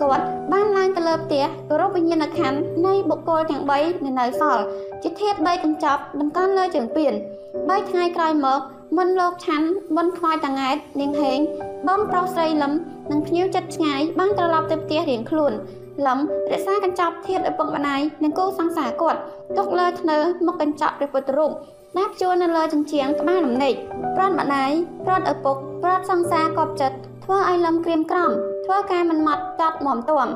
[0.00, 4.64] គាត់បានឡើងទៅលើផ្ទះគោរពវិញ្ញាណក្ខន្ធនៃបុគ្គលទាំង3នៅនៅសល់
[5.02, 7.12] ជាធាតដីកញ្ចប់តម្កល់លើជើងពៀន
[7.68, 8.60] បីថ្ងៃក្រោយមក
[8.96, 11.38] មុនលោកឆាន់មុនខ្វាយតង៉ែតនាងហេង
[11.88, 12.72] បងប្រុសស្រីលឹម
[13.10, 15.52] និងភ្ញៀវចិត្តឆ្ងាយបានត្រឡប់ទៅផ្ទះរៀងខ្លួន
[16.06, 16.18] លំ
[16.52, 19.20] រក្សាកញ្ចប់ធាតឪពុកម្ដាយនិងគូសង្សារគាត់
[19.56, 21.50] ទុកលើធ្នើមុខកញ្ចប់ព្រះពុទ្ធរូប
[21.98, 23.74] ណាប់ជួលនៅលើជញ្ជាំងក្បាលដំណេក
[24.16, 24.70] ប្រត់ម្ដាយ
[25.06, 28.30] ប្រត់ឪពុកប្រត់សង្សារកប់ចិត្តធ្វើឲ្យលំក្រៀមក្រំ
[28.64, 30.28] ធ្វើការមិនម៉ត់តាត់មុំទាំ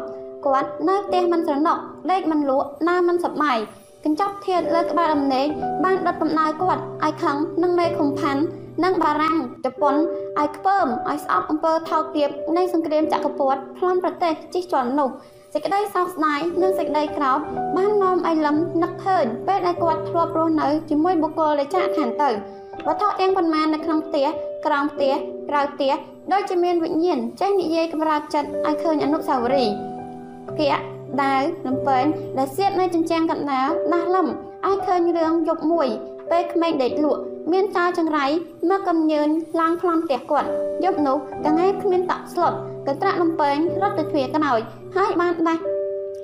[0.47, 1.79] គាត់នៅផ្ទះមិនស្រណុក
[2.11, 3.59] លេខមិនលក់ណាមិនសប្បាយ
[4.05, 5.47] កញ្ចប់ធាតលើក្បាលដំណេក
[5.85, 8.43] បានដុតកំដៅគាត់ឲ្យខឹងនឹងមេឃុំផាន់
[8.85, 9.95] និងបារាំងជប៉ុន
[10.39, 15.11] ឲ្យខ្ពើមឲ្យស្អប់អំពើថោកទាបនៃសង្គ្រាមចក្រពត្តិផ្លន់ប្រទេសជិះជាន់នោះ
[15.57, 17.41] សេចក្តីសោកស្ដាយនិងសេចក្តីក្រោធ
[17.77, 22.31] បាននាំឲ្យលឹមនឹកឃើញពេលដែលគាត់ធ្លាប់រស់នៅជាមួយបុគ្គលដែលចាក់ឋានទៅ
[22.87, 24.27] វត្ថុទាំងប៉ុន្មាននៅក្នុងផ្ទះ
[24.67, 25.13] ក្រោមផ្ទះ
[25.51, 25.93] ក្រៅផ្ទះ
[26.33, 29.75] ដូចជាមានវិញ្ញាណចេះនិយាយកម្រើកចិត្តឲ្យឃើញអនុស្សាវរីយ៍
[30.59, 30.81] គៀក
[31.23, 32.05] ដាវលំពែង
[32.39, 35.89] ដែលសៀតនៅចិញ្ចាំងកណ្ដាលណាស់លំឲ្យឃើញរឿងយប់មួយ
[36.31, 37.23] ពេលក្មេងដេកលក់
[37.53, 38.27] មានចៅចង្រៃ
[38.71, 39.29] មកកំញើន
[39.61, 40.49] ឡើងប្លន់ផ្ទះគាត់
[40.85, 42.53] យប់នោះកងឯគ្មានតាក់ស្លុត
[42.87, 44.59] កត្រាក់លំពែងរត់ទៅទ្វារកណោយ
[44.97, 45.63] ហើយបានដាស់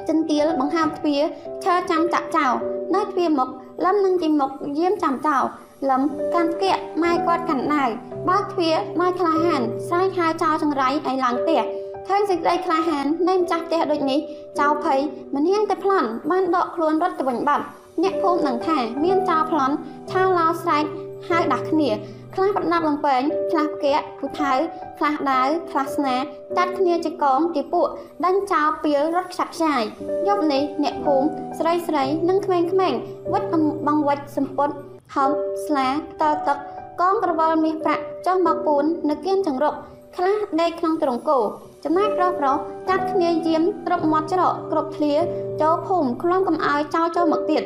[0.09, 1.23] ចិនទៀលបង្ហើបទ្វារ
[1.65, 2.53] ឈើចាំចាក់ចោល
[2.95, 3.49] នៅទ្វារមុខ
[3.85, 5.45] លំនឹងជីមុខយាមចាំចោល
[5.91, 6.03] លំ
[6.35, 7.89] កាន់គៀកម៉ែគាត់កាន់ដាវ
[8.29, 11.63] បើកទ្វារមកក្លាហានស្រែកហៅចោលចង្រៃឲ្យឡើងផ្ទះ
[12.09, 14.19] ឃើញសេចក្តីក្លាហាននៃម្ចាស់ផ្ទះដូចនេះ
[14.61, 14.99] ចៅភ័យ
[15.35, 17.65] មិនហ៊ានតែប្លន់បានដកខ្លួនរត់ទៅវិញបាត់
[18.03, 19.75] អ្នកភូមិនឹងថាមានចៅប្លន់
[20.11, 20.85] ឆាវឡោស្រែក
[21.29, 21.91] ហៅដាស់គ្នា
[22.35, 24.53] ខ្លះប្រដាប់លំពែងខ្លះផ្គាក់ពូថៅ
[24.99, 26.17] ខ្លះដាវខ្លះស្នា
[26.59, 27.89] តាត់គ្នាជាកងជាពួក
[28.25, 29.83] ដេញចោលពីលរត់ខ្ចាត់ខ្ចាយ
[30.29, 31.27] យប់នេះអ្នកភូមិ
[31.59, 33.01] ស្រីស្រីនិងក្មេងៗ
[33.33, 33.43] វិត
[33.87, 34.69] បងវិចសម្ពុត
[35.15, 35.31] ហំ
[35.67, 35.89] ស្លា
[36.23, 36.59] តើទឹក
[37.01, 39.75] កងក្រវល់មាសប្រាក់ចុះមកពូននៅគៀនចង្រុក
[40.17, 41.39] ខ្លះដេកក្នុងទ្រង់គោ
[41.85, 42.57] ចំណែកប្រុសប្រុស
[42.89, 45.15] កាត់គ្នាយាមត្រប់មាត់ច្រកគ្រប់ធ្លា
[45.61, 47.63] ចូលភូមិខ្លំកំអើយចោលចូលមកទៀត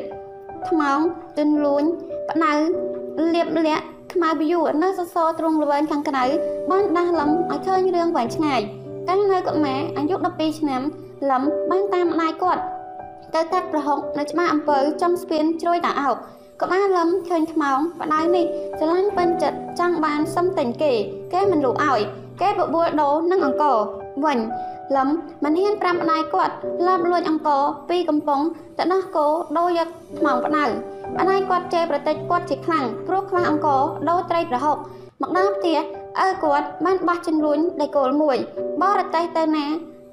[0.69, 0.99] ថ្មង
[1.39, 1.85] ទិនលួញ
[2.31, 2.55] ផ្ដៅ
[3.35, 6.25] លៀបលាក់ខ្មៅបយួរនៅសសរទ្រង់ល្វែងខាងក្រៅ
[6.71, 8.61] បានដាស់លំឲ្យឃើញរឿងវែងឆ្ងាយ
[9.09, 10.83] កាលនៅកុមារអាយុ12ឆ្នាំ
[11.31, 12.63] លំបានតាមម្ដាយគាត់
[13.35, 16.17] ទៅកាត់ប្រហុកនៅច្បារអំពើចំស្ពានជ្រោយតាអោក
[16.61, 18.45] ក៏បានលំឃើញថ្មងបដៅនេះ
[18.79, 20.93] ស្រឡាញ់ពេញចិត្តចង់បានសុំតែងគេ
[21.33, 22.01] គេមិនលូឲ្យ
[22.41, 23.77] គេបបួលដោនឹងអង្គរ
[24.25, 24.39] វិញ
[24.97, 25.09] លំ
[25.45, 26.55] មិនហ៊ានប្រាប់ម្ដាយគាត់
[26.87, 28.41] ឡាបលួចអង្គរពីកំប៉ុង
[28.79, 29.27] ទៅដោះគោ
[29.59, 34.77] ដោយកថ្មងបដៅម្ដាយគាត់ជេរប្រតិចគាត់ជាខ្លាំងព្រោះខ្វះអង្គរដោត្រីប្រហុក
[35.21, 35.79] មកដល់ផ្ទះ
[36.25, 38.37] ឪគាត់បានបះជន្លួញដៃគោលមួយ
[38.83, 39.67] បរទេសទៅណា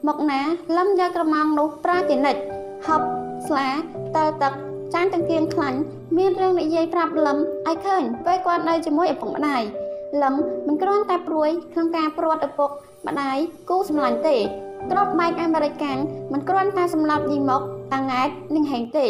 [0.07, 0.41] មកណា
[0.77, 2.41] លំយកក្រម៉ងនោះប្រាជានិច្ច
[2.87, 3.05] ហប់
[3.47, 3.69] ស្លា
[4.17, 4.53] តើទឹក
[4.93, 5.79] ចានទាំងគៀងខ្លាញ់
[6.17, 9.63] មានរឿងនិយាយប្រាប់លឹមឲ្យឃើញពេលគាត់នៅជាមួយឪពុកម្ដាយ
[10.23, 10.33] លឹម
[10.67, 12.69] មិនគ្រាន់តែព្រួយក្នុងការព្រាត់ឪពុក
[13.07, 13.37] ម្ដាយ
[13.69, 14.37] គូសម្លាញ់ទេ
[14.91, 15.97] ក្របបែកអាមេរិកាំង
[16.33, 17.61] មិនគ្រាន់តែសម្លាប់យីមក
[17.93, 19.07] តាង៉ែតនិងហេងទេ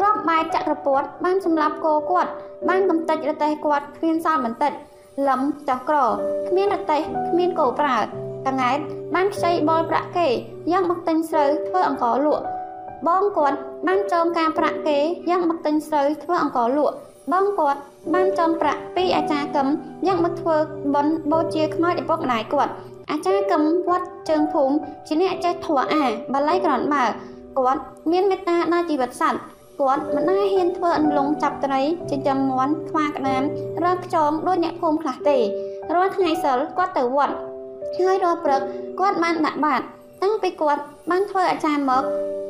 [0.00, 2.30] ក្របបែកចក្រពត្តិបានសម្លាប់គោគាត់
[2.68, 4.72] បានកំទេចរទេសគាត់គ្មានសល់បន្តិច
[5.28, 5.96] លឹមចោះក្រ
[6.48, 7.98] គ្មានរទេសគ្មានគោប្រើ
[8.46, 8.78] តាង៉ែត
[9.14, 10.28] បានខ្ចីបលប្រាក់គេ
[10.72, 12.44] យ៉ាងមកទិញស្រូវធ្វើអង្ករលក់
[13.08, 14.98] បងគាត់បានចងការប្រាក់គេ
[15.30, 16.96] យ៉ាងមកទិញស្រូវធ្វើអង្ករលក់
[17.32, 17.80] បងគាត់
[18.14, 19.68] បានចងប្រាក់ពីអាចារ្យកឹម
[20.06, 20.56] យ៉ាងមកធ្វើ
[20.94, 22.72] បន់បូជាខ្មោចឪពុកម្ដាយគាត់
[23.10, 24.74] អាចារ្យកឹមវត្តជើងភូមិ
[25.06, 27.04] ជាអ្នកចេះធัวអាបាលីក្រនបើ
[27.58, 27.80] គាត់
[28.10, 29.40] មានមេត្តាដល់ជីវិតសត្វ
[29.80, 31.80] គាត់មិនដែលហ៊ានធ្វើអន្លង់ចាប់ត្រី
[32.10, 33.42] ចិញ្ចឹមមាន់ខ្វាក្តាម
[33.84, 35.38] រកខ្ចងដូចអ្នកភូមិខ្លះទេ
[35.94, 37.34] រាល់ថ្ងៃសិលគាត់ទៅវត្ត
[37.96, 38.60] ហើយរាល់ព្រឹក
[39.00, 39.80] គាត់បានដាក់បាត
[40.22, 42.04] តាំងពីគាត់បានធ្វើអាចារ្យមក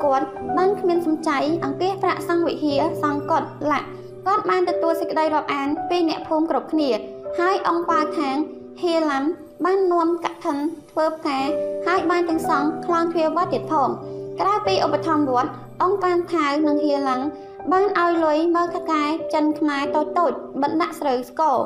[0.05, 0.27] គាត់
[0.59, 3.89] បានគ្មានសំចៃអង្គាសប្រាក់សង្ឃវិហារសង្កត់លាក់
[4.27, 6.91] គាត់បានទទួលសេចក្តីរាប់អានពីអ្នកភូមិគ្រប់គ្នា
[7.39, 8.37] ហើយអង្គប៉ាខាង
[8.83, 9.25] ហៀឡាំ
[9.65, 10.57] បាននាំកឋិន
[10.91, 11.39] ធ្វើផ្កា
[11.87, 13.89] ហើយបានទាំងសង់ខ្លងទ្វារវត្តទៀតផង
[14.41, 15.51] ក្រៅពីឧបត្ថម្ភវត្ត
[15.83, 17.23] អង្គបានថាវនិងហៀឡាំង
[17.73, 19.03] បានឲ្យលុយមើលថកែ
[19.35, 21.57] ចិនខ្មែរតូចតូចបណ្ដាក់ស្រូវស្គរ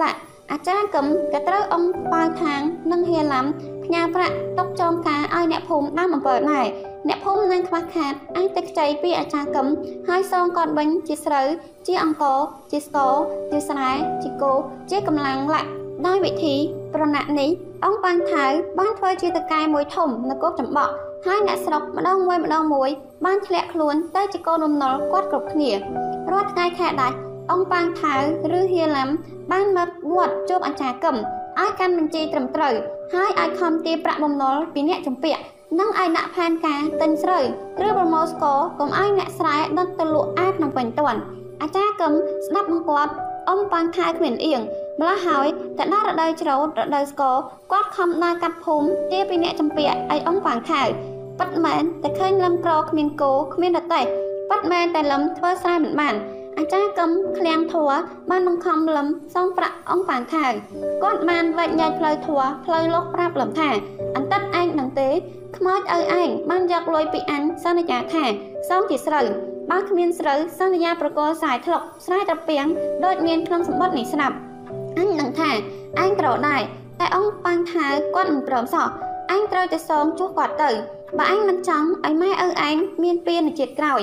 [0.00, 0.18] ឡាក់
[0.50, 2.60] អាចារ្យកឹមក៏ត្រូវអង្គប៉ៅខាង
[2.92, 3.46] និងហៀឡាំ
[3.88, 6.66] ផ្ញើប្រាក់ទុកចងការឲ្យអ្នកភូមិដាំអំពើដែរ
[7.08, 9.66] អ្នកភូមិនឹងខ្វះខាតអាចទៅខ្ចីពីអាចារ្យកឹម
[10.08, 11.46] ហើយសងគាត់វិញជាស្រូវ
[11.86, 12.24] ជាអង្គ
[12.70, 13.12] ជាស្គរ
[13.50, 13.90] ជាស្រែ
[14.22, 14.52] ជាគោ
[14.90, 15.68] ជាកម្លាំងលាក់
[16.06, 16.54] ដោយវិធី
[16.94, 17.50] ប្រណាក់នេះ
[17.84, 18.44] អង្គបានថៅ
[18.78, 20.92] បានធ្វើជាតកែមួយធំនៅគោកចំបក់
[21.26, 22.90] ហើយអ្នកស្រុកម្ដងមួយម្ដងមួយ
[23.24, 25.70] បានធ្លាក់ខ្លួនទៅជាកូនបំណុលគាត់គ្រប់គ្នា
[26.30, 27.16] រាល់ថ្ងៃខែដាច់
[27.52, 28.14] អង្គប៉ាងថៅ
[28.58, 29.08] ឬហៀឡាំ
[29.50, 31.16] បានមកវត្តជួបអាចារ្យកឹម
[31.60, 32.74] ឲ្យកាន់បញ្ជីត្រឹមត្រូវ
[33.14, 35.42] ហើយឲ្យខំទារប្រាក់បំណុលពីអ្នកចម្ពាក់
[35.78, 37.44] និងឲ្យដាក់ផែនការទិញស្រូវ
[37.86, 41.20] ឬប្រមូលស្ករកុំឲ្យអ្នកស្រែដុតទៅលក់អាក្នុងពេញទាន់
[41.60, 42.12] អាចារ្យកឹម
[42.46, 43.12] ស្ដាប់បង្គាប់
[43.48, 44.60] អ៊ំប៉ាងថៅគ្មានអៀង
[45.00, 45.46] ម្ល៉េះហើយ
[45.78, 47.36] តែដល់រដូវច្រូតរដូវស្ករ
[47.72, 50.82] គាត់ខំដើរកាត់ភូមិទាពីអ្នកចម្ពាក់ឲ្យអ៊ំប៉ាងថៅ
[51.38, 54.04] ប៉ិតមែនតែឃើញលឹមក្រគ្មានគោគ្មានរទេះ
[54.50, 56.14] ប៉ិតមែនតែលឹមធ្វើស្រែមិនបាន
[56.58, 57.90] អាចារ្យកឹមឃ្លាំងធัว
[58.30, 60.46] បានបង្ខំលឹមសងប្រាក់អង្គប៉ាងថៅ
[61.02, 63.70] គាត់បានវែកញែកផ្លូវធัวផ្លូវលោកប្រាប់លឹមថា
[64.16, 65.10] អន្តិតឯងនឹងទេ
[65.56, 68.24] ខ្មោចឪឯងបានយកលុយពីអញសន្យាថា
[68.68, 69.26] សងជាស្រូវ
[69.70, 72.68] បើគ្មានស្រូវសន្យាប្រកលសាយធ្លុកស្រែត្រពាំង
[73.04, 74.36] ដូចមានក្នុងសម្បត្តិនេះស្រាប់
[74.98, 75.50] អញនឹងថា
[76.02, 76.62] ឯងក្រដែរ
[77.00, 78.86] តែអង្គប៉ាងថៅគាត់មិនព្រមសោះ
[79.30, 80.70] អញត្រូវតែសងជួសគាត់ទៅ
[81.18, 84.02] បើអញមិនចង់ឲ្យម៉ែឪឯងមានពៀនជាតិក្រោយ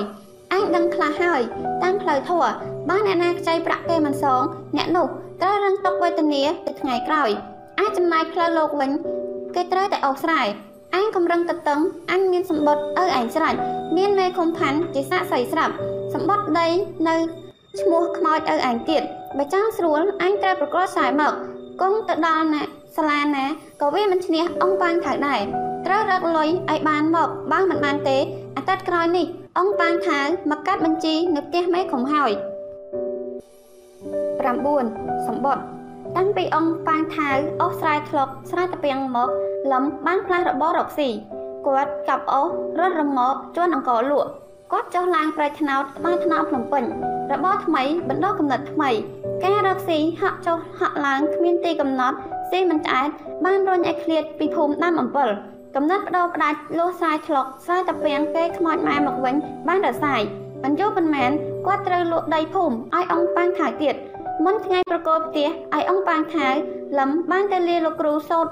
[0.55, 1.41] អញដឹងខ្លះហើយ
[1.83, 2.43] តាមផ្លូវធัว
[2.89, 4.41] បើអ្នកណាខ្ចីប្រាក់គេមិនសង
[4.77, 5.07] អ្នកនោះ
[5.41, 7.29] ត្រូវរងទុកវេទនាទៅថ្ងៃក្រោយ
[7.79, 8.91] អាចចំណាយផ្លូវលោកវិញ
[9.55, 10.41] គេត្រូវតែអោសស្រែ
[10.95, 11.79] អញកំរឹងតតឹង
[12.11, 13.55] អញមានសម្បត្តិឪឯងស្រេច
[13.97, 15.73] មានមេខំផាន់ជាសាក់សៃស្រាប់
[16.13, 16.67] សម្បត្តិដី
[17.07, 17.15] នៅ
[17.81, 19.01] ឈ្មោះខ្មោចឪឯងទៀត
[19.37, 21.33] បើចង់ស្រួលអញត្រូវប្រកល់ខ្សែមក
[21.81, 22.61] គង់ទៅដល់ណា
[22.95, 23.45] សាលាណា
[23.81, 25.41] ក៏វាមិនឈ្នះអង្គប៉ាងថៅដែរ
[25.85, 28.17] ត្រូវរកលុយឲ្យបានមកបើមិនបានទេ
[28.57, 29.27] អាទិត្យក្រោយនេះ
[29.59, 30.19] អង្គប៉ាងថៅ
[30.51, 32.31] មកកាត់បញ្ជីនៅផ្ទះមេក្រុមហើយ
[34.43, 35.63] 9សម្បត្តិ
[36.17, 37.29] តាំងពីអង្គប៉ាងថៅ
[37.61, 39.29] អូសស្រែធ្លុកស្រែតាពាំងមក
[39.71, 41.09] លំបានផ្លាស់របររកស៊ី
[41.65, 42.47] គាត់កាប់អូស
[42.79, 44.29] រត់រមកជន់អង្គលក់
[44.71, 46.83] គាត់ចុះឡើងប្រៃថ្នោតក្បែរថ្នោតភ្នំពេញ
[47.31, 48.89] របរថ្មីបណ្ដោះកំណត់ថ្មី
[49.43, 52.17] ការរកស៊ីហាក់ចុះហាក់ឡើងគ្មានទីកំណត់
[52.49, 53.09] ស៊ីមិនឆ្អែត
[53.45, 55.29] បានរុញឲ្យឃ្លាតពីភូមិដាំអំពិល
[55.78, 59.36] កំណត់បដោផ្ដាច់លោះសាយឆ្លុកសាយតាពាំងគេខ្មោចម៉ែមកវិញ
[59.67, 60.21] បានរសាយ
[60.63, 61.32] បញ្ចុះប៉ុន្មាន
[61.65, 63.95] គាត់ត្រូវលក់ដីភូមិឲ្យអង្គប៉ាងថៅទៀត
[64.45, 66.47] មុនថ្ងៃប្រកបផ្ទះឲ្យអង្គប៉ាងថៅ
[66.97, 68.47] លឹមបានទៅលាលោកគ្រូសោត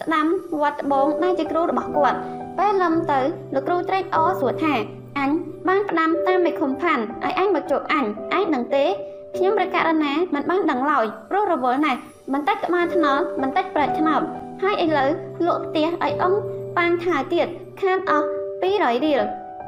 [0.00, 0.26] ស្ដាំ
[0.60, 2.18] វត្តបងដែលជាគ្រូរបស់គាត់
[2.58, 3.20] ពេលលឹមទៅ
[3.54, 4.74] លោកគ្រូត្រេកអរសួរថា
[5.18, 5.30] អញ
[5.68, 8.84] បានផ្ដាំតាមមេឃុំផាន់ឲ្យអញមកជួបអញឯងដឹងទេ
[9.36, 11.98] ខ្ញុំប្រកាសណាមិនបានដឹងឡើយព្រោះរវល់ណាស់
[12.32, 14.20] បន្តិចក្បាលថ្នល់បន្តិចប្រាច់ថ្នោត
[14.62, 15.08] ហើយឥឡូវ
[15.46, 17.48] លក់ផ្ទះឲ្យអង្គ ប៉ាងថាទៀត
[17.80, 18.26] ខាតអស់
[18.62, 19.22] 200រៀល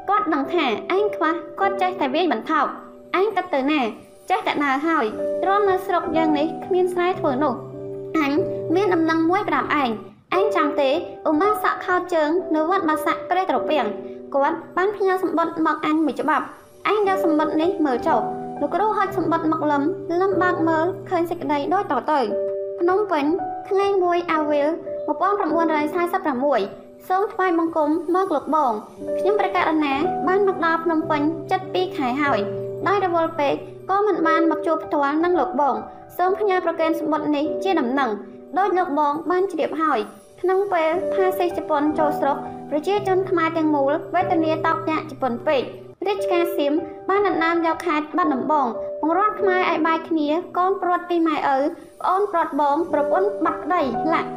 [0.09, 2.65] គាត់ដឹងថាឯងខ្វះគាត់ចេះតែវាយបន្ថោក
[3.19, 3.81] ឯងគិតទៅណា
[4.29, 5.05] ចេះតែដើរហើយ
[5.43, 7.53] ទ្រាំនៅស្រុកយ៉ាងនេះគ្មានស្រែធ្វើនោះ
[8.17, 8.31] អញ
[8.75, 9.89] មានដំណឹងមួយប្រាប់ឯង
[10.37, 10.89] ឯងចាំទេ
[11.29, 13.87] ឧមាសក់ខោជើងនៅវត្តបាសាក់ព្រះត្រពាំង
[14.35, 16.45] គាត់បានផ្ញើសម្បត្តិមកអញមួយច្បាប់
[16.91, 18.19] ឯងយកសម្បត្តិនេះមើលចុះ
[18.61, 19.81] លោកគ្រូហុចសម្បត្តិមកលឹម
[20.21, 22.19] លឹមបាក់មើលឃើញសេចក្តីដូចតទៅ
[22.79, 23.25] ភ្នំពេញ
[23.69, 24.67] ថ្ងៃ1អាវិល
[25.07, 28.73] 1946 សូមថ្វាយបង្គំមកលោកបង
[29.19, 29.93] ខ្ញុំប្រកាសណា
[30.27, 31.21] បានមកដល់ភ្នំពេញ
[31.59, 32.39] 7ខែហើយ
[32.87, 33.53] ដោយរវល់ពេក
[33.89, 35.75] ក៏មិនបានមកជួបផ្ទាល់នឹងលោកបង
[36.17, 38.09] សូមផ្ញើប្រកេនសម្បត្តិនេះជាដំណឹង
[38.57, 39.99] ដោយលោកបងបានជ្រាបហើយ
[40.41, 42.37] ក្នុងពេលផាសេជប៉ុនចូលស្រុក
[42.69, 45.61] ប្រជាជនខ្មែរទាំងមូលវេទនាតោកញាក់ជប៉ុនពេក
[46.07, 46.73] រាជការសៀម
[47.09, 48.67] បានដណ្ដើមយកខេត្តបាត់ដំបង
[49.01, 50.27] បង្រាត់ខ្មែរឲ្យបាយគ្នា
[50.57, 51.57] កូនព្រាត់ពីម៉ែឪ
[52.01, 53.81] ប្អូនព្រាត់បងប្រពន្ធបាត់ក្តី
[54.13, 54.29] លាក់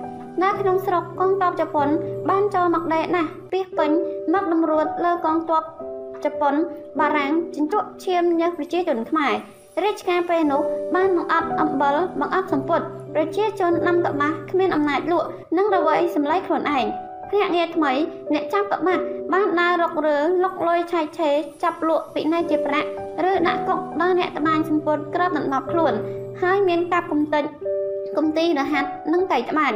[0.42, 1.88] នៅក្នុងស្រុកកងទ័ពជប៉ុន
[2.30, 3.90] បានចូលមកដេកណាស់ពីពេញ
[4.32, 5.62] មកតម្រួតលើកងទ័ព
[6.24, 6.54] ជប៉ុន
[7.00, 9.34] បារាំងជញ្ជក់ឈាមញើសប្រជាជនខ្មែរ
[9.84, 10.62] រាជការពេលនោះ
[10.94, 12.80] បានបង្អត់អំបិលបង្អត់សម្ពុត
[13.14, 16.86] ប្រជាជននាំកម៉ាស់គ្មានអំណាចលក់និងរវៃសម្លៃខ្លួនឯង
[17.30, 17.92] ភ្នាក់ងារថ្មី
[18.32, 19.02] អ្នកចាប់កម៉ាស់
[19.32, 21.30] បានដើររករើលុកលុយឆៃឆេ
[21.62, 22.88] ចាប់លក់ពីណៃជាប្រាក់
[23.30, 25.92] ឬដាក់កុកដល់អ្នកត្បាញសម្ពុតក្របដណ្ដប់ខ្លួន
[26.42, 27.44] ហើយមានកាប់កំតិច
[28.16, 29.72] កំទីរហាត់និងកៃត្បាញ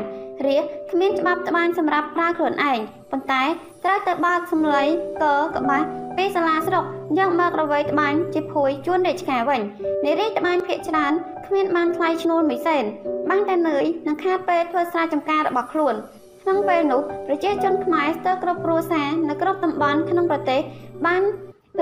[0.47, 0.59] រា
[0.91, 2.78] គ្មានច្បាប់ត្បាញសម្រាប់ប្រើខ្លួនឯង
[3.11, 3.43] ប៉ុន្តែ
[3.85, 4.82] ត្រូវទៅបើកសម្លៃ
[5.22, 5.24] ក
[5.57, 6.85] កបាស់ពីសាលាស្រុក
[7.18, 9.61] យកមករវៃត្បាញជាភួយជួនរាជការវិញ
[10.05, 11.12] នារីត្បាញភាកច្រើន
[11.47, 12.85] គ្មានបានថ្លៃឈ្នួលមួយសេន
[13.30, 15.95] បានតែនឿយនឹងខាតពេលធ្វើស្រែចម្ការរបស់ខ្លួន
[16.43, 20.61] ក្នុងពេលនោះប្រជាជនខ្មែរស្ទើរគ្រប់គ្រួសារនៅគ្រប់តំបន់ក្នុងប្រទេស
[21.07, 21.22] បាន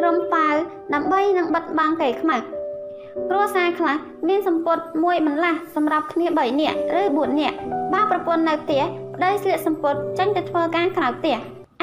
[0.04, 0.54] រំប៉ាវ
[0.94, 2.44] ដើម្បីនឹងបិទបាំងកេរខ្មាស់
[3.12, 3.96] គ្រួសារខ្លះ
[4.28, 7.56] មានសម្ពុតមួយបន្លាស់សម្រាប់គ្នា3នាក់ឬ4នាក់
[7.92, 8.82] បើប្រពន្ធនៅផ្ទះ
[9.14, 11.36] ប្តីស្លៀកសម្ពុតចេញទៅធ្វើការក្រៅផ្ទះ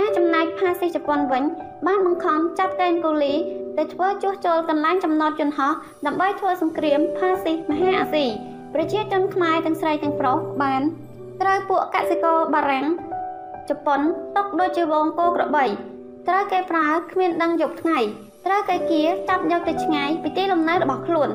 [0.04, 1.44] ឯចំណែកផាស៊ីជប៉ុនវិញ
[1.88, 3.34] បានបង្ខំចាប់កេនកូលី
[3.78, 5.74] ទៅធ្វើជួសជុលកន្លែងចំណតយន្តហោះ
[6.06, 8.26] ដើម្បីធ្វើសង្គ្រាមផាស៊ីមហាអាស៊ី
[8.74, 10.82] ប្រជាជនខ្មែរទាំងស្រីទាំងប្រុសបាន
[11.42, 12.86] ត្រូវពួកកសិករបារាំង
[13.70, 14.00] ជប៉ុន
[14.36, 15.66] ຕົកដូចជាវងគោក្របី
[16.28, 18.00] ត្រូវគេប្រើគ្មានដឹងយប់ថ្ងៃ
[18.46, 21.30] ត្រូវគេគៀចាប់យកទៅឆ្ងាយពីទីលំនៅរបស់ខ្លួន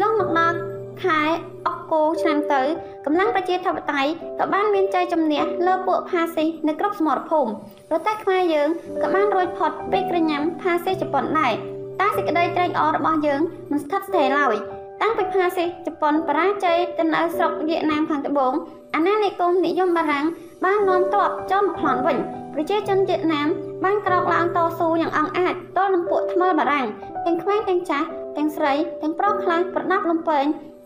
[0.00, 0.58] លងមកដល់
[1.02, 1.22] ខែ
[1.66, 2.62] អុកគោឆ្នាំទៅ
[3.04, 7.50] កម្លាំងប្រជាធិបតេយ្យក៏បានមានជ័យជំនះលើពួកផាស៊ីនៅគ្រប់សមរភូមិ
[7.90, 8.68] ប្រទេសខ្មែរយើង
[9.02, 11.52] ក៏បានរួចផុតពីក្រញាំផាស៊ីជប៉ុនដែរ
[12.00, 13.40] តែសេចក្តីត្រេកអររបស់យើង
[13.70, 14.54] មិនស្ថិតស្ថេរឡើយ
[15.02, 18.52] តាំងពីផាស៊ីជប៉ុនបរាជ័យទៅនៅស្រុកវៀតណាមខាងត្បូង
[18.94, 20.26] អាណានិគមនិយមបារាំង
[20.64, 22.16] បាននាំទ័ពចូលមកប្លន់វិញ
[22.54, 23.48] ប្រជាជនវៀតណាម
[23.84, 26.86] បានក្រោកឡើងតស៊ូយ៉ាងអង់អាចទល់នឹងពួកថ្មើរបារាំង
[27.26, 28.72] ទាំងក្មេងទាំងចាស់ទាំងស្រី
[29.02, 30.44] ទាំងប្រុសខ្លះប្រដាប់លំពែង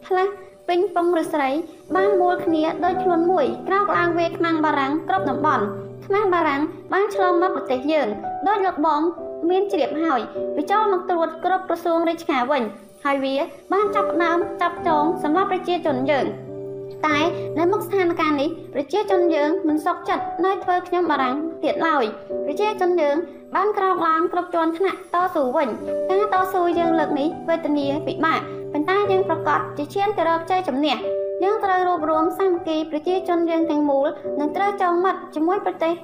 [0.08, 0.28] ខ្លះ
[0.68, 1.50] ពេញពងឬស្រី
[1.96, 5.64] បានមូលគ្នាដោយខ្លួនមួយក្រោកឡើងវេខ្មាំងបារាំងគ្រប់តំបន់
[6.06, 8.08] ខ្មាំងបារាំងបានឆ្លងមកប្រទេសយើង
[8.48, 9.00] ដោយលោកបង
[9.50, 10.20] មានជ្រាបហើយ
[10.56, 12.62] វាចូលមកត្រួតគ្រប់ក្រសួងរាជការវិញ
[13.04, 13.36] ហើយវា
[13.72, 16.26] បានចាប់ដើមចាប់ចងសម្រាប់ប្រជាជនយើង
[17.06, 17.18] តែ
[17.58, 22.04] នៅមុខស្ថានភាពនេះប្រជាជនយើងមិនសុខចិត្តនៅធ្វើខ្ញុំបារាំងទៀតឡើយ
[22.46, 23.16] ប្រជាជនយើង
[23.54, 25.68] បានក្រោកឡើងគ្រប់ជាន់ថ្នាក់តស៊ូវិញ
[26.10, 28.40] ការតស៊ូយើងលើកនេះវេទនាពិបាក
[28.72, 30.96] ប៉ុន្តែយើងប្រកាសជាឈានទៅរកជ័យជំនះ
[31.42, 34.06] យើងត្រូវរួបរวมសាមគ្គីប្រជាជនយើងទាំងមូល
[34.40, 35.94] និងត្រូវចងមាត់ជាមួយប្រទេស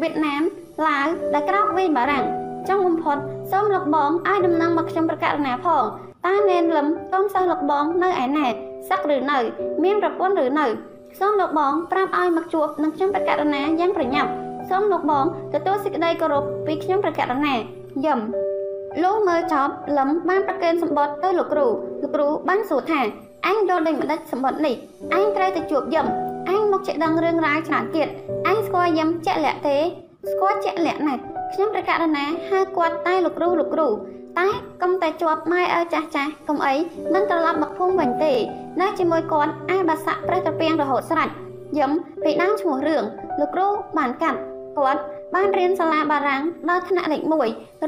[0.00, 0.42] វៀតណាម
[0.86, 2.24] ឡាវដែលក្រោកវិញបារាំង
[2.68, 3.16] ចុងបំផុត
[3.50, 5.84] សូមលោកបងឲ្យដំណឹងមកខ្ញុំប្រកាសណាផង
[6.26, 8.48] តើនេនលឹមកូនសិស្សលោកបងនៅឯណែ
[8.88, 9.38] សឹកឬនៅ
[9.84, 10.66] មានប្រពន្ធឬនៅ
[11.18, 14.30] សូមលោកបងប្រាប់ឲ្យមកជួបនឹងខ្ញុំប្រកាសណាយ៉ាងប្រញាប់
[14.70, 15.24] សូមលោកបង
[15.54, 17.54] ទទួលសេចក្តីគោរពពីខ្ញុំប្រកាសណា
[18.04, 18.20] យំ
[19.02, 21.66] លុះមើលចប់លឹមបានប្រកេនសម្បត្តិទៅលោកគ្រូ
[22.02, 23.00] លោកគ្រូបានសួរថា
[23.46, 24.74] អញយល់ដូចម្ដេចសម្បត្តិនេះ
[25.14, 26.06] អញត្រូវទៅជួបយំ
[26.48, 28.08] អញមកចេះដឹងរឿងរ៉ាវច្រើនទៀត
[28.48, 29.76] អញស្គាល់យំជាក់លាក់ទេ
[30.30, 31.20] ស្គាល់ជាក់លាក់ណាស់
[31.52, 33.88] ខ្ញុំប្រកាសណាហៅគាត់តែលោកគ្រូលោកគ្រូ
[34.38, 34.48] តែ
[34.82, 36.74] កុំតែជាប់ម៉ែឪចាស់ចាស់កុំអី
[37.14, 38.32] មិនត្រឡប់មកភូមិវិញទេ
[38.80, 41.28] នៅជាមួយគាត់អាបាសាក់ប្រេះត្រពាំងរហូតស្រេច
[41.78, 41.90] យឹម
[42.24, 43.02] ពីដើមឈ្មោះរឿង
[43.40, 43.68] លោកគ្រូ
[43.98, 44.38] បានកាត់
[44.78, 45.00] គាត់
[45.34, 47.32] បានរៀនសាលាបារាំងដល់ថ្នាក់លេខ1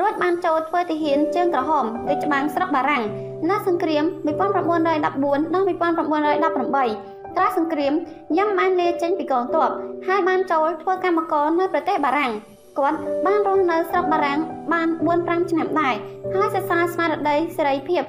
[0.01, 3.05] រួចបានចូលធ្វើទាហានជើងក្រហមទៅច្បាំងស្រុកបារាំង
[3.51, 4.05] នៅសង្គ្រាម
[4.37, 7.93] 1914ដល់1918ក្រោយសង្គ្រាម
[8.37, 9.71] យ៉ាំបានលាចេញពីកងទ័ព
[10.07, 12.33] ហើយបានចូលធ្វើកម្មករនៅប្រទេសបារាំង
[12.79, 14.41] គាត់បានរស់នៅស្រុកបារាំង
[14.73, 15.95] បាន4-5ឆ្នាំដែរ
[16.35, 18.03] ហើយសរសើរស្មារតីសេរីភាព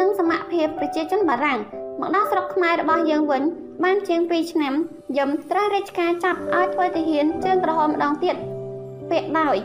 [0.00, 1.58] និងសមភាពប្រជាជនបារាំង
[2.00, 3.42] មកដល់ស្រុកខ្មែររបស់យើងវិញ
[3.84, 4.74] បានជាង2ឆ្នាំ
[5.16, 8.36] យឹមត្រូវរាជការចាប់ឲ្យធ្វើទាហានជើងក្រហមម្ដងទៀត
[9.10, 9.56] ពាក់ដោយ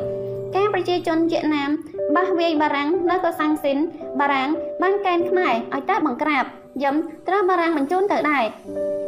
[0.55, 1.69] ការប្រជាជនវៀតណាម
[2.15, 3.77] បះវាយបារាំងនៅកូសាំងស៊ីន
[4.19, 4.49] បារាំង
[4.81, 6.45] បានកេណ្ឌខ្មែរឲ្យទៅបង្ក្រាប
[6.83, 6.95] យឹម
[7.27, 8.45] ត្រូវបារាំងបញ្ជូនទៅដែរ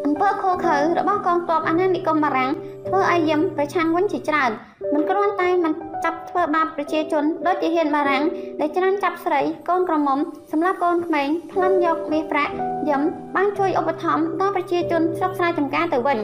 [0.06, 2.52] អំពើខូខើរបស់កងទ័ពអាណានិគមបារាំង
[2.88, 4.52] ធ្វើឲ្យយឹមប្រឆាំងវិញជាច្រើន
[4.94, 5.74] មិនគ្រាន់តែមិន
[6.04, 8.24] ចាប់ធ្វើបាបប្រជាជនដូចជាហ៊ានបារាំង
[8.60, 10.20] ដែលច្រើនចាប់ស្រីកូនក្រមុំ
[10.52, 12.54] សម្រាប់កូនក្មេងផ្លន់យកមាសប្រាក់
[12.90, 13.02] យឹម
[13.36, 16.18] បានជួយឧបត្ថម្ភដល់ប្រជាជនស្រុកស្រែចម្ការទៅវិញ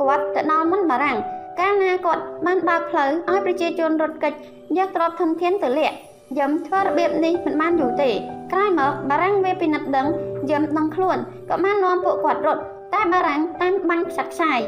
[0.00, 1.18] គាត់ទៅដល់មុនបារាំង
[1.60, 4.34] កាលណាគាត់បានបើកផ្លូវឲ្យប្រជាជនរត់គេច
[4.78, 5.96] យកទ្រព្យធនធានទៅលាក់
[6.36, 8.10] យឹមធ្វើរបៀបនេះមិនបានយូរទេ
[8.52, 10.06] ក្រោយមកបារាំងវាពិនិត្យដឹង
[10.50, 11.18] យឹមដឹងខ្លួន
[11.48, 12.62] ក៏បាននាំពួកគាត់រត់
[12.94, 14.58] តែបារាំងតាមបាញ់ខ្ចាត់ខ្ចាយ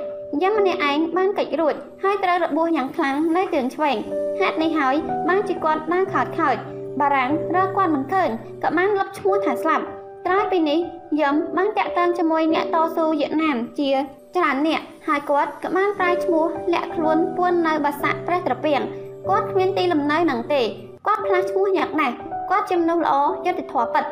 [0.43, 3.97] យ៉ាងម្នាក់ឯងបានកិច្ចរួចហើយត្រូវរបួសយ៉ាងខ្លាំងនៅជើងឆ្វេង
[4.41, 4.95] ហេតុនេះហើយ
[5.29, 6.57] បានជាគាត់បានខោតខោច
[7.01, 8.29] បារាំងរកគាត់មិនឃើញ
[8.63, 9.85] ក៏បានលុបឈ្មោះថាស្លាប់
[10.27, 10.79] ក្រោយពីនេះ
[11.21, 13.91] យឹមបានតាក់ទងជាមួយអ្នកតស៊ូវៀតណាមជា
[14.37, 18.83] ច្រើនអ្នកហើយគាត់ក៏បានប្រែឈ្មោះលាក់ខ្លួនពួននៅបាសាក់ប្រេះត្រពាំង
[19.29, 20.63] គាត់គ្មានទីលំនៅនឹងទេ
[21.07, 22.15] គាត់ផ្លាស់ឈ្មោះយ៉ាងណាស់
[22.51, 23.15] គាត់ជាមនុស្សល្អ
[23.47, 24.05] យុត្តិធម៌ពិត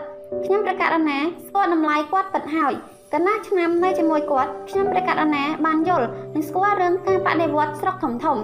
[0.44, 2.72] ខ្ញុំប្រកាសណាស្គាល់តម្លៃគាត់ពិតហើយ
[3.12, 8.38] កន្លះឆ្នាំនៅជាមួយគាត់ខ្ញុំព្រះកណ្ណាបានយល់និងស្គាល់រឿងការបដិវត្តស្រុកធំធំ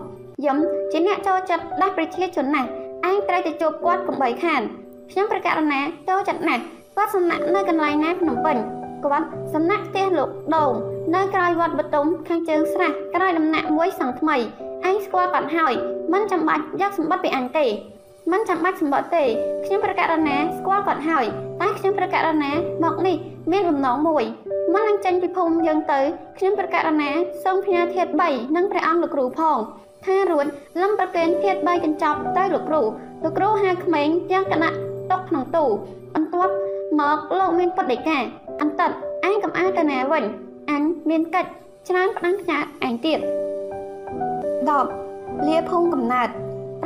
[0.45, 0.59] យំ
[0.93, 2.69] ជាអ្នកចូលចិត្តដាស់ប្រជាជនណាស់
[3.09, 4.63] ឯងត្រូវទៅជួបគាត់កុំបីខាន
[5.11, 6.63] ខ្ញុំព្រះកណ្ណាចូលចិត្តណាស់
[6.97, 8.57] គាត់សំណាក់នៅកន្លែងណាភ្នំពេញ
[9.05, 10.73] គាត់សំណាក់ផ្ទះលោកដូង
[11.15, 14.37] នៅក្រោយវត្តបតុមខាងជើងស្រះក្រោយដំណាក់មួយសង់ថ្មី
[14.89, 15.75] ឯងស្គាល់គាត់ហើយ
[16.13, 17.67] មិនចាំបាច់យកសម្បត្តិពីអញទេ
[18.33, 19.25] មិនចាំបាច់សម្បត្តិទេ
[19.65, 21.27] ខ្ញុំប្រកាសណាស្គាល់គាត់ហើយ
[21.61, 22.53] តែខ្ញុំប្រកាសណា
[22.85, 23.17] មកនេះ
[23.53, 24.25] មានបំណងមួយ
[24.73, 26.01] មុននឹងចេញពីភូមិយើងទៅ
[26.39, 27.11] ខ្ញុំប្រកាសណា
[27.45, 29.59] សូមផ្ញើធាត3និងព្រះអង្គលោកគ្រូផង
[30.05, 30.47] ថារួច
[30.81, 32.81] លំប្រកេនធាត3កញ្ចប់ទៅលោកគ្រូ
[33.25, 34.71] លោកគ្រូហៅក្មេងយ៉ាងគណៈ
[35.11, 35.65] ຕົកក្នុងទូ
[36.15, 36.53] បន្ទាប់
[37.01, 38.19] មកលោកមានពុតដីកា
[38.61, 38.91] អន្តិត
[39.29, 40.25] ឯងកំអាទៅណាវិញ
[40.71, 41.51] អញមានកិច្ច
[41.89, 43.19] ច្រើនផ្ដាំផ្ញើឯងទៀត
[44.73, 46.29] 10លាភូមិកំណើត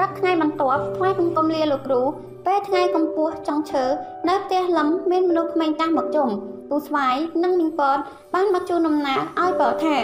[0.00, 2.00] ព្រឹកថ្ងៃបន្ទាប់ថ្វាយបង្គំលាលោកគ្រូ
[2.46, 3.84] ពេលថ្ងៃកម្ពស់ចុងឈើ
[4.28, 6.28] នៅផ្ទះលឹមមានមនុស្សក្មេងតាស់មកជុំ
[6.68, 7.98] ពូស្វាយនិងមីងពត
[8.34, 9.96] បានមកជួនដំណើរឲ្យបើថា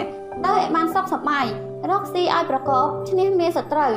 [0.45, 1.45] ទៅឲ្យបានសុខសប្បាយ
[1.89, 3.91] រកស៊ីឲ្យប្រកបឈ្នះមានសត្រូវ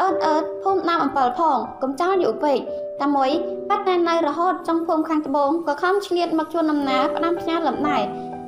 [0.00, 2.58] អឺតអឺតភូមិដាំអំពិលផងកុំចោលយូរពេក
[3.00, 3.30] តែមួយ
[3.68, 8.02] ប៉ាត់តែនៅរហូតចុងភូមិខាងត្បូងក៏ខំឆ្លៀតមកជួនដំណើរផ្ដាំផ្ញើលំដែរ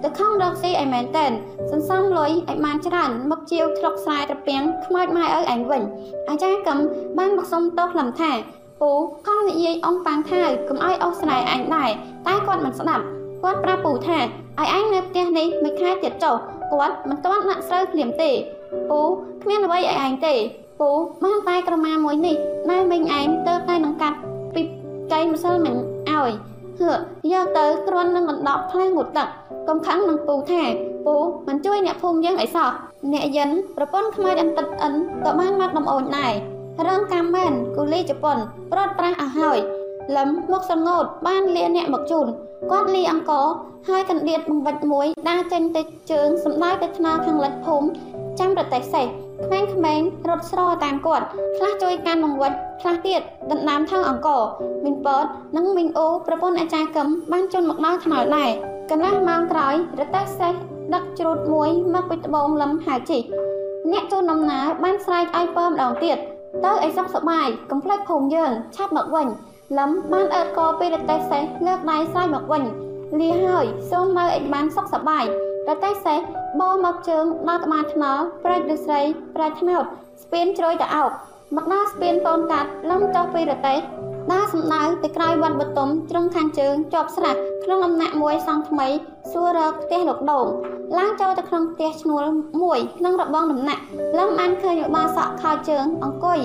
[0.05, 1.33] ទៅខំរកស៊ីឲ្យមែនតែន
[1.71, 5.83] សន្សំលុយឲ្យបានច្រើនមកជាវធ្លុកស្រែត្រពាំងខ្មោចម៉ែឪឯងវិញ
[6.29, 6.79] អាចារ្យកឹម
[7.19, 8.31] បានមកសុំទោសលំថា
[8.81, 8.91] ពូ
[9.27, 11.91] ខំនិយាយអងប៉ាងថាកុំឲ្យអស់ស្រែឯងដែរ
[12.27, 13.05] តែគាត់មិនស្ដាប់
[13.43, 14.19] គាត់ប្រាប់ពូថា
[14.59, 16.37] ឲ្យឯងនៅផ្ទះនេះមួយខែទៀតចុះ
[16.73, 18.31] គាត់មិនទាន់ដាក់ស្រូវភ្លាមទេ
[18.91, 19.01] ពូ
[19.43, 20.35] គ្មានអ្វីឲ្យឯងទេ
[20.81, 20.91] ពូ
[21.25, 22.37] បានតែក្រមាមួយនេះ
[22.71, 24.19] ណែមិញឯងទៅតែនឹងកាត់
[24.55, 24.63] ពី
[25.13, 25.75] កៃម្សិលមិន
[26.11, 26.33] ឲ្យ
[26.81, 26.93] ហឺ
[27.33, 29.29] យកទៅគ្រាន់នឹងដណ្ដប់ផ្លែងូតទឹក
[29.69, 30.63] កុំខឹងនឹងពូថា
[31.07, 31.15] ពូ
[31.49, 32.71] មិនជួយអ្នកភូមិយើងអីសោះ
[33.13, 34.95] អ្នកយិនប្រពន្ធខ្មោចអន្តិតអិន
[35.25, 36.33] ក៏បានមកដំអូនដែរ
[36.87, 38.39] រងកម្មមែនគូលីជប៉ុន
[38.73, 39.59] ប្រត់ប្រាស់អស់ហើយ
[40.17, 42.27] លឹមមកសងោតបានលាអ្នកមកជូន
[42.71, 43.33] គាត់លីអង្គ
[43.89, 47.87] ហើយកណ្ដៀតបង្វិចមួយដើរចេញទៅជើងសំដៅទៅថ្នល់ខាងលិចភូមិ
[48.41, 49.07] ចាំប្រទេសសេះ
[49.43, 51.27] ក្មេងក្មេងរត់ស្រតាមគាត់
[51.57, 53.21] ខ្លះជួយកាន់បង្វិចខ្លះទៀត
[53.51, 54.29] ដណ្ដើមថងអង្គ
[54.85, 55.27] មីងពត
[55.57, 58.51] និងមីងអូប្រពន្ធអាចារ្យកឹមបានជន់មកដល់ថ្នល់ដែរ
[58.91, 60.53] កន្លះម៉ោងក្រោយរទេះសេះ
[60.95, 63.19] ដឹកជ្រូតមួយមកពីត្បូងលឹមហៅជី
[63.93, 66.19] អ្នកជូនដំណើរបានស្រែកឲ្យពើម្ដងទៀត
[66.65, 69.27] ទៅឲ្យសុខសប្បាយកុំភ្លេចភូមិយើងឆាប់មកវិញ
[69.79, 72.63] លឹមបានអើតកពីរទេះសេះលើកដៃស្រែកមកវិញ
[73.21, 75.25] លាហើយសូមមើលឲ្យបានសុខសប្បាយ
[75.69, 76.19] រទេះសេះ
[76.61, 79.01] បោមកជើងដល់ក្បាលថ្នល់ប្រែកឫស្សី
[79.37, 79.85] ប្រែកថ្នោត
[80.23, 81.11] ស្ពានជ្រោយទៅអោប
[81.57, 83.79] មកដល់ស្ពានពូនកាត់លំចុះពីរទេះ
[84.33, 87.35] ដើរសំដៅទៅក្រោយវត្តបតុមត្រង់ខាងជើងជាប់ស្រះ
[87.65, 88.89] ក្នុងដំណាក់មួយសង់ថ្មី
[89.33, 90.47] សួររកផ្ទះលោកដង
[90.99, 92.25] ឡើងចូលទៅក្នុងផ្ទះឈ្នួល
[92.63, 93.83] មួយក្នុងរបងដំណាក់
[94.19, 96.41] លំបានឃើញរបរសក់ខោជើងអង្គុយ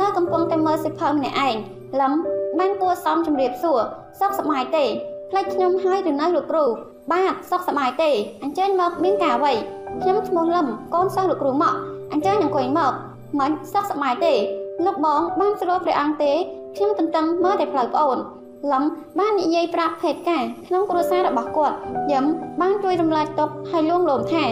[0.00, 1.56] នៅកំពុងតែមើលសិភៅម្នាក់ឯង
[2.00, 2.12] លំ
[2.58, 3.80] បានគួរសមជំរាបសួរ
[4.20, 4.84] សុខសប្បាយទេ
[5.30, 6.64] ផ្លេចខ្ញុំហើយឬនៅលោកគ្រូ
[7.12, 8.10] បាទសុខសប្បាយទេ
[8.42, 9.52] អញ្ជើញមកមានការអ្វី
[10.02, 11.74] ខ្ញុំឈ្មោះលឹមកូនសិស្សលោកគ្រូមក
[12.12, 12.92] អញ្ជើញអង្គុយមក
[13.40, 14.32] មិនសុខសប្បាយទេ
[14.84, 16.32] លោកបងបានស្រួលព្រះអង្គទេ
[16.76, 18.18] ខ្ញុំទន្ទឹងមើលតែផ្លូវប្អូន
[18.72, 18.84] លំ
[19.18, 21.76] បាននិយាយប្រាប់ភេទការក្នុងគ្រួសាររបស់គាត់
[22.12, 22.24] យឹម
[22.60, 24.44] បានជួយរំលែកទុកឲ្យលួងលោមថា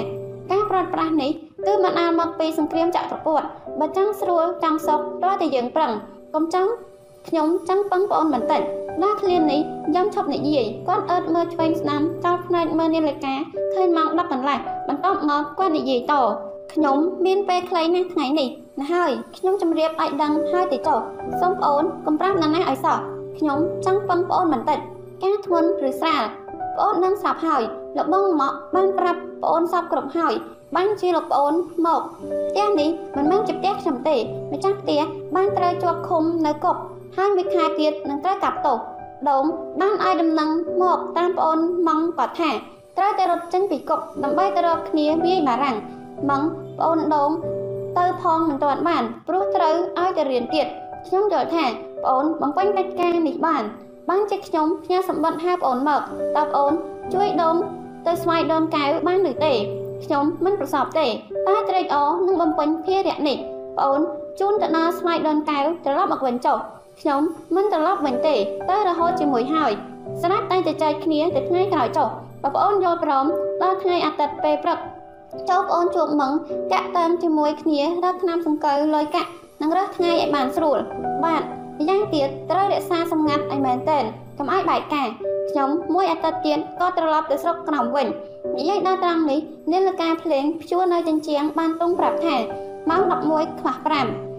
[0.50, 1.30] ការប្រត់ប្រាស់នេះ
[1.66, 3.48] គឺមិនអាលមកពីសង្គ្រាមចក្រពត្តិ
[3.80, 5.92] បើចង់ស្រួលចង់សុខតើតែយើងប្រឹង
[6.34, 6.70] កុំចង់
[7.28, 8.60] ខ្ញុំចង់ពឹងប្អូនបន្តិច
[9.00, 9.60] ដល់ឃ្លាននេះ
[9.94, 13.34] យ៉ាំឈប់និយាយគាត់អើតមើលឆ្វេងស្ដាំចោលភ្នែកមើលនាឡិកា
[13.74, 16.14] ឃើញម៉ោង10កន្លះបន្ទាប់មកគាត់និយាយត
[16.74, 18.48] ខ្ញុំមានពេលខ្លីណាស់ថ្ងៃនេះ
[18.80, 20.98] ណាហើយខ្ញុំជម្រាបឲ្យដឹងហើយទៅចុះ
[21.40, 22.98] សូមប្អូនកុំប្រាប់នរណាឲ្យសោះ
[23.38, 24.78] ខ្ញុំចង់ពឹងប្អូនបន្តិច
[25.22, 26.22] ការធ្ងន់ឬស្រាល
[26.76, 27.62] ប្អូននឹងស្រាប់ហើយ
[27.96, 30.34] លោកបងមកបានប្រាប់ប្អូនសពគ្រប់ហើយ
[30.76, 31.54] បានជាលោកប្អូន
[31.86, 32.02] មក
[32.50, 34.16] ផ្ទះនេះមិនមែនជាផ្ទះខ្ញុំទេ
[34.52, 35.00] ម្ចាស់ផ្ទះ
[35.34, 36.76] បានត្រូវជាប់ឃុំនៅគុក
[37.16, 38.78] ហើយមួយខែទៀតនឹងត្រូវកាប់ទោស
[39.30, 39.44] ដូង
[39.80, 40.50] បានឲ្យដំណឹង
[40.82, 41.58] មកតាមប្អូន
[41.88, 42.50] ម៉ងគាត់ថា
[42.98, 45.76] ត្រូវតែរត់ចេញពីគុកដើម្បីទៅរកគ្នាវាយបារាំង
[46.30, 46.42] ម៉ង
[46.78, 47.30] ប្អូនដូង
[47.98, 50.66] ទៅផងមិនទាន់បានព្រោះត្រូវឲ្យទៅរៀនទៀត
[51.06, 51.64] ខ្ញុំយល់ថា
[52.02, 53.62] ប្អូនបំពេញកិច្ចការនេះបាន
[54.10, 56.00] បានជាខ្ញុំផ្ញើសម្បត្តិហៅប្អូនមក
[56.36, 56.72] តើប្អូន
[57.14, 57.56] ជួយដូង
[58.06, 59.52] ទៅស្វ័យដូនកែវបានឬទេ
[60.04, 61.06] ខ្ញុំមិនប្រសពទេ
[61.48, 63.36] តែត្រេកអរនឹងបំពេញភារៈនេះ
[63.76, 64.00] ប្អូន
[64.40, 66.58] ជូនទៅដល់ស្វ័យដូនកែវត្រឡប់មកវិញចុះ
[67.02, 67.22] ខ្ញុំ
[67.54, 68.36] មិនត្រឡប់វិញទេ
[68.70, 69.72] តែរហូតជាមួយហើយ
[70.22, 72.08] ស្រាប់តែទៅចែកគ្នាទៅថ្ងៃក្រោយចុះ
[72.42, 73.26] បើប្អូនយល់ព្រម
[73.62, 74.78] ដល់ថ្ងៃអាទិត្យពេលព្រឹក
[75.48, 76.32] ចូលប្អូនជួបមឹង
[76.72, 79.30] ចាក់តាមជាមួយគ្នារកឆ្នាំសង្កូវលុយកាក់
[79.60, 80.78] និងរើសថ្ងៃឲ្យបានស្រួល
[81.24, 81.42] បាទ
[81.78, 84.04] ម្យ៉ាងទៀតត្រូវរក្សាសម្ងាត់ឲ្យមែនទែន
[84.38, 85.08] កុំឲ្យបែកការ
[85.50, 88.06] ខ្ញុំមួយអាទិត្យទៀតក៏ត្រឡប់ទៅស្រុកក្រំវិញ
[88.56, 89.40] និយាយដល់ត្រង់នេះ
[89.72, 92.36] នាឡិកាភ្លេងព្យួរនៅចិញ្ចៀងបានតុងប្រាប់ថា
[92.90, 93.02] ម៉ោង
[93.32, 94.31] 11ខ្វះ5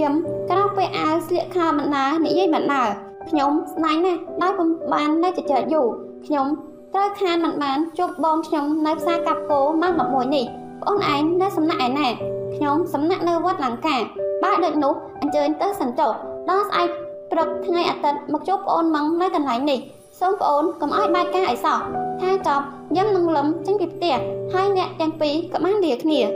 [0.00, 0.12] យឹម
[0.50, 2.84] ក្រោកពេលអាវស្លៀកខោបណ្ដានិយាយបណ្ដា
[3.30, 5.88] ខ្ញុំស្ដាយណាស់ដោយពុំបាននៅជជែកយូរ
[6.26, 6.46] ខ្ញុំ
[6.94, 10.44] ត្រូវខានមិនបានជួបបងខ្ញុំនៅផ្សារកាប់គោម៉ោង11នេះ
[10.82, 12.08] ប្អូនឯងនៅសំណាក់ឯណា
[12.56, 13.96] ខ្ញុំសំណាក់នៅវត្តលង្កា
[14.42, 16.10] បើដូចនោះអញ្ជើញទៅសិនចុះ
[16.50, 16.88] ដល់ស្អែក
[17.30, 19.78] ព្រឹកថ្ងៃអាទិត្យមកជួបប្អូនម៉ងនៅកន្លែងនេះ
[20.20, 21.78] សូមប្អូនកុំឲ្យបែកការអីសោះ
[22.20, 22.64] ថាចប់
[22.96, 24.16] យឹមនឹងលឹមចេញពីផ្ទះ
[24.52, 26.28] ហើយអ្នកទាំងពីរក៏បានលាគ្នា11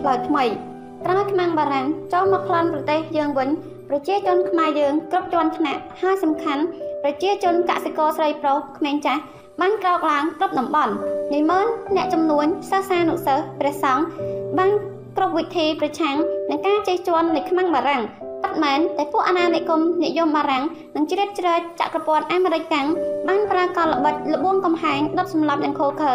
[0.00, 0.44] ផ្លូវថ្មី
[1.04, 3.48] ក្រោយខ្មាំងបារាំងចូលមកក្លន់ប្រទេសយើងវិញ
[3.88, 6.62] ប្រជាជនខ្មែរយើងគ្រប់ជាន់ថ្នាក់ហើយសំខាន់
[7.02, 9.22] ប្រជាជនកសិករស្រីប្រុសក្មេងចាស់
[9.60, 10.92] បានក្រោកឡើងគ្រប់តំបន់
[11.34, 14.04] និមន្តអ្នកចំនួនសិស្សានុសិស្សព្រះសង្ឃ
[14.58, 14.70] បាន
[15.16, 16.16] គ្រប់វិធីប្រឆាំង
[16.50, 18.02] នឹងការជិះជាន់នៃខ្មាំងបារាំង
[18.42, 20.64] ប៉ាត់មែនតែពួកអាណានិគមនិយមបារាំង
[20.96, 22.86] និងជ្រៀតជ្រែកចក្រពត្តិអាមេរិកកាំង
[23.28, 26.12] បានប្រើកលល្បិចលបួងកំហែងដុតសម្លាប់យ៉ាងឃោរឃៅ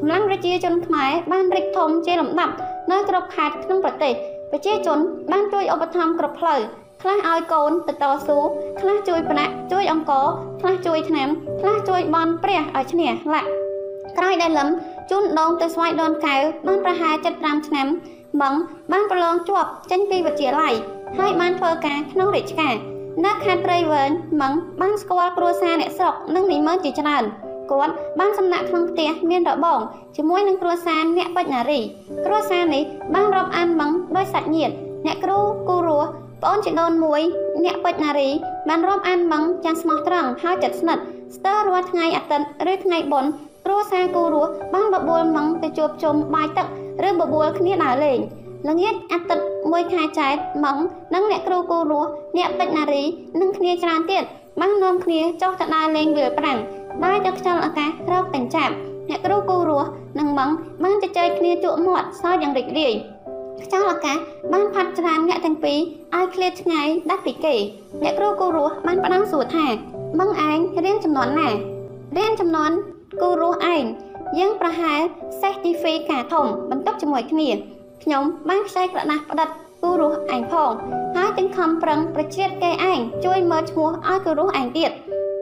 [0.00, 2.54] កម្លាំងប្រជាជនខ្មែរបានរិចធំជាលំដាប់
[2.90, 4.12] នៅគ្រប់ខេត្តក្នុងប្រទេស
[4.50, 4.98] ប្រជាជន
[5.32, 6.60] បានជួយឧបត្ថម្ភគ្រប់ផ្លូវ
[7.02, 8.38] ខ្លះឲ្យកូនទៅតស៊ូ
[8.80, 10.12] ខ្លះជួយប្រាក់ជួយអង្គ
[10.60, 11.28] ខ្លះជួយថ្នាំ
[11.60, 13.48] ខ្លះជួយបន់ព្រះឲ្យឈ្នះលាក់
[14.18, 14.68] ក្រោយដែលលឹម
[15.10, 16.36] ជូនដងទៅស្វាយដនកៅ
[16.66, 17.86] បានប្រហែល75ឆ្នាំ
[18.40, 18.54] ម៉ង
[18.92, 20.74] បានប្រឡងជាប់ចេញពីវិទ្យាល័យ
[21.18, 22.74] ហើយបានធ្វើការក្នុងរាជការ
[23.24, 24.10] នៅខេត្តព្រៃវែង
[24.40, 27.24] ម៉ងបានស្គាល់គ្រួសារអ្នកស្រុកនិងនិមឺនជាច្រើន
[27.70, 29.80] គាត់បានសំណាក់ក្នុងផ្ទះមានរបង
[30.16, 31.80] ជាមួយនឹងគ្រួសារអ្នកបញ្ញារី
[32.26, 32.82] គ្រួសារនេះ
[33.14, 34.74] បានរាប់អានម៉ងដោយសាច់ញាតិ
[35.06, 35.38] អ្នកគ្រូ
[35.68, 36.08] គូរស់
[36.42, 37.20] ប្អូនជីដូនមួយ
[37.64, 38.28] អ្នកពេជ្រនារី
[38.68, 41.02] បានរាប់អានម៉ងយ៉ាងស្មោះត្រង់ហើយចិត្តស្និទ្ធ
[41.36, 43.30] ស្ទើររាល់ថ្ងៃអាទិត្យឬថ្ងៃបុណ្យ
[43.64, 46.66] គ្រួសារគូរស់បានបបួលម៉ងទៅជួបជុំបាយទឹក
[47.06, 48.18] ឬបបួលគ្នាដើរលេង
[48.68, 50.34] ល្ងាចអាទិត្យមួយខែចែក
[50.64, 50.78] ម៉ង
[51.14, 53.02] និងអ្នកគ្រូគូរស់អ្នកពេជ្រនារី
[53.40, 54.24] និងគ្នាច្រើនទៀត
[54.60, 56.58] បាននាំគ្នាចុះទៅដើរលេងវាលប្រាំង
[57.04, 58.74] ដោយទៅខ្យល់អាកាសរកតែចាប់
[59.08, 59.88] អ្នកគ្រូគូរស់
[60.18, 60.50] និងម៉ង
[60.82, 62.92] បានទៅចែកគ្នាជក់មាត់សើចយ៉ាងរីករាយ
[63.62, 64.16] ខ្យល់អាកាស
[64.52, 65.78] បានផាត់ច្រានអ្នកទាំងពីរ
[66.14, 67.54] ឲ្យឃ្លាតឆ្ងាយដាច់ពីគេ
[68.02, 69.66] អ្នកគ្រូគូរស់បានផ្ដាំសួរថា
[70.18, 71.48] ម៉ងឯងរៀនចំនួនណា
[72.16, 72.70] រៀនចំនួន
[73.20, 73.84] គូរស់ឯង
[74.38, 75.00] យើងប្រហែល
[75.40, 77.50] សេះទីហ្វីកាធំបន្ទប់ជាមួយគ្នា
[78.02, 79.48] ខ្ញុំបានខ្ចីក្រដាស់ផ្ដិត
[79.82, 80.72] គូរស់ឯងផង
[81.16, 84.90] ហើយទាំងខំប្រឹងប្រជ្រៀតគេឯងជួយមើលឈ្មោះឲ្យគូរស់ឯងទៀត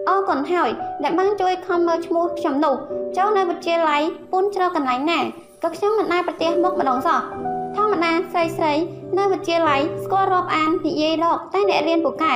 [0.08, 0.70] អរគុណហើយ
[1.02, 2.74] ដែលបានជួយខំមើលឈ្មោះខ្ញុំនោះ
[3.16, 4.02] ចូលនៅវិទ្យាល័យ
[4.32, 5.20] ពុនជ្រកកន្លែងណា
[5.62, 7.20] ក៏ខ្ញុំមិនដែលប្រទះមុខម្ដងសោះ
[7.76, 8.72] ធម្មតាស្រីស្រី
[9.18, 12.34] នៅវិទ្យាល័យស្គាល់រាប់អាននិយាយរកតែអ្នករៀនពូកែ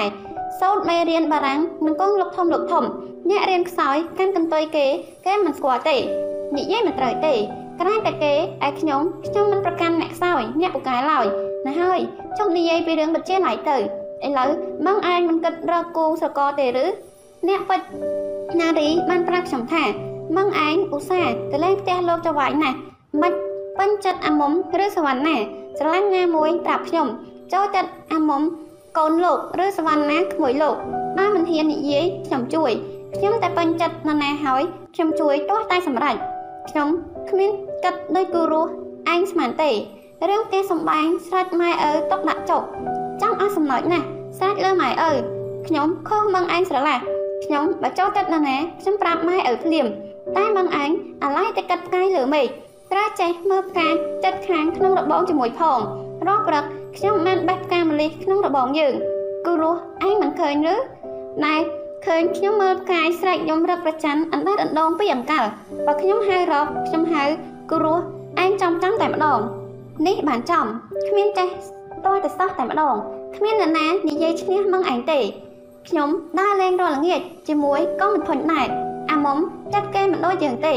[0.61, 2.85] សូត្រមេរៀនបារាំងនឹងកងលោកធំលោកធំ
[3.31, 4.87] អ្នករៀនខ្សោយកាន់កន្ទុយគេ
[5.27, 5.97] គេមិនស្គាល់ទេ
[6.57, 7.35] និយាយមិនត្រូវទេ
[7.81, 8.35] ក្រែងតែគេ
[8.67, 11.27] ឯខ្ញុំខ្ញុំមិនប្រកាន់អ្នកខ្សោយអ្នកពូកែឡើយ
[11.67, 12.01] ណាហើយ
[12.39, 13.81] ចុះនិយាយពីរឿងវិទ្យាល័យទៅឥ
[14.39, 14.51] ឡូវ
[14.87, 16.87] ម៉ងអាចមិនគិតរកគូស្រករទេឬ
[17.49, 19.85] អ្នកពេជ្រណារីបានប្រាប់ខ្ញុំថា
[20.37, 22.79] ម៉ងឯងឧស្សាហ៍ទៅលេងផ្ទះលោកចៅវាយណាស់
[23.23, 23.33] មិន
[23.79, 24.53] ពេញចិត្តអាមុំ
[24.83, 25.37] ឬសវណ្ណា
[25.79, 27.07] ស្រឡាញ់ណាមួយប្រាប់ខ្ញុំ
[27.53, 28.43] ចូលចិត្តអាមុំ
[28.99, 30.77] កូនលោកឬសវណ្ណាក្មួយលោក
[31.19, 32.73] បើមិនហ៊ាននិយាយខ្ញុំជួយ
[33.17, 34.63] ខ្ញុំតែពេញចិត្តនរណាហើយ
[34.95, 36.17] ខ្ញុំជួយទាស់តែសម្រេច
[36.71, 36.89] ខ្ញុំ
[37.31, 37.53] គ្មាន
[37.85, 38.71] គិតដោយគូរស់
[39.13, 39.71] ឯងស្មានទេ
[40.29, 42.63] រឿងទេសំបែងស្រេចម៉ែឪຕົកដាក់ចុក
[43.23, 44.07] ចង់អស់សំណោចណាស់
[44.39, 45.13] ស្រេចលើម៉ែឪ
[45.67, 46.99] ខ្ញុំខុសមឹងឯងស្រឡះ
[47.45, 49.87] ខ្ញុំបើចូលចិត្តណាស់ណាខ្ញុំប្រាប់ម៉ែឪភ្លាម
[50.37, 50.91] តែមឹងឯង
[51.23, 52.47] អាឡ័យតែកាត់ផ្កាយលើមេឃ
[52.93, 53.89] ត្រូវចេះមើលផ្កា
[54.25, 55.79] ចិត្តខាងក្នុងរបងជាមួយផង
[56.27, 56.65] រាល់ព្រឹក
[56.97, 58.95] ខ្ញុំបានបេះផ្កាម្លិះក្នុងរបងយើង
[59.47, 60.77] គូរស់ឯងមិនឃើញឬ
[61.45, 61.57] ណែ
[62.07, 65.45] ឃើញខ្ញុំមើលផ្កាយស្រែកខ្ញុំរឹកប្រច័ណ្ឌអណ្ដែតអណ្ដងពីអង្កល
[65.87, 67.25] បើខ្ញុំហៅរកខ្ញុំហៅ
[67.71, 68.03] គូរស់
[68.43, 69.41] ឯងចំចាំតែម្ដង
[70.07, 70.67] នេះបានចំ
[71.09, 71.49] គ្មានចេះ
[72.07, 72.95] តើតែសោះតែម្ដង
[73.37, 75.21] គ្មានអ្នកណានិយាយឈ្នះមកឯងទេ
[75.89, 76.09] ខ្ញុំ
[76.39, 78.67] ដើរលេងរាល់ល្ងាចជាមួយក៏មិនធុញដែរ
[79.11, 79.39] អាមុំ
[79.73, 80.75] ចាត់គេមិនដូចយើងទេ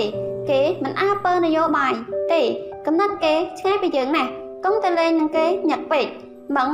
[0.50, 1.94] គេមិនអើពើនយោបាយ
[2.34, 2.42] ទេ
[2.86, 4.30] កំណត់គេឆ្ងាយពីយើងណាស់
[4.66, 6.06] កុំទៅលេងនឹងគេញឹកពេក
[6.56, 6.70] ម៉ង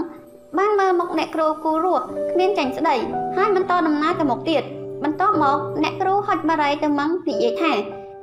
[0.57, 2.95] បានមើលមុខអ្នកគ្រូគូរស់គ្មានចាញ់ស្ដី
[3.35, 4.63] ហើយបន្តដំណើរទៅមុខទៀត
[5.03, 7.73] បន្ទាប់មកអ្នកគ្រូហុចបារីទៅម៉ងនិយាយថា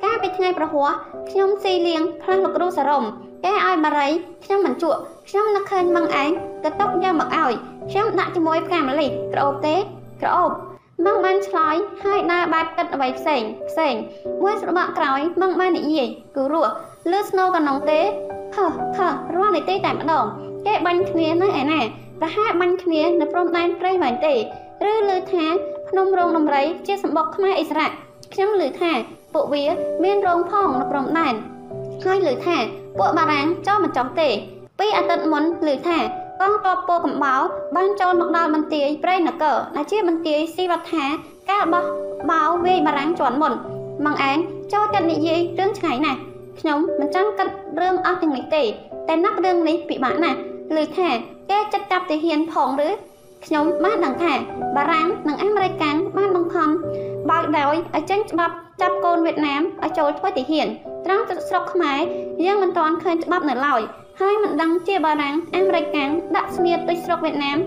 [0.02, 0.92] កាលពីថ្ងៃប្រហ័ស
[1.30, 3.04] ខ្ញុំស៊ីលៀងផ្លាស់លោកគ្រូសរំ
[3.44, 4.08] គេឲ្យបារី
[4.44, 4.98] ខ្ញុំមិនជក់
[5.28, 6.30] ខ្ញុំនឹកឃើញម៉ងឯង
[6.64, 7.52] ទៅຕົកយកមកឲ្យ
[7.90, 9.76] ខ្ញុំដាក់ជាមួយផ្កាម្លិះក្រអូបទេ
[10.20, 10.50] ក្រអូប
[11.04, 13.94] ម៉ងបានឆ្លើយហើយដើរបែបគិតអ្វីផ្សេងផ្សេង
[14.42, 16.72] មួយស្របក់ក្រោយម៉ងបាននិយាយគូរស់
[17.10, 18.00] លឺស្នូកណ្ដងទេ
[18.56, 20.24] ហឺហឺរាល់នីតិតែម្ដង
[20.66, 21.80] គេបាញ់គ្នានៅឯណា
[22.20, 24.34] ប្រហែលបាញ់គ្នានៅព្រំដែនព្រៃមែនទេ
[24.90, 25.44] ឬលើថា
[25.88, 27.90] ភ្នំរងដំរីជាសម្បុកខ្មែរអិសរៈ
[28.34, 28.92] ខ្ញុំលើថា
[29.34, 29.64] ពួកវា
[30.04, 31.34] មានរោងផងនៅព្រំដែន
[32.04, 32.56] ហើយលើថា
[32.98, 34.28] ពួកបារាំងចូលមិនចង់ទេ
[34.78, 35.98] ពីអាទិត្យមុនលើថា
[36.40, 37.36] កងទ័ពពោកំបោ
[37.76, 41.04] បានចូលមកដល់បន្ទាយព្រៃនគរដែលជាបន្ទាយស៊ីវត្ថា
[41.50, 41.84] ការបោះ
[42.30, 43.52] បោវាយបារាំងជាន់មុន
[44.04, 44.38] ម៉ងឯង
[44.72, 46.18] ចូលចិត្តនិយាយរឿងឆ្ងាយណាស់
[46.60, 47.48] ខ្ញុំមិនចង់គិត
[47.80, 48.62] រឿងអស់ទាំងនេះទេ
[49.08, 50.38] តែណាក់រឿងនេះពិបាកណាស់
[50.76, 51.08] ឮថា
[51.50, 52.88] គេចិត្តចាប់ទាហានផងឬ
[53.46, 54.32] ខ្ញុំបានដឹងថា
[54.76, 56.68] បារាំងនិងអាមេរិកកាំងបានបង្ខំ
[57.30, 60.66] បើកដោយឲ្យចេញច្បាប់ចាប់កូនវៀតណាមឲ្យចូលធ្វើទាហាន
[61.06, 61.98] ត្រង់ស្រុកខ្មែរ
[62.44, 63.80] យើងមិនទាន់ឃើញច្បាប់នៅឡើយ
[64.20, 67.58] ហើយមិនដឹងជាបារាំងអាមេរិកកាំងដាក់ស្នៀតទៅស្រុកវៀតណាម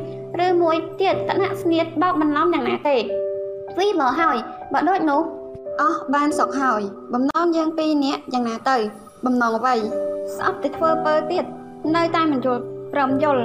[0.46, 2.98] ឬមួយទៀតតដាក់ស្នៀតបោកបន្លំយ៉ាងណាទេ
[3.78, 4.38] វីមកហើយ
[4.74, 5.22] បើដូចនោះ
[5.82, 6.82] អស់បានសុកហើយ
[7.14, 8.78] បំណងយើងពីរនាក់យ៉ាងណាទៅ
[9.26, 9.76] បំណងអ្វី
[10.36, 11.46] ស្អប់ទៅធ្វើពើទៀត
[11.96, 12.62] នៅតែមិនយល់
[12.94, 13.44] ព្រមយល់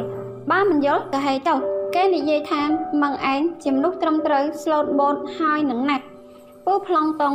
[0.51, 1.55] បើមិនយល់ក៏ហេទៅ
[1.95, 2.63] គេនិយាយថា
[3.03, 6.05] ម៉ងឯងជាមនុស្សត្រឹមត្រូវស្លូតបូតហើយនឹងណាស់
[6.65, 7.35] ពូប្លង់តុង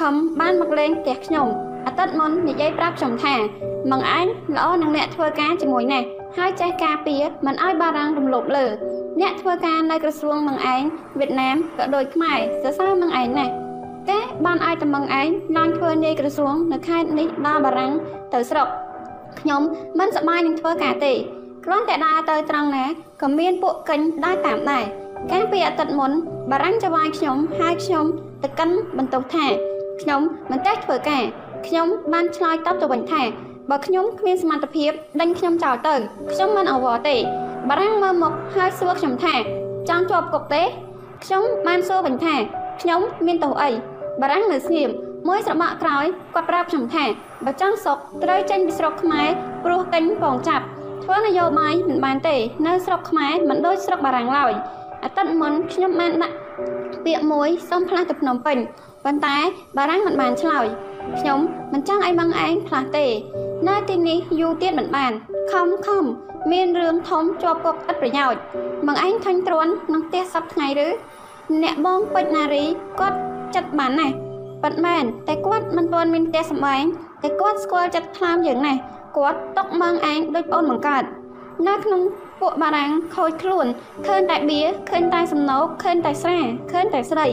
[0.00, 1.48] ហឹមបានមកលេងផ្ទះខ្ញុំ
[1.86, 3.34] អាទិត្យមុននិយាយប្រាប់ខ្ញុំថា
[3.90, 6.06] ម៉ងឯងល្អនឹងអ្នកធ្វើការជាមួយណាស់
[6.36, 8.66] ហើយចេះការពារមិនឲ្យបារាំងរំលោភលើ
[9.20, 10.82] អ្នកធ្វើការនៅក្រសួងម៉ងឯង
[11.18, 13.52] វៀតណាមក៏ដូចខ្មែរសរសើរម៉ងឯងណាស់
[14.08, 17.92] គេបានឲ្យតែម៉ងឯងឡើងធ្វើនាយក្រសួងនៅខេត្តនេះដល់បារាំង
[18.32, 18.68] ទៅស្រុក
[19.40, 19.62] ខ្ញុំ
[19.98, 21.12] មិនសប្បាយនឹងធ្វើការទេ
[21.68, 22.84] គ្រាន់តែដើរទៅត្រង់ណា
[23.22, 24.84] ក៏មានពួកកិញដើរតាមដែរ
[25.30, 26.12] កាលពីអាទិត្យមុន
[26.50, 28.06] បារាំងចវាយខ្ញុំហើយខ្ញុំ
[28.42, 29.46] ទៅកិនបន្ទោសថា
[30.02, 30.20] ខ្ញុំ
[30.50, 31.22] មិនចេះធ្វើការ
[31.66, 33.22] ខ្ញុំបានឆ្លើយតបទៅវិញថា
[33.70, 34.90] បើខ្ញុំគ្មានសមត្ថភាព
[35.20, 35.94] ដេញខ្ញុំចោលទៅ
[36.32, 37.16] ខ្ញុំមិនអវរទេ
[37.68, 39.34] បារាំងមើលមកហើយសួរខ្ញុំថា
[39.88, 40.62] ចង់ជាប់គុកទេ
[41.24, 42.34] ខ្ញុំបានសួរវិញថា
[42.82, 43.70] ខ្ញុំមានទោសអី
[44.20, 44.90] បារាំងនៅស្ងៀម
[45.28, 47.04] មួយស្របាក់ក្រោយគាត់ប្រាប់ខ្ញុំថា
[47.44, 49.28] បើចង់សុកត្រូវចេញពីស្រុកខ្មែរ
[49.64, 50.64] ព្រោះកិញពងចាប់
[51.08, 54.52] ធ្វើនយោបាយមិនបានទេ នៅស្រុកខ្មែរមិនដូចស្រុកបារាំងឡើយ
[55.04, 56.36] អាទិត្យមុនខ្ញុំបានដាក់
[57.04, 58.58] ពាក្យមួយសុំផ្លាស់ទៅភ្នំពេញ
[59.04, 59.36] ប៉ុន្តែ
[59.76, 60.66] បារាំងមិនបានឆ្លើយ
[61.20, 61.38] ខ្ញុំ
[61.72, 63.06] មិនចង់ឲ្យបងឯងផ្លាស់ទេ
[63.68, 65.12] នៅទីនេះយូរទៀតមិនបាន
[65.52, 66.04] ខំខំ
[66.52, 68.40] មានរឿងធំជាប់គុកឥតប្រយោជន៍
[68.86, 70.88] បងឯងខាញ់ទ្រាន់នឹងផ្ទះសប្ថ្ងៃឬ
[71.62, 72.64] អ្នកបងពេជ្រណារី
[73.00, 73.18] គាត់
[73.54, 74.14] ចិត្តបានណាស់
[74.62, 76.84] ប៉ិតមែនតែគាត់មិនទាន់មានផ្ទះសម្បែង
[77.22, 78.80] តែគាត់ស្គាល់ចិត្តខ្លាមយើងណាស់
[79.16, 81.04] គាត់ຕົកម៉ងឯងដូចប្អូនបង្កើត
[81.68, 82.02] នៅក្នុង
[82.40, 83.66] ពួកបារាំងខូចខ្លួន
[84.06, 84.60] ឃើញតែបៀ
[84.90, 86.38] ឃើញតែសំណោកឃើញតែស្រា
[86.72, 87.26] ឃើញតែស្រី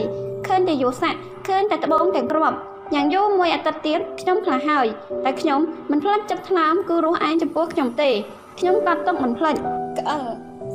[0.46, 1.14] ឃើញតែយោស័ក
[1.48, 2.56] ឃើញតែត្បូងទាំងគ្រាប់
[2.94, 4.86] យ៉ាងយូរមួយអាទិត្យទៀតខ្ញុំខ្លះហើយ
[5.24, 8.10] តែខ្ញុំមិនភ្លេចចិត្តថ្លើមគឺរស់ឯងចំពោះខ្ញុំទេ
[8.58, 9.56] ខ្ញុំបាត់ទុកមិនភ្លេច
[9.98, 10.22] ក្អិល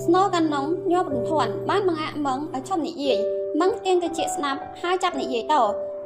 [0.05, 3.17] ស្នូកានងញាប់រន្ធន់បានបង្អាក់មឹងឲ្យឈប់និយាយ
[3.59, 5.55] មឹងទៀងទៅជាស្ដាប់ហើយចាប់និយាយត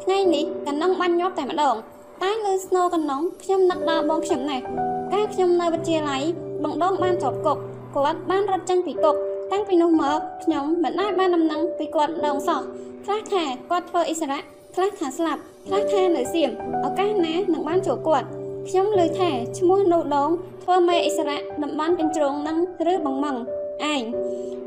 [0.03, 1.75] ថ្ងៃនេះកានងបានញាប់តែម្ដង
[2.23, 4.65] តែលើស្នូកានងខ្ញុំនឹកដល់បងខ្ញុំណាស់
[5.13, 6.23] កាលខ្ញុំនៅវិទ្យាល័យ
[6.63, 7.57] បងដងបានជាប់គុក
[7.95, 9.15] គាត់បានរត់ចេញពីគុក
[9.51, 12.61] តាំងពីនោះមកខ្ញុំមិនដែលបានដំណឹងពីគាត់ម្ដងសោះ
[13.05, 14.41] ខ្លះថាគាត់ធ្វើអិសរៈ
[14.75, 16.49] ខ្លះថាស្លាប់ខ្លះថានៅសៀម
[16.85, 18.27] ឱកាសណានឹងបានជួបគាត់
[18.69, 20.29] ខ្ញុំលើថាឈ្មោះនូដង
[20.63, 22.57] ធ្វើមេអិសរៈតំបន់កញ្ជ្រោងនឹង
[22.91, 23.37] ឬបងម៉ង
[23.93, 24.01] ឯង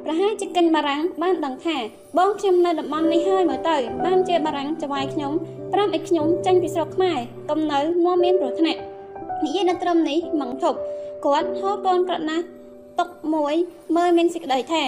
[0.05, 1.77] ប្រហែលជាកិនបារាំងបានដឹងថា
[2.19, 5.33] បងខ្ញុំនៅតំបន់នេះហើយមើលទៅបានជាបារាំងចវាយខ្ញុំ
[5.73, 7.19] ប្រាប់ឲ្យខ្ញុំចេញពីស្រុកខ្មែរ
[7.51, 8.81] កុំនៅមកមានប្រថ្នាក់
[9.45, 10.79] និយាយដល់ត្រឹមនេះម៉ងធប់
[11.25, 12.45] គាត់ហៅកូនក្រណាស់
[13.01, 13.55] តុកមួយ
[13.97, 14.83] មើលមានសេចក្តីថា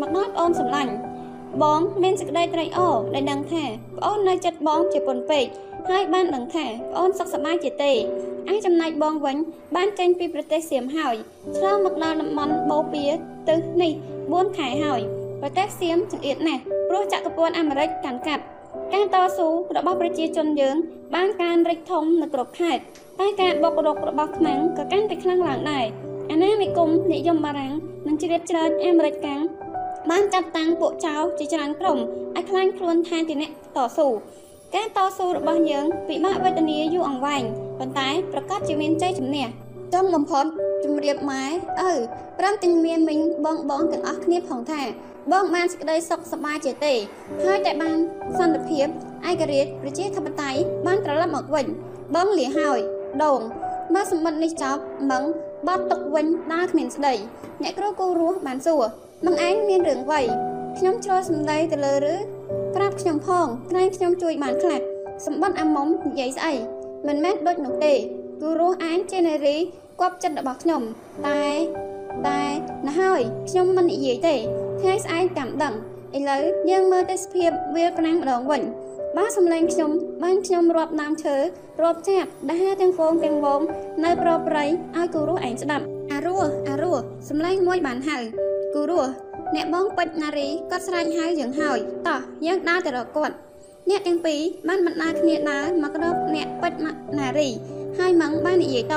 [0.00, 0.92] មកដល់អូនសម្លាញ់
[1.62, 3.64] បងមានសេចក្តីត្រេកអរដែលដឹងថា
[3.96, 5.46] ប្អូននៅចិត្តបងជាពុនពេក
[5.88, 7.92] ហើយបានដឹងថាប្អូនសុខសប្បាយជាទេ
[8.52, 9.36] ឯចំណែកបងវិញ
[9.76, 11.14] បានចេញពីប្រទេសសៀមហើយ
[11.56, 13.08] ឆ្លងមកដល់តំបន់បូព៌ា
[13.48, 13.92] ទិសនេះ
[14.24, 15.00] 4ខែហើយ
[15.40, 18.42] ប្រទេសសៀមចង្អៀតណាស់ព្រោះចក្រពត្តិអាមេរិកកាន់កាប់
[18.94, 20.76] ការតស៊ូរបស់ប្រជាជនយើង
[21.14, 22.82] បានការរិចធំនៅគ្រប់ខេត្ត
[23.20, 25.86] តែការបុករុករបស់ខ្មែរក៏កាន់តែខ្លាំងឡើងដែរ
[26.30, 27.74] អាណានិគមនិយមបារាំង
[28.06, 29.40] នឹងជ្រៀតជ្រែកអាមេរិកកាំង
[30.10, 31.98] បានចាត់តាំងពួកចៅជាច្រើនក្រុម
[32.36, 34.08] ឲ្យខ្លាញ់ខ្លួនថាជាអ្នកតស៊ូ
[34.74, 37.42] ការតស៊ូរបស់យើងពិបាកវេទនាយូរអង្វែង
[37.78, 39.46] ប៉ុន្តែប្រកាសជាមានជ័យជំនះ
[39.94, 40.44] ចុងបំផុត
[40.84, 41.44] ជំរាបម៉ែ
[41.82, 41.92] អើ
[42.38, 44.82] ព្រមទាំងមានមីងបងបងទាំងអស់គ្នាផងថា
[45.32, 46.94] បងបានសេចក្តីសុខសប្បាយជាទេ
[47.44, 47.98] ហើយតែបាន
[48.38, 48.86] សន្តិភាព
[49.30, 51.66] ឯករាជ្យប្រជាធិបតេយ្យបានត្រឡប់មកវិញ
[52.14, 52.78] បងលាហើយ
[53.24, 53.40] ដង
[53.94, 55.22] មើលសម្បត្តិនេះចប់មឹង
[55.66, 57.14] បត់ទុកវិញដើរគ្មានស្ដី
[57.62, 58.84] អ្នកគ្រូគូរស់បានសួរ
[59.26, 60.20] នឹងឯងមានរឿងអ្វី
[60.78, 62.14] ខ្ញុំឆ្លោះសម្ដីទៅលើឬ
[62.76, 64.80] ប្រាប់ខ្ញុំផងក្រែងខ្ញុំជួយបានខ្លះ
[65.26, 66.54] សម្បត្តិអាមុំនិយាយស្អី
[67.06, 67.94] មិនមែនដូចនោះទេ
[68.42, 69.56] គូរស់ឯងជានារី
[70.00, 70.82] គប់ចិត្តរបស់ខ្ញុំ
[71.26, 71.44] តែ
[72.26, 72.42] តែ
[72.86, 73.20] ណាហើយ
[73.50, 74.36] ខ្ញុំមិននិយាយទេ
[74.80, 75.74] ថ្ងៃស្អែកតាមដឹង
[76.16, 78.62] ឥឡូវយើងមើលទេសភាពវាលប្រាំងម្ដងវិញ
[79.16, 79.90] បើសំឡេងខ្ញុំ
[80.22, 81.36] បានខ្ញុំរាប់តាមឈើ
[81.82, 83.60] រាប់ចាប់ដាស់ទាំងហ្វូងទាំងវង
[84.04, 84.64] នៅប្រប្រៃ
[84.96, 86.96] ឲ្យគូរស់ឯងស្ដាប់អារោះអារោះ
[87.28, 88.18] សំឡេងមួយបានហៅ
[88.74, 89.10] គូរស់
[89.54, 91.78] អ្នកបងពេជ្រណារីគាត់ស្រែកហៅយើងហើយ
[92.08, 93.34] តោះយើងដើរទៅរកគាត់
[93.90, 96.88] អ្នកទាំងពីរបានបណ្ដាគ្នាដើរមករកអ្នកពេជ្រ
[97.18, 97.48] ណារី
[97.98, 98.96] ហើយម៉ងបាននិយាយត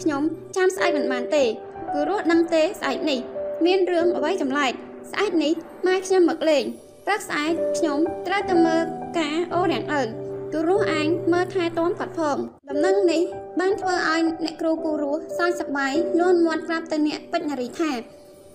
[0.00, 0.22] ខ្ញុំ
[0.56, 1.44] ចាំស្អែកមិនបានទេ
[1.92, 3.18] គឺរស់ដឹងទេស្អែកនេះ
[3.66, 4.72] មានរឿងអ្វីចម្លែក
[5.10, 5.52] ស្អែកនេះ
[5.86, 6.64] ម៉ែខ្ញុំមកលេង
[7.06, 8.82] ព្រឹកស្អែកខ្ញុំត្រូវទៅមើល
[9.18, 10.02] ការអូរាំងអើ
[10.52, 12.36] គឺរស់ឯងមើលថែទាំគាត់ផង
[12.70, 13.22] ដំណឹងនេះ
[13.60, 17.92] បានធ្វើឲ្យអ្នកគ្រូគូរស់សើចសប្បាយលួនមាត់ប្រាប់ទៅអ្នកពេជ្រនារីថា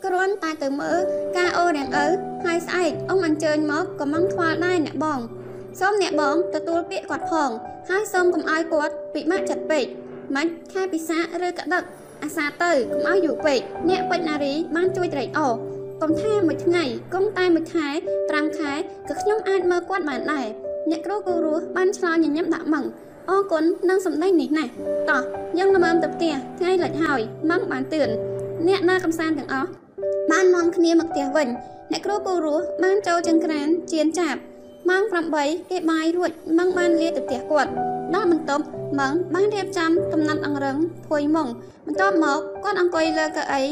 [0.06, 1.00] គ្រាន់តែទៅមើល
[1.38, 2.08] ការអូរាំងអើ
[2.46, 5.20] ហើយស្អែកអ៊ំអញ្ជើញមកក៏មកខ្វល់ដែរអ្នកបង
[5.80, 7.50] សូមអ្នកបងទទួលពាក្យគាត់ផង
[7.90, 9.86] ហើយសូមកុំឲ្យគាត់ពិបាកចិត្តពេក
[10.36, 11.84] មិនខែពិសាឬក្តឹក
[12.24, 15.54] អាសាទៅកុំឲ្យយូរពេកអ្នកពេជ្រណារីបានជួយត្រេកអរ
[16.02, 16.84] កុំថាមួយថ្ងៃ
[17.14, 17.88] កុំតែមួយខែ
[18.24, 18.74] 5ខែ
[19.08, 20.48] ក៏ខ្ញុំអាចមើលគាត់បានដែរ
[20.90, 22.86] អ្នកគ្រូគូរស់បានឆ្លើយញញឹមដាក់ម៉ង
[23.30, 24.72] អរគុណនឹងសម្ដែងនេះណាស់
[25.10, 25.22] តោះ
[25.58, 28.10] យើងល្មមទៅផ្ទះថ្ងៃលិចហើយម៉ងបានទឿន
[28.68, 29.70] អ្នកដើរកំសាន្តទាំងអស់
[30.32, 31.48] បាននាំគ្នាមកផ្ទះវិញ
[31.92, 34.40] អ្នកគ្រូគូរស់បានចូលចង្ក្រានជៀនចាប់
[34.90, 35.04] ម៉ោង
[35.38, 37.72] 8គេបាយរួចម៉ងបានលាទៅផ្ទះគាត់
[38.14, 38.64] ដល់បន្ទប់
[39.00, 40.78] ម៉ងបានរៀបចំកំណាត់អង្រឹង
[41.08, 41.48] ភួយមុង
[41.86, 43.64] បន្ទាប់មកគាត់អង្គុយលើកៅអី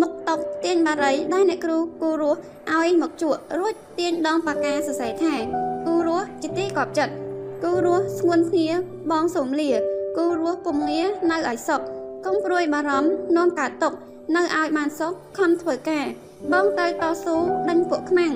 [0.00, 2.38] មុខតុកទាញបារីដែលអ្នកគ្រូគូរស់
[2.72, 5.34] ឲ្យមកជក់រួចទាញដងប៉ាកាសរសេរថា
[5.86, 7.14] គូរស់ជាទីកប់ចិត្ត
[7.64, 8.68] គូរស់ស្ងួនគ្នា
[9.10, 9.70] បងសុំលា
[10.16, 11.80] គូរស់ពុំលានៅឲ្យសុខ
[12.26, 13.92] កុំព្រួយបារម្ភនាំកើតទុក
[14.36, 16.04] នៅឲ្យបានសុខខំធ្វើការ
[16.52, 17.36] បងទៅតស៊ូ
[17.68, 18.32] ដេញពួកខ្មាំង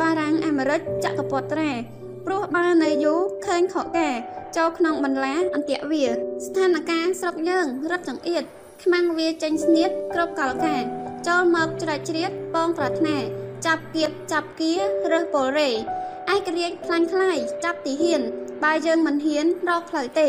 [0.00, 1.70] បារាំងអាមេរិកចក្រពត្តិត្រា
[2.26, 4.14] ព្រោះបាននៅយូរឃើញខកការ
[4.56, 6.04] ចូលក្នុងបន្លាអន្ទាក់វា
[6.44, 8.42] ស្ថានភាពស្រុកយើងរត់ចង្អៀត
[8.82, 10.82] ខ្មាំងវាចេញស្នៀតគ្រប់កលការ
[11.28, 13.16] ចូលមកច្រែកជ្រៀតបងប្រាថ្នា
[13.66, 14.72] ចាប់គៀបចាប់គៀ
[15.12, 15.74] រើសពលរេឯ
[16.46, 18.22] ករាជ្យខ្លាញ់ខ្លាយចាប់ទីហ៊ាន
[18.62, 20.28] បើយើងមិនហ៊ានរកផ្លូវទេ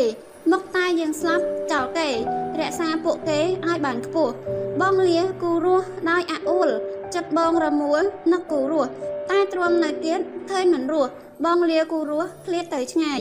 [0.52, 2.08] មកតែយើងស្លាប់ចោលគេ
[2.60, 4.34] រក្សាពួកគេឲ្យបានខ្ពស់
[4.80, 6.68] បងលាគូរស់ដោយអាអួល
[7.14, 8.02] ចិត្តបងរមួល
[8.32, 8.92] នឹកគូរស់
[9.32, 11.12] តែទ្រាំនៅទៀតឃើញមិនរស់
[11.44, 13.20] បងលាគូរស់ឃ្លាតទៅឆ្ងាយ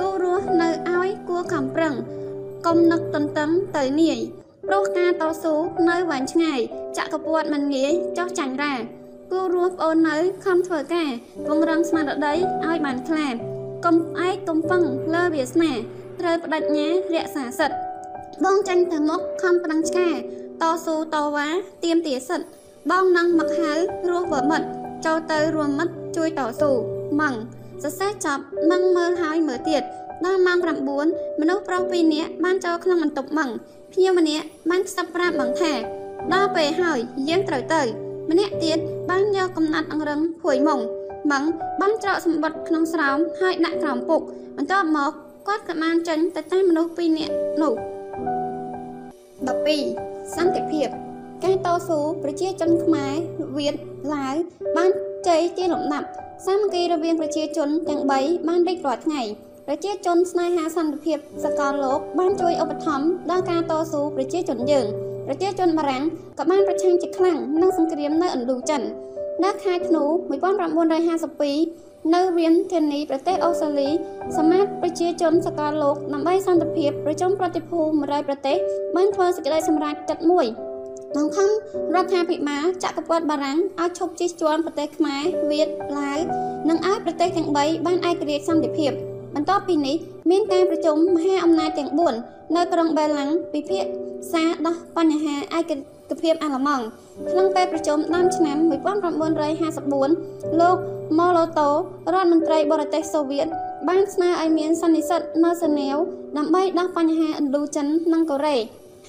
[0.00, 1.94] គូរស់នៅឲ្យគួខំប្រឹង
[2.66, 4.18] កុំនឹកតន្ទឹងទៅនាយ
[4.66, 5.54] ព្រោះការតស៊ូ
[5.88, 6.60] នៅវែងឆ្ងាយ
[6.96, 8.74] ចក្រពត្តិមិនងាយចោះចាញ់រា
[9.32, 11.10] គូរស់ប្អូននៅខំធ្វើការ
[11.46, 12.34] ពង្រឹងស្មារតី
[12.64, 13.34] ឲ្យបានខ្លាច
[13.84, 13.96] កុំ
[14.26, 14.82] ឯកកុំពឹង
[15.14, 15.72] លើវាសនា
[16.20, 17.76] ត្រូវបដិញ្ញារក្សាសិទ្ធ
[18.44, 20.08] បងចាញ់ទៅមុខខំប្រឹងឆ្កា
[20.62, 21.48] តស៊ូតវ៉ា
[21.84, 22.46] ទៀមទាសិទ្ធ
[22.90, 23.72] បងនឹងមកហៅ
[24.10, 26.70] រស់វមិត្ត ចូលទៅរួមមិត្តជួយតស៊ូ
[27.20, 27.34] ម៉ង
[27.82, 29.82] សរសេរចប់ម៉ងមើលហើយមើលទៀត
[30.24, 30.58] ដល់ម៉ោង
[30.98, 33.50] 9មនុស្សប្រុសពីរនាក់បានចូលក្នុងបន្ទប់ម៉ង
[33.92, 35.72] ភ្ញៀវម្នាក់បានខ្សឹបប្រាប់ម៉ងថា
[36.32, 36.98] ដល់ពេលហើយ
[37.28, 37.82] យើងត្រូវទៅ
[38.30, 38.78] ម្នាក់ទៀត
[39.10, 40.80] បានយកកំណាត់អង្រឹងភួយមុង
[41.30, 41.44] ម៉ង
[41.80, 44.20] បានច្រកសម្បត្តិក្នុងស្រោមហើយដាក់ក្រោមពុក
[44.56, 45.12] បន្ទាប់មក
[45.48, 47.72] គាត់ក៏បានចេញទៅតាមមនុស្សពីរនាក់នោះ
[49.48, 50.88] 12សន្តិភាព
[51.44, 53.12] ការតស៊ូប្រជាជនខ្មែរ
[53.56, 53.74] វៀត
[54.14, 54.34] ឡាវ
[54.76, 54.90] បាន
[55.28, 56.08] ជ័យជាលំដាប់
[56.46, 58.10] សាមគ្គីរវាងប្រជាជនទាំង3
[58.48, 59.22] បានរីករាល់ថ្ងៃ
[59.66, 64.86] ប្រជាជនស្នេហាសន្តិភាពសកលលោកបានជួយឧបត្ថម្ភដល់ការតស៊ូប្រជាជនយើង
[65.26, 66.04] ប្រជាជនបារាំង
[66.38, 68.80] ក៏បានប្រឆាំងជាខ្លាំងនឹងសង្គ្រាមនៅឥណ្ឌូចិន
[69.44, 73.88] នៅខែធ្នូ1952នៅរៀនធានីប្រទេសអូស្ត្រាលី
[74.36, 78.56] សមាជប្រជាជនសកលលោកដើម្បីសន្តិភាពប្រចាំប្រតិភូ100ប្រទេស
[78.96, 80.48] បានធ្វើសេចក្តីសម្រេចចិត្តមួយ
[81.16, 81.50] បង្ខំ
[81.94, 85.68] រដ្ឋាភិបាលចក្រពត្តិបារាំងឲ្យឈប់ជិះជាន់ប្រទេសខ្មែរវៀត
[85.98, 86.18] ឡាវ
[86.68, 88.90] និងឲ្យប្រទេសទាំង3បានឯករាជ្យសន្តិភាព
[89.34, 89.96] បន្ទាប់ពីនេះ
[90.30, 91.90] មានការប្រជុំមហាអំណាចទាំង
[92.22, 95.60] 4នៅក្រុងបេឡាំងពិភាក្សាដោះបញ្ហាឯ
[96.10, 96.84] កភាពអាល្លឺម៉ង់
[97.30, 100.76] ក្នុងពេលប្រជុំដើមឆ្នាំ1954លោក
[101.18, 101.68] ម៉ូឡូតូ
[102.14, 103.46] រដ្ឋមន្ត្រីបរទេសសូវៀត
[103.88, 105.96] បានស្នើឲ្យមានសន្និសីទនៅសឺណែវ
[106.38, 108.56] ដើម្បីដោះបញ្ហាឥណ្ឌូចិននិងកូរ៉េ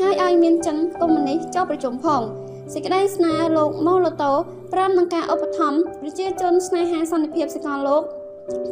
[0.02, 2.22] ហើយឲ្យមានចិនកុម្មុយនីសចូលប្រជុំផង
[2.74, 4.32] សេចក្តីស្នើលោកម៉ូឡូតូ
[4.74, 8.04] ព្រមនឹងការឧបត្ថម្ភប្រជាជនស្នេហាសន្តិភាពសកលលោក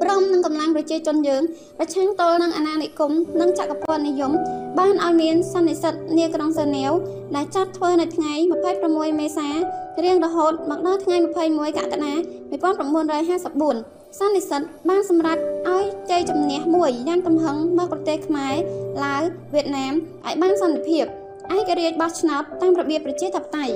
[0.01, 1.41] ព្រមនឹងកម្លាំងប្រជាជនយើង
[1.79, 3.11] ប្រឆាំងទល់នឹងអាណានិគម
[3.41, 4.31] និងចក្រពត្តិនិយម
[4.79, 6.91] បានឲ្យមានសន្និសិទនាក្រុងសឺណែវ
[7.35, 8.33] ដែលចាត់ធ្វើនៅថ្ងៃ
[8.77, 9.49] 26មេសា
[10.05, 11.15] រៀងរហូតមកដល់ថ្ងៃ
[11.47, 12.13] 21កក្កដា
[12.75, 15.37] 1954សន្និសិទបានសម្រេច
[15.67, 18.55] ឲ្យជ័យជំនះមួយយ៉ាងកំហឹងមកប្រទេសខ្មែរ
[19.03, 19.21] ឡាវ
[19.53, 19.93] វៀតណាម
[20.25, 21.05] ឲ្យបានសន្តិភាព
[21.57, 23.75] ឯករាជ្យបោះឆ្នោតតាមរបៀបប្រជាធិបតេយ្យ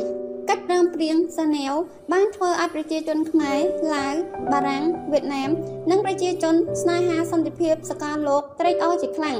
[0.49, 1.73] កិច្ចព្រមព្រៀងសឺណែវ
[2.11, 3.59] បានធ្វើឲ្យប្រជាជនខ្មែរ
[3.95, 4.13] ឡាវ
[4.51, 5.49] បារាំងវៀតណាម
[5.91, 9.37] និងប្រជាជនស្នេហាសន្តិភាពសកលលោកត្រេកអរជាខ្លាំង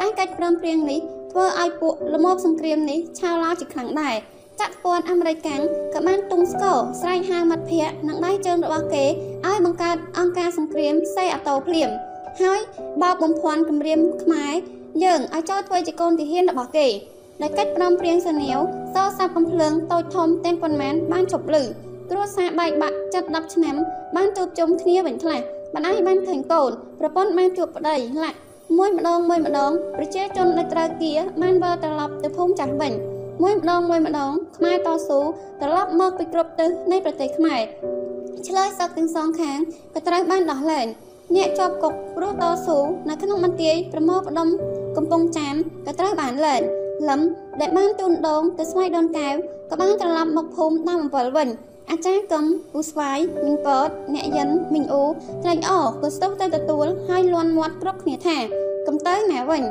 [0.00, 1.00] តែកិច្ចព្រមព្រៀងនេះ
[1.32, 4.16] ធ្វើឲ្យពួកលមោបសង្គ្រាមនេះឆាវឡោជាខ្លាំងដែរ
[4.60, 5.62] ចាក់ព័ន្ធអាមេរិកកាំង
[5.94, 9.04] ក៏បានទង់ស្គរស្រែកហៅមិត្តភ័ក្តិនិងដៃជើងរបស់គេ
[9.46, 11.90] ឲ្យបង្កើតអង្គការសង្គ្រាមសេអាតូភ្លាម
[12.42, 12.60] ហើយ
[13.02, 14.52] បោកបំភាន់គម្រាមខ្មែរ
[15.04, 16.88] យើងឲ្យចូលធ្វើជាកូនទាហានរបស់គេ
[17.40, 18.60] ដែលកិច្ចព្រមព្រៀងសន្យាវ
[18.94, 21.62] សរសាប់កំភ្លើងតូចធំទាំងប៉ុន្មានបានជប់លឺ
[22.10, 23.76] គ្រួសារបែកបាក់ចិត្ត10ឆ្នាំ
[24.16, 25.40] បានជួបជុំគ្នាវិញខ្លះ
[25.74, 28.38] បណ្ដាយបានឃើញកូនប្រពន្ធបានជួបប្តីលាក់
[28.78, 32.92] មួយម្ដងមួយម្ដងប្រជាជនដែលត្រូវគៀបានវិលត្រឡប់ទៅភូមិចាស់វិញ
[33.42, 35.20] មួយម្ដងមួយម្ដងខ្មែរតស៊ូ
[35.60, 37.60] ត្រឡប់មកពីគ្រប់ទិសនៃប្រទេសខ្មែរ
[38.48, 39.58] ឆ្លើយសឹកទាំងសងខាង
[39.94, 40.86] ក៏ត្រូវបានដោះលែង
[41.36, 44.48] អ្នកជាប់គុកព្រោះតស៊ូនៅក្នុងមន្ទីរប្រមោផ្ដុំ
[44.96, 45.54] កំពង់ចាម
[45.86, 46.62] ក៏ត្រូវបានលែង
[47.08, 47.20] លឹម
[47.60, 49.34] ដែលបានទូនដងទៅស្វាយដូនកែវ
[49.70, 51.48] ក៏បានត្រឡប់មកភូមិតាមអំពិលវិញ
[51.90, 55.04] អាចារ្យកឹមពូស្វាយមីងពតអ្នកយិនមីងអូ
[55.42, 58.36] ត្រេកអរក៏ស្ទុះទៅទទួលហើយលន់មាត់គ្រប់គ្នាថា
[58.86, 59.62] កំទៅណាវិញ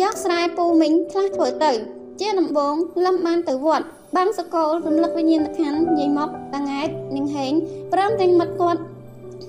[0.00, 1.72] យកស្រែពូមីងខ្លះធ្វើទៅ
[2.20, 2.74] ជាដំបង
[3.04, 7.52] លឹមបានទៅវត្តបានសកលរំលឹកវិញ្ញាណក្ខន្ធយាយមកតាង៉ែតនាងហេង
[7.92, 8.80] ព្រមទាំងមិត្តគាត់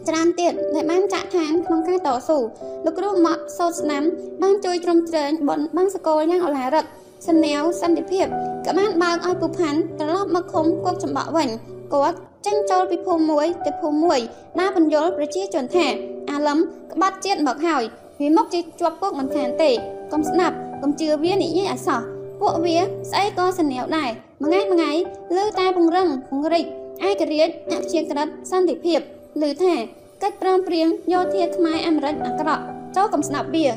[0.07, 2.37] ច្រើនទៀតដែលបានចាក់ឋានក្នុងការតស៊ូ
[2.85, 4.03] លោកគ្រូមកសោតស្នាម
[4.41, 6.85] បានជួយជ្រោមជ្រែងបនបានសកលយ៉ាងឱឡារិក
[7.27, 8.25] សនាវសន្តិភាព
[8.65, 11.49] ក៏បានបើកឲ្យពូផាន់ត្រឡប់មកឃុំគប់ចំបក់វិញ
[11.93, 14.19] គាត់ចេញចូលពីភូមិមួយទៅភូមិមួយ
[14.59, 15.85] ណាបញ្យលប្រជាជនថា
[16.29, 16.59] អាឡឹម
[16.93, 17.83] ក្បាត់ជាតិមកហើយ
[18.21, 19.71] វាមកជាជាប់គុកមិនខានទេ
[20.11, 22.01] កុំស្ដាប់កុំជឿវានិយាយអសោះ
[22.41, 22.77] ពួកវា
[23.09, 24.09] ស្អីក៏សនាវដែរ
[24.41, 24.91] មួយថ្ងៃមួយថ្ងៃ
[25.37, 26.63] លើតែពង្រឹងពង្រិច
[27.07, 28.99] ឯករាជ្យអព្យាក្រឹតសន្តិភាព
[29.43, 29.75] ឮថា
[30.23, 32.63] កិច្ចព្រមព្រៀងយោធាខ្មែរអាមេរិកអាក្រក់
[32.95, 33.73] ចូលកំស្ដាប់វាឲ្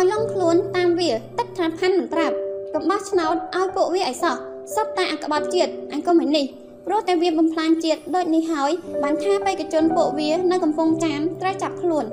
[0.00, 2.36] យឡងខ្លួនតាមវាទឹកថាផាន់មិនប្រាប់
[2.74, 4.36] កុំបោះឆ្នោតឲ្យពួកវាឲ្យសោះ
[4.74, 6.44] សពតែអក្បត់ជាតិអង្គមនេះ
[6.86, 8.70] ព្រោះតែវាបំផ្លាញជាតិដូចនេះហើយ
[9.02, 12.04] បានថាបេក្ខជនពួកវានៅកំពង់ចាមត្រូវចាប់ខ្លួន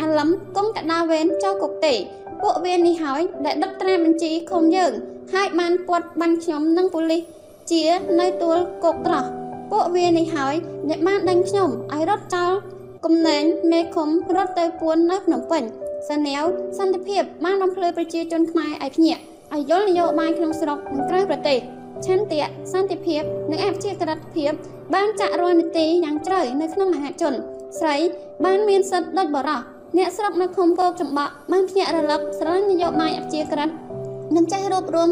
[0.00, 1.94] អាឡឹមគង់តដាវេនចូលគុកទេ
[2.42, 4.92] ពួកវានេះហើយដែលដឹកត្រាបញ្ជីឃុំយើង
[5.34, 7.22] ហើយបានពាត់បាញ់ខ្ញុំនិងប៉ូលីស
[7.70, 7.84] ជា
[8.20, 9.24] នៅទួលគុកត្រោះ
[9.72, 10.54] ពួកវានេះហើយ
[10.88, 12.52] អ្នកបានដេញខ្ញុំឲ្យរត់ចោល
[13.04, 15.62] គំលែងមេឃុំរត់ទៅពួននៅភ្នំពេញ
[16.08, 16.44] សាណែវ
[16.78, 19.22] សន្តិភាពបានបំភ្លឺប្រជាជនខ្មែរឲ្យភ្ញាក់
[19.54, 21.58] ឲ្យយល់នយោបាយក្នុងស្រុកនិងក្រៅប្រទេស
[22.06, 24.52] ឆន្ទៈសន្តិភាពនិងអភិជាក្រិតភាព
[24.94, 27.34] បានចាក់រាល់នីតិយ៉ាងជ្រៅនៅក្នុងមហាជន
[27.78, 27.96] ស្រី
[28.44, 29.60] បានមានសិទ្ធិដូចបរោះ
[29.98, 33.68] អ្នកស្រុកនៅឃុំគោកចម្បាក់បានភ្ញាក់រលឹកស្រឡាញ់នយោបាយអភិជាក្រិត
[34.36, 35.10] និងចេះរួបរวม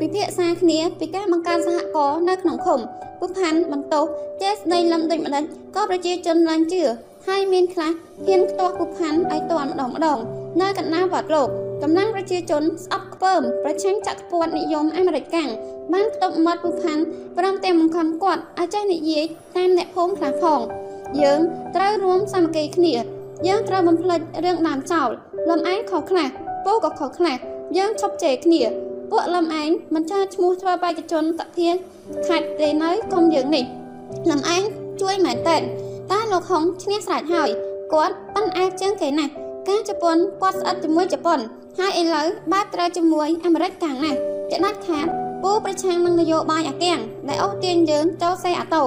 [0.00, 2.80] ពិភាក្សាគ្នាពីការបង្កើតសហគមន៍នៅក្នុងឃុំ
[3.20, 4.04] ពុផាន់បន្ទោស
[4.42, 5.44] ចេះស្ដីលំដូចម្ដេច
[5.74, 6.82] ក៏ប្រជាជនឡើងជឿ
[7.28, 7.90] ហើយមានខ្លះ
[8.26, 10.18] ហ៊ានខ្ទាស់ពុផាន់ឲ្យតន់ម្ដងម្ដង
[10.60, 11.48] នៅកណ្ដាលវត្តលោក
[11.82, 15.50] កម្លាំងប្រជាជនស្អប់ខ្ពើមប្រឆាំងចក្រពត្តិនិយមអាមេរិកកាំង
[15.92, 17.02] បានផ្ទុកមាត់ពុផាន់
[17.38, 19.24] ព្រមទាំងបង្ខំគាត់ឲ្យចេះនិយាយ
[19.56, 20.60] តាមអ្នកភូមិខ្លះផង
[21.22, 21.40] យើង
[21.76, 22.94] ត្រូវរួមសាមគ្គីគ្នា
[23.46, 25.08] យើងត្រូវបំភ្លេចរឿងដើមចោល
[25.48, 26.28] លំឯងខុសខ្លះ
[26.64, 27.36] ពូក៏ខុសខ្លះ
[27.76, 28.62] យើងឈប់ជេរគ្នា
[29.10, 31.74] ពួកលំឯងមិនចាឈ្មោះធ្វើបេក្ខជនតធាន
[32.26, 33.64] ខេត្តទេនៅកុំយើងនេះ
[34.30, 34.62] លំឯង
[35.00, 35.56] ជួយមែនតើ
[36.10, 37.50] តែលោកហុងឈ្នះស្រេចហើយ
[37.92, 39.32] គាត់ប៉ិនអែបជាងគេណាស់
[39.68, 41.38] ការជប៉ុនគាត់ស្អិតជាមួយជប៉ុន
[41.78, 44.18] ហើយឥឡូវបែបត្រូវជាមួយអាមេរិកកាំងណាស់
[44.50, 45.06] ជាដាច់ខាត
[45.42, 48.84] ពូប្រឆាំងនឹងនយោបាយអាកាំងដែលអូសទាញយើងចូលសេអាតូ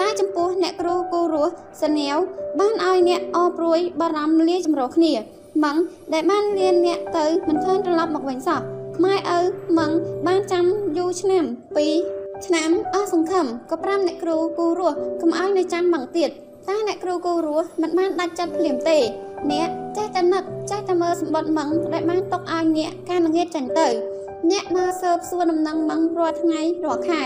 [0.00, 1.52] តែចំពោះអ្នកគ្រូគូរស់
[1.82, 2.16] សនាវ
[2.60, 5.12] បានឲ្យអ្នកអព្រួយបារម្ភលាចម្រោះគ្នា
[5.64, 5.76] ម៉ង
[6.12, 8.60] ដែលបានលៀនអ្នកទៅមិនឃើញត្រឡប់មកវិញសោះ
[9.04, 9.38] ម៉ែឪ
[9.78, 9.90] ម៉ង
[10.26, 10.64] បានចាំ
[10.96, 11.44] យូរឆ្នាំ
[11.94, 16.30] 2ឆ្នាំអស់សង្ឃឹមក៏ប្រាំអ្នកគ្រូគូរស់កុំឲ្យនៅចាំម៉ងទៀត
[16.68, 18.98] តែអ្នកគ្រូគូរស់មិនបានដាច់ចិត្តភ្លាមទេ
[19.50, 23.88] អ្នកចេះតែនឹកចេះតែមើលសម្បត្តិម៉ងដែលបានຕົកឲ្យអ្នកការល្ងាចចាញ់ទៅ
[24.50, 27.22] អ្នកមកសើបសួរដំណឹងម៉ងរាល់ថ្ងៃរាល់ខែ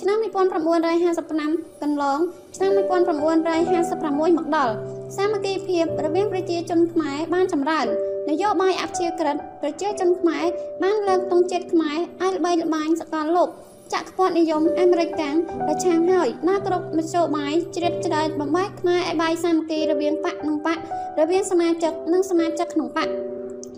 [0.00, 2.18] ឆ្នាំ1955កន្លង
[2.56, 4.74] ឆ្នាំ1956មកដល់
[5.16, 7.86] សាមគ្គីភាពរវាងប្រជាជនខ្មែរបានចម្រើន
[8.30, 10.44] នយោបាយអព្យាក្រឹតប្រជាជនខ្មែរ
[10.82, 13.48] បានលើកទង់ជាតិខ្មែរឲ្យល្បីល្បាញសកលលោក
[13.92, 15.36] ចក្រពត្តិនិយមអាមេរិកកាំង
[15.66, 20.78] ប្រឆាំងហើយណាគ្រប់មធ្យោបាយជ្រៀតជ្រែកបំបែកខ្មែរឲ្យបាយសាមគ្គីរវាងបកនិងបក
[21.18, 23.08] រវាងសមាជិកនិងសមាជិកក្នុងបក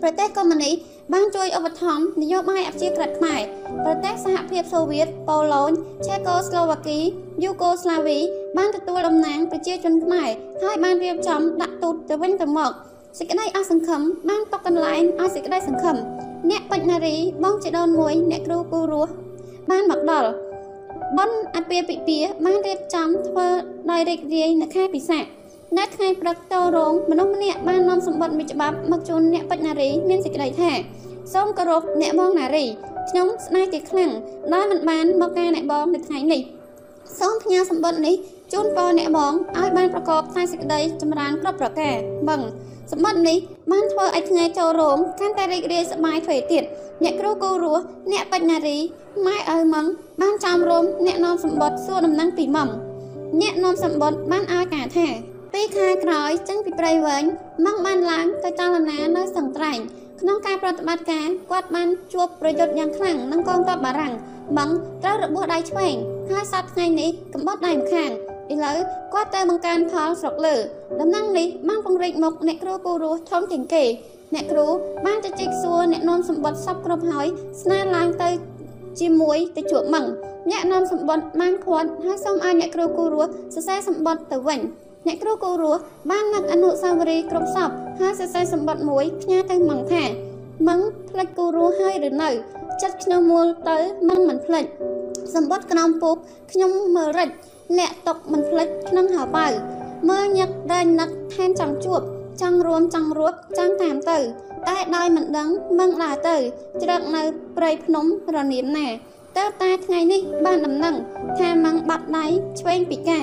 [0.01, 0.73] ប្រទេសកុម្មុយនីស
[1.13, 3.41] បានជួយឧបត្ថម្ភនយោបាយអព្យាក្រឹតខ្មែរ
[3.85, 5.71] ប្រទេសសហភាពសូវៀតប៉ូឡូញ
[6.05, 6.99] ឆេកូស្លូវ៉ាគី
[7.43, 8.17] យូកូស្លាវី
[8.57, 10.29] បានទទួលតំណែងប្រជាជនខ្មែរ
[10.63, 12.71] ហើយបានរៀបចំដាក់ទូតទៅវិញទៅមក
[13.17, 15.95] សេចក្តីអស់សង្ឃឹមបានតកកន្លែងឲ្យសេចក្តីសង្ឃឹម
[16.49, 19.13] អ្នកបញ្ញារីបងជីដូនមួយ អ្នកគ្រូគូរស់
[19.69, 20.29] បានមកដល់
[21.17, 23.47] បនអពាពិពាបានរៀបចំធ្វើ
[23.91, 25.19] ដោយរីករាយនៅខែពិសា
[25.77, 30.71] នៅថ្ងៃព្រឹកតរងមនុស្សម្នាក់បាននាំសម្បត្តិមួយច្បាប់មកជូនអ្នកបញ្ញារីមានសេចក្តីថា
[31.33, 32.65] សូមគោរពអ្នកបងណារី
[33.09, 34.11] ខ្ញុំស្នេហ៍ជាខ្លាំង
[34.53, 36.41] ដែលមិនបានមកការអ្នកបងនៅថ្ងៃនេះ
[37.19, 38.15] សូមផ្ញើសម្បត្តិនេះ
[38.53, 41.95] ជូនពរអ្នកបងឲ្យបានប្រកបតែសេចក្តីចម្រើនគ្រប់ប្រការ
[42.29, 42.41] បឹង
[42.91, 43.37] សម្បត្តិនេះ
[43.71, 46.63] បានធ្វើឲ្យថ្ងៃចូលរោងកាន់តែរីករាយសប្បាយទ្វេទៀត
[47.03, 48.77] អ្នកគ្រូគូរស់អ្នកបញ្ញារី
[49.25, 49.85] ម៉ែឪម៉ង
[50.21, 52.69] បានចាំរោមអ្នកនាំសម្បត្តិសួរដំណឹងពីម៉ង
[53.41, 55.07] អ្នកនាំសម្បត្តិបានឲ្យការថា
[55.53, 57.23] ពីខែក្រោយចេញពីព្រៃវែង
[57.65, 59.79] ម៉ងបានឡើងទៅចលនានៅសង្ត្រែង
[60.21, 64.13] ក្នុងការប្រតិបត្តិការគាត់បានជួបប្រយុទ្ធយ៉ាងខ្លាំងនឹងកងទ័ពបារាំង
[64.57, 64.69] ម៉ង
[65.03, 65.95] ត្រូវរបួសដៃឆ្វេង
[66.29, 68.11] ហើយសប្តាហ៍ថ្ងៃនេះកំបត់ដៃម្ខាង
[68.53, 68.77] ឥឡូវ
[69.13, 70.55] គាត់ទៅបង្កើនផលស្រុកលើ
[71.01, 73.83] ដំណឹងនេះបានពង្រីកមុខអ្នកគ្រូគូរស់ធំជាងគេ
[74.33, 74.67] អ្នកគ្រូ
[75.05, 77.27] បានទៅជីកសួរអ្នកនាំសម្បត្តិសពគ្រប់ហើយ
[77.61, 78.29] ស្នើឡើងទៅ
[78.99, 80.05] ជាមួយទៅជួបម៉ង
[80.51, 84.59] អ្នកនាំសម្បត្តិបានខាត់ហើយសូមឲ្យអ្នកគ្រូគូរស់សរសេរសម្បត្តិទៅវិញ
[85.07, 87.69] អ្នកគ្រូគូរស់បាននឹកអនុស្សាវរីយ៍គ្រប់សព
[87.99, 90.03] ហើយសរសេរសម្បត្តិមួយផ្ញើទៅម៉ងថា
[90.67, 90.79] ម៉ង
[91.09, 92.29] ផ្លេចគូរស់ហើយឬនៅ
[92.81, 93.77] ចិត្តខ្ញុំមូលទៅ
[94.09, 94.65] ម៉ងមិនផ្លេច
[95.35, 96.15] សម្បត្តិក្រោមពូក
[96.51, 97.29] ខ្ញុំមើលរិច
[97.77, 99.47] លាក់ຕົកមិនផ្លិចក្នុងហៅបៅ
[100.09, 102.01] មើលញឹកដែងនឹកថែមចង់ជួប
[102.41, 104.19] ចង់រួមចង់រួបចង់តាមទៅ
[104.67, 105.49] តែដោយមិនដឹង
[105.79, 106.35] មឹងដើរទៅ
[106.81, 107.23] ជ្រឹកនៅ
[107.57, 108.87] ព្រៃភ្នំរនាមណា
[109.37, 110.95] តើតាថ្ងៃនេះបានដំណឹង
[111.39, 112.25] ថាមឹងបាត់ដៃ
[112.59, 113.21] ឆ្វេងពីកែ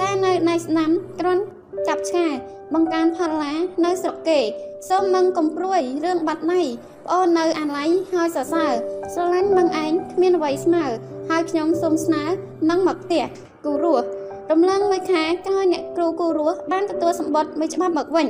[0.00, 0.90] តែនៅណៃស្នាម
[1.20, 1.42] ក្រន់
[1.86, 2.26] ចាប់ឆ្កា
[2.74, 3.52] បង្កើនផល្លា
[3.84, 4.40] នៅស្រុកគេ
[4.88, 6.62] សូមមឹងកំព្រួយរឿងបាត់ណៃ
[7.06, 8.72] ប្អូននៅអាឡ័យហើយសរសើរ
[9.14, 10.84] ស្រឡាញ់មឹងឯងគ្មានអ្វីស្មើ
[11.30, 12.24] ហើយខ្ញុំសូមស្នើ
[12.68, 13.24] មឹងមកផ្ទះ
[13.66, 14.06] គូរស់
[14.50, 18.26] រំលងមួយខែក្រោយអ្នកគ្រូគូរស់បានទទួលសម្បត្តិមួយច្បាប់មកវិញ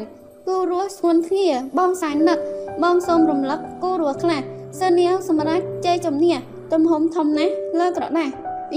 [0.48, 1.48] គូរស់ស្ងួនគ្នា
[1.78, 2.38] បងសែននឹក
[2.82, 4.40] បងសូមរំលឹកគូរស់ខ្លះ
[4.80, 6.34] សើនាវសម្រាប់ជ័យជំនះ
[6.72, 8.32] ទំហំធំណាស់លើក្រដាស់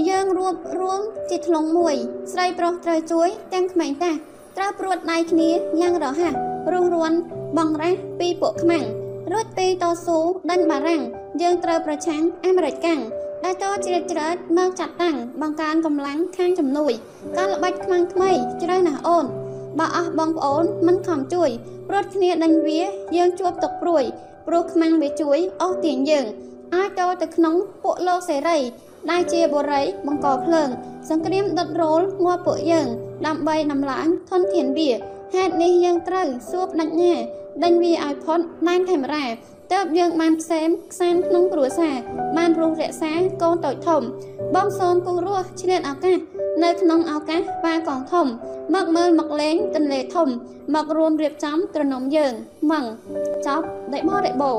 [0.08, 1.00] យើងរួបរួម
[1.30, 1.94] ជាធ្លុងមួយ
[2.32, 4.12] ស្រីប្រុសត្រូវជួយទាំងក្មេងតា
[4.56, 5.50] ត្រូវព្រួតដៃគ្នា
[5.80, 6.32] យ៉ាងរហ័ស
[6.72, 7.12] រស់រួន
[7.58, 8.84] បងរះពីពួកខ្មាំង
[9.32, 10.18] រួចពីតស៊ូ
[10.50, 11.02] ដេញបារាំង
[11.42, 13.00] យើងត្រូវប្រឆាំងអាមេរិកកាំង
[13.44, 16.92] ដែលតជ្រៀតជ្រែកមកចាត់តាំងបង្កើនកម្លាំងខាងជំនួយ
[17.36, 18.30] ការល្បិចខ្មាំងថ្មី
[18.62, 19.26] ជ្រៅណាស់អូន
[19.78, 21.50] បើអស់បងប្អូនមិនខំជួយ
[21.88, 22.80] ព្រួតគ្នាដេញវា
[23.16, 24.04] យើងជួបទុកព្រួយ
[24.46, 26.26] ព្រោះខ្មាំងវាជួយអស់ទាញយើង
[26.74, 28.58] អាចតទៅក្នុងពួកលោកសេរី
[29.10, 30.68] ដែលជាបុរីបង្កភ្លើង
[31.08, 32.88] សង្គ្រាមដុតរោលងាប់ពួកយើង
[33.26, 34.90] ដើម្បីដំឡើងធនធានវា
[35.34, 37.14] ហេតុនេះយើងត្រូវសួរបដិញ្ញា
[37.64, 39.24] ដេញវាឲ្យផុតដែនខេមរា
[39.74, 41.96] តើបយើងបានផ្សេមខ្សានក្នុងគ្រួសារ
[42.36, 44.02] បានរស់រក្សាកូនតូចធំ
[44.54, 46.18] បងសូនគូរស់ឆ្លៀតឱកាស
[46.64, 48.26] នៅក្នុងឱកាសបាកងធំ
[48.74, 50.28] មកមើលមកលេងទន្លេធំ
[50.74, 52.32] មករួមរៀបចំត្រនំយើង
[52.70, 52.84] ម៉ង
[53.46, 54.52] ចប់ដេបរិបោ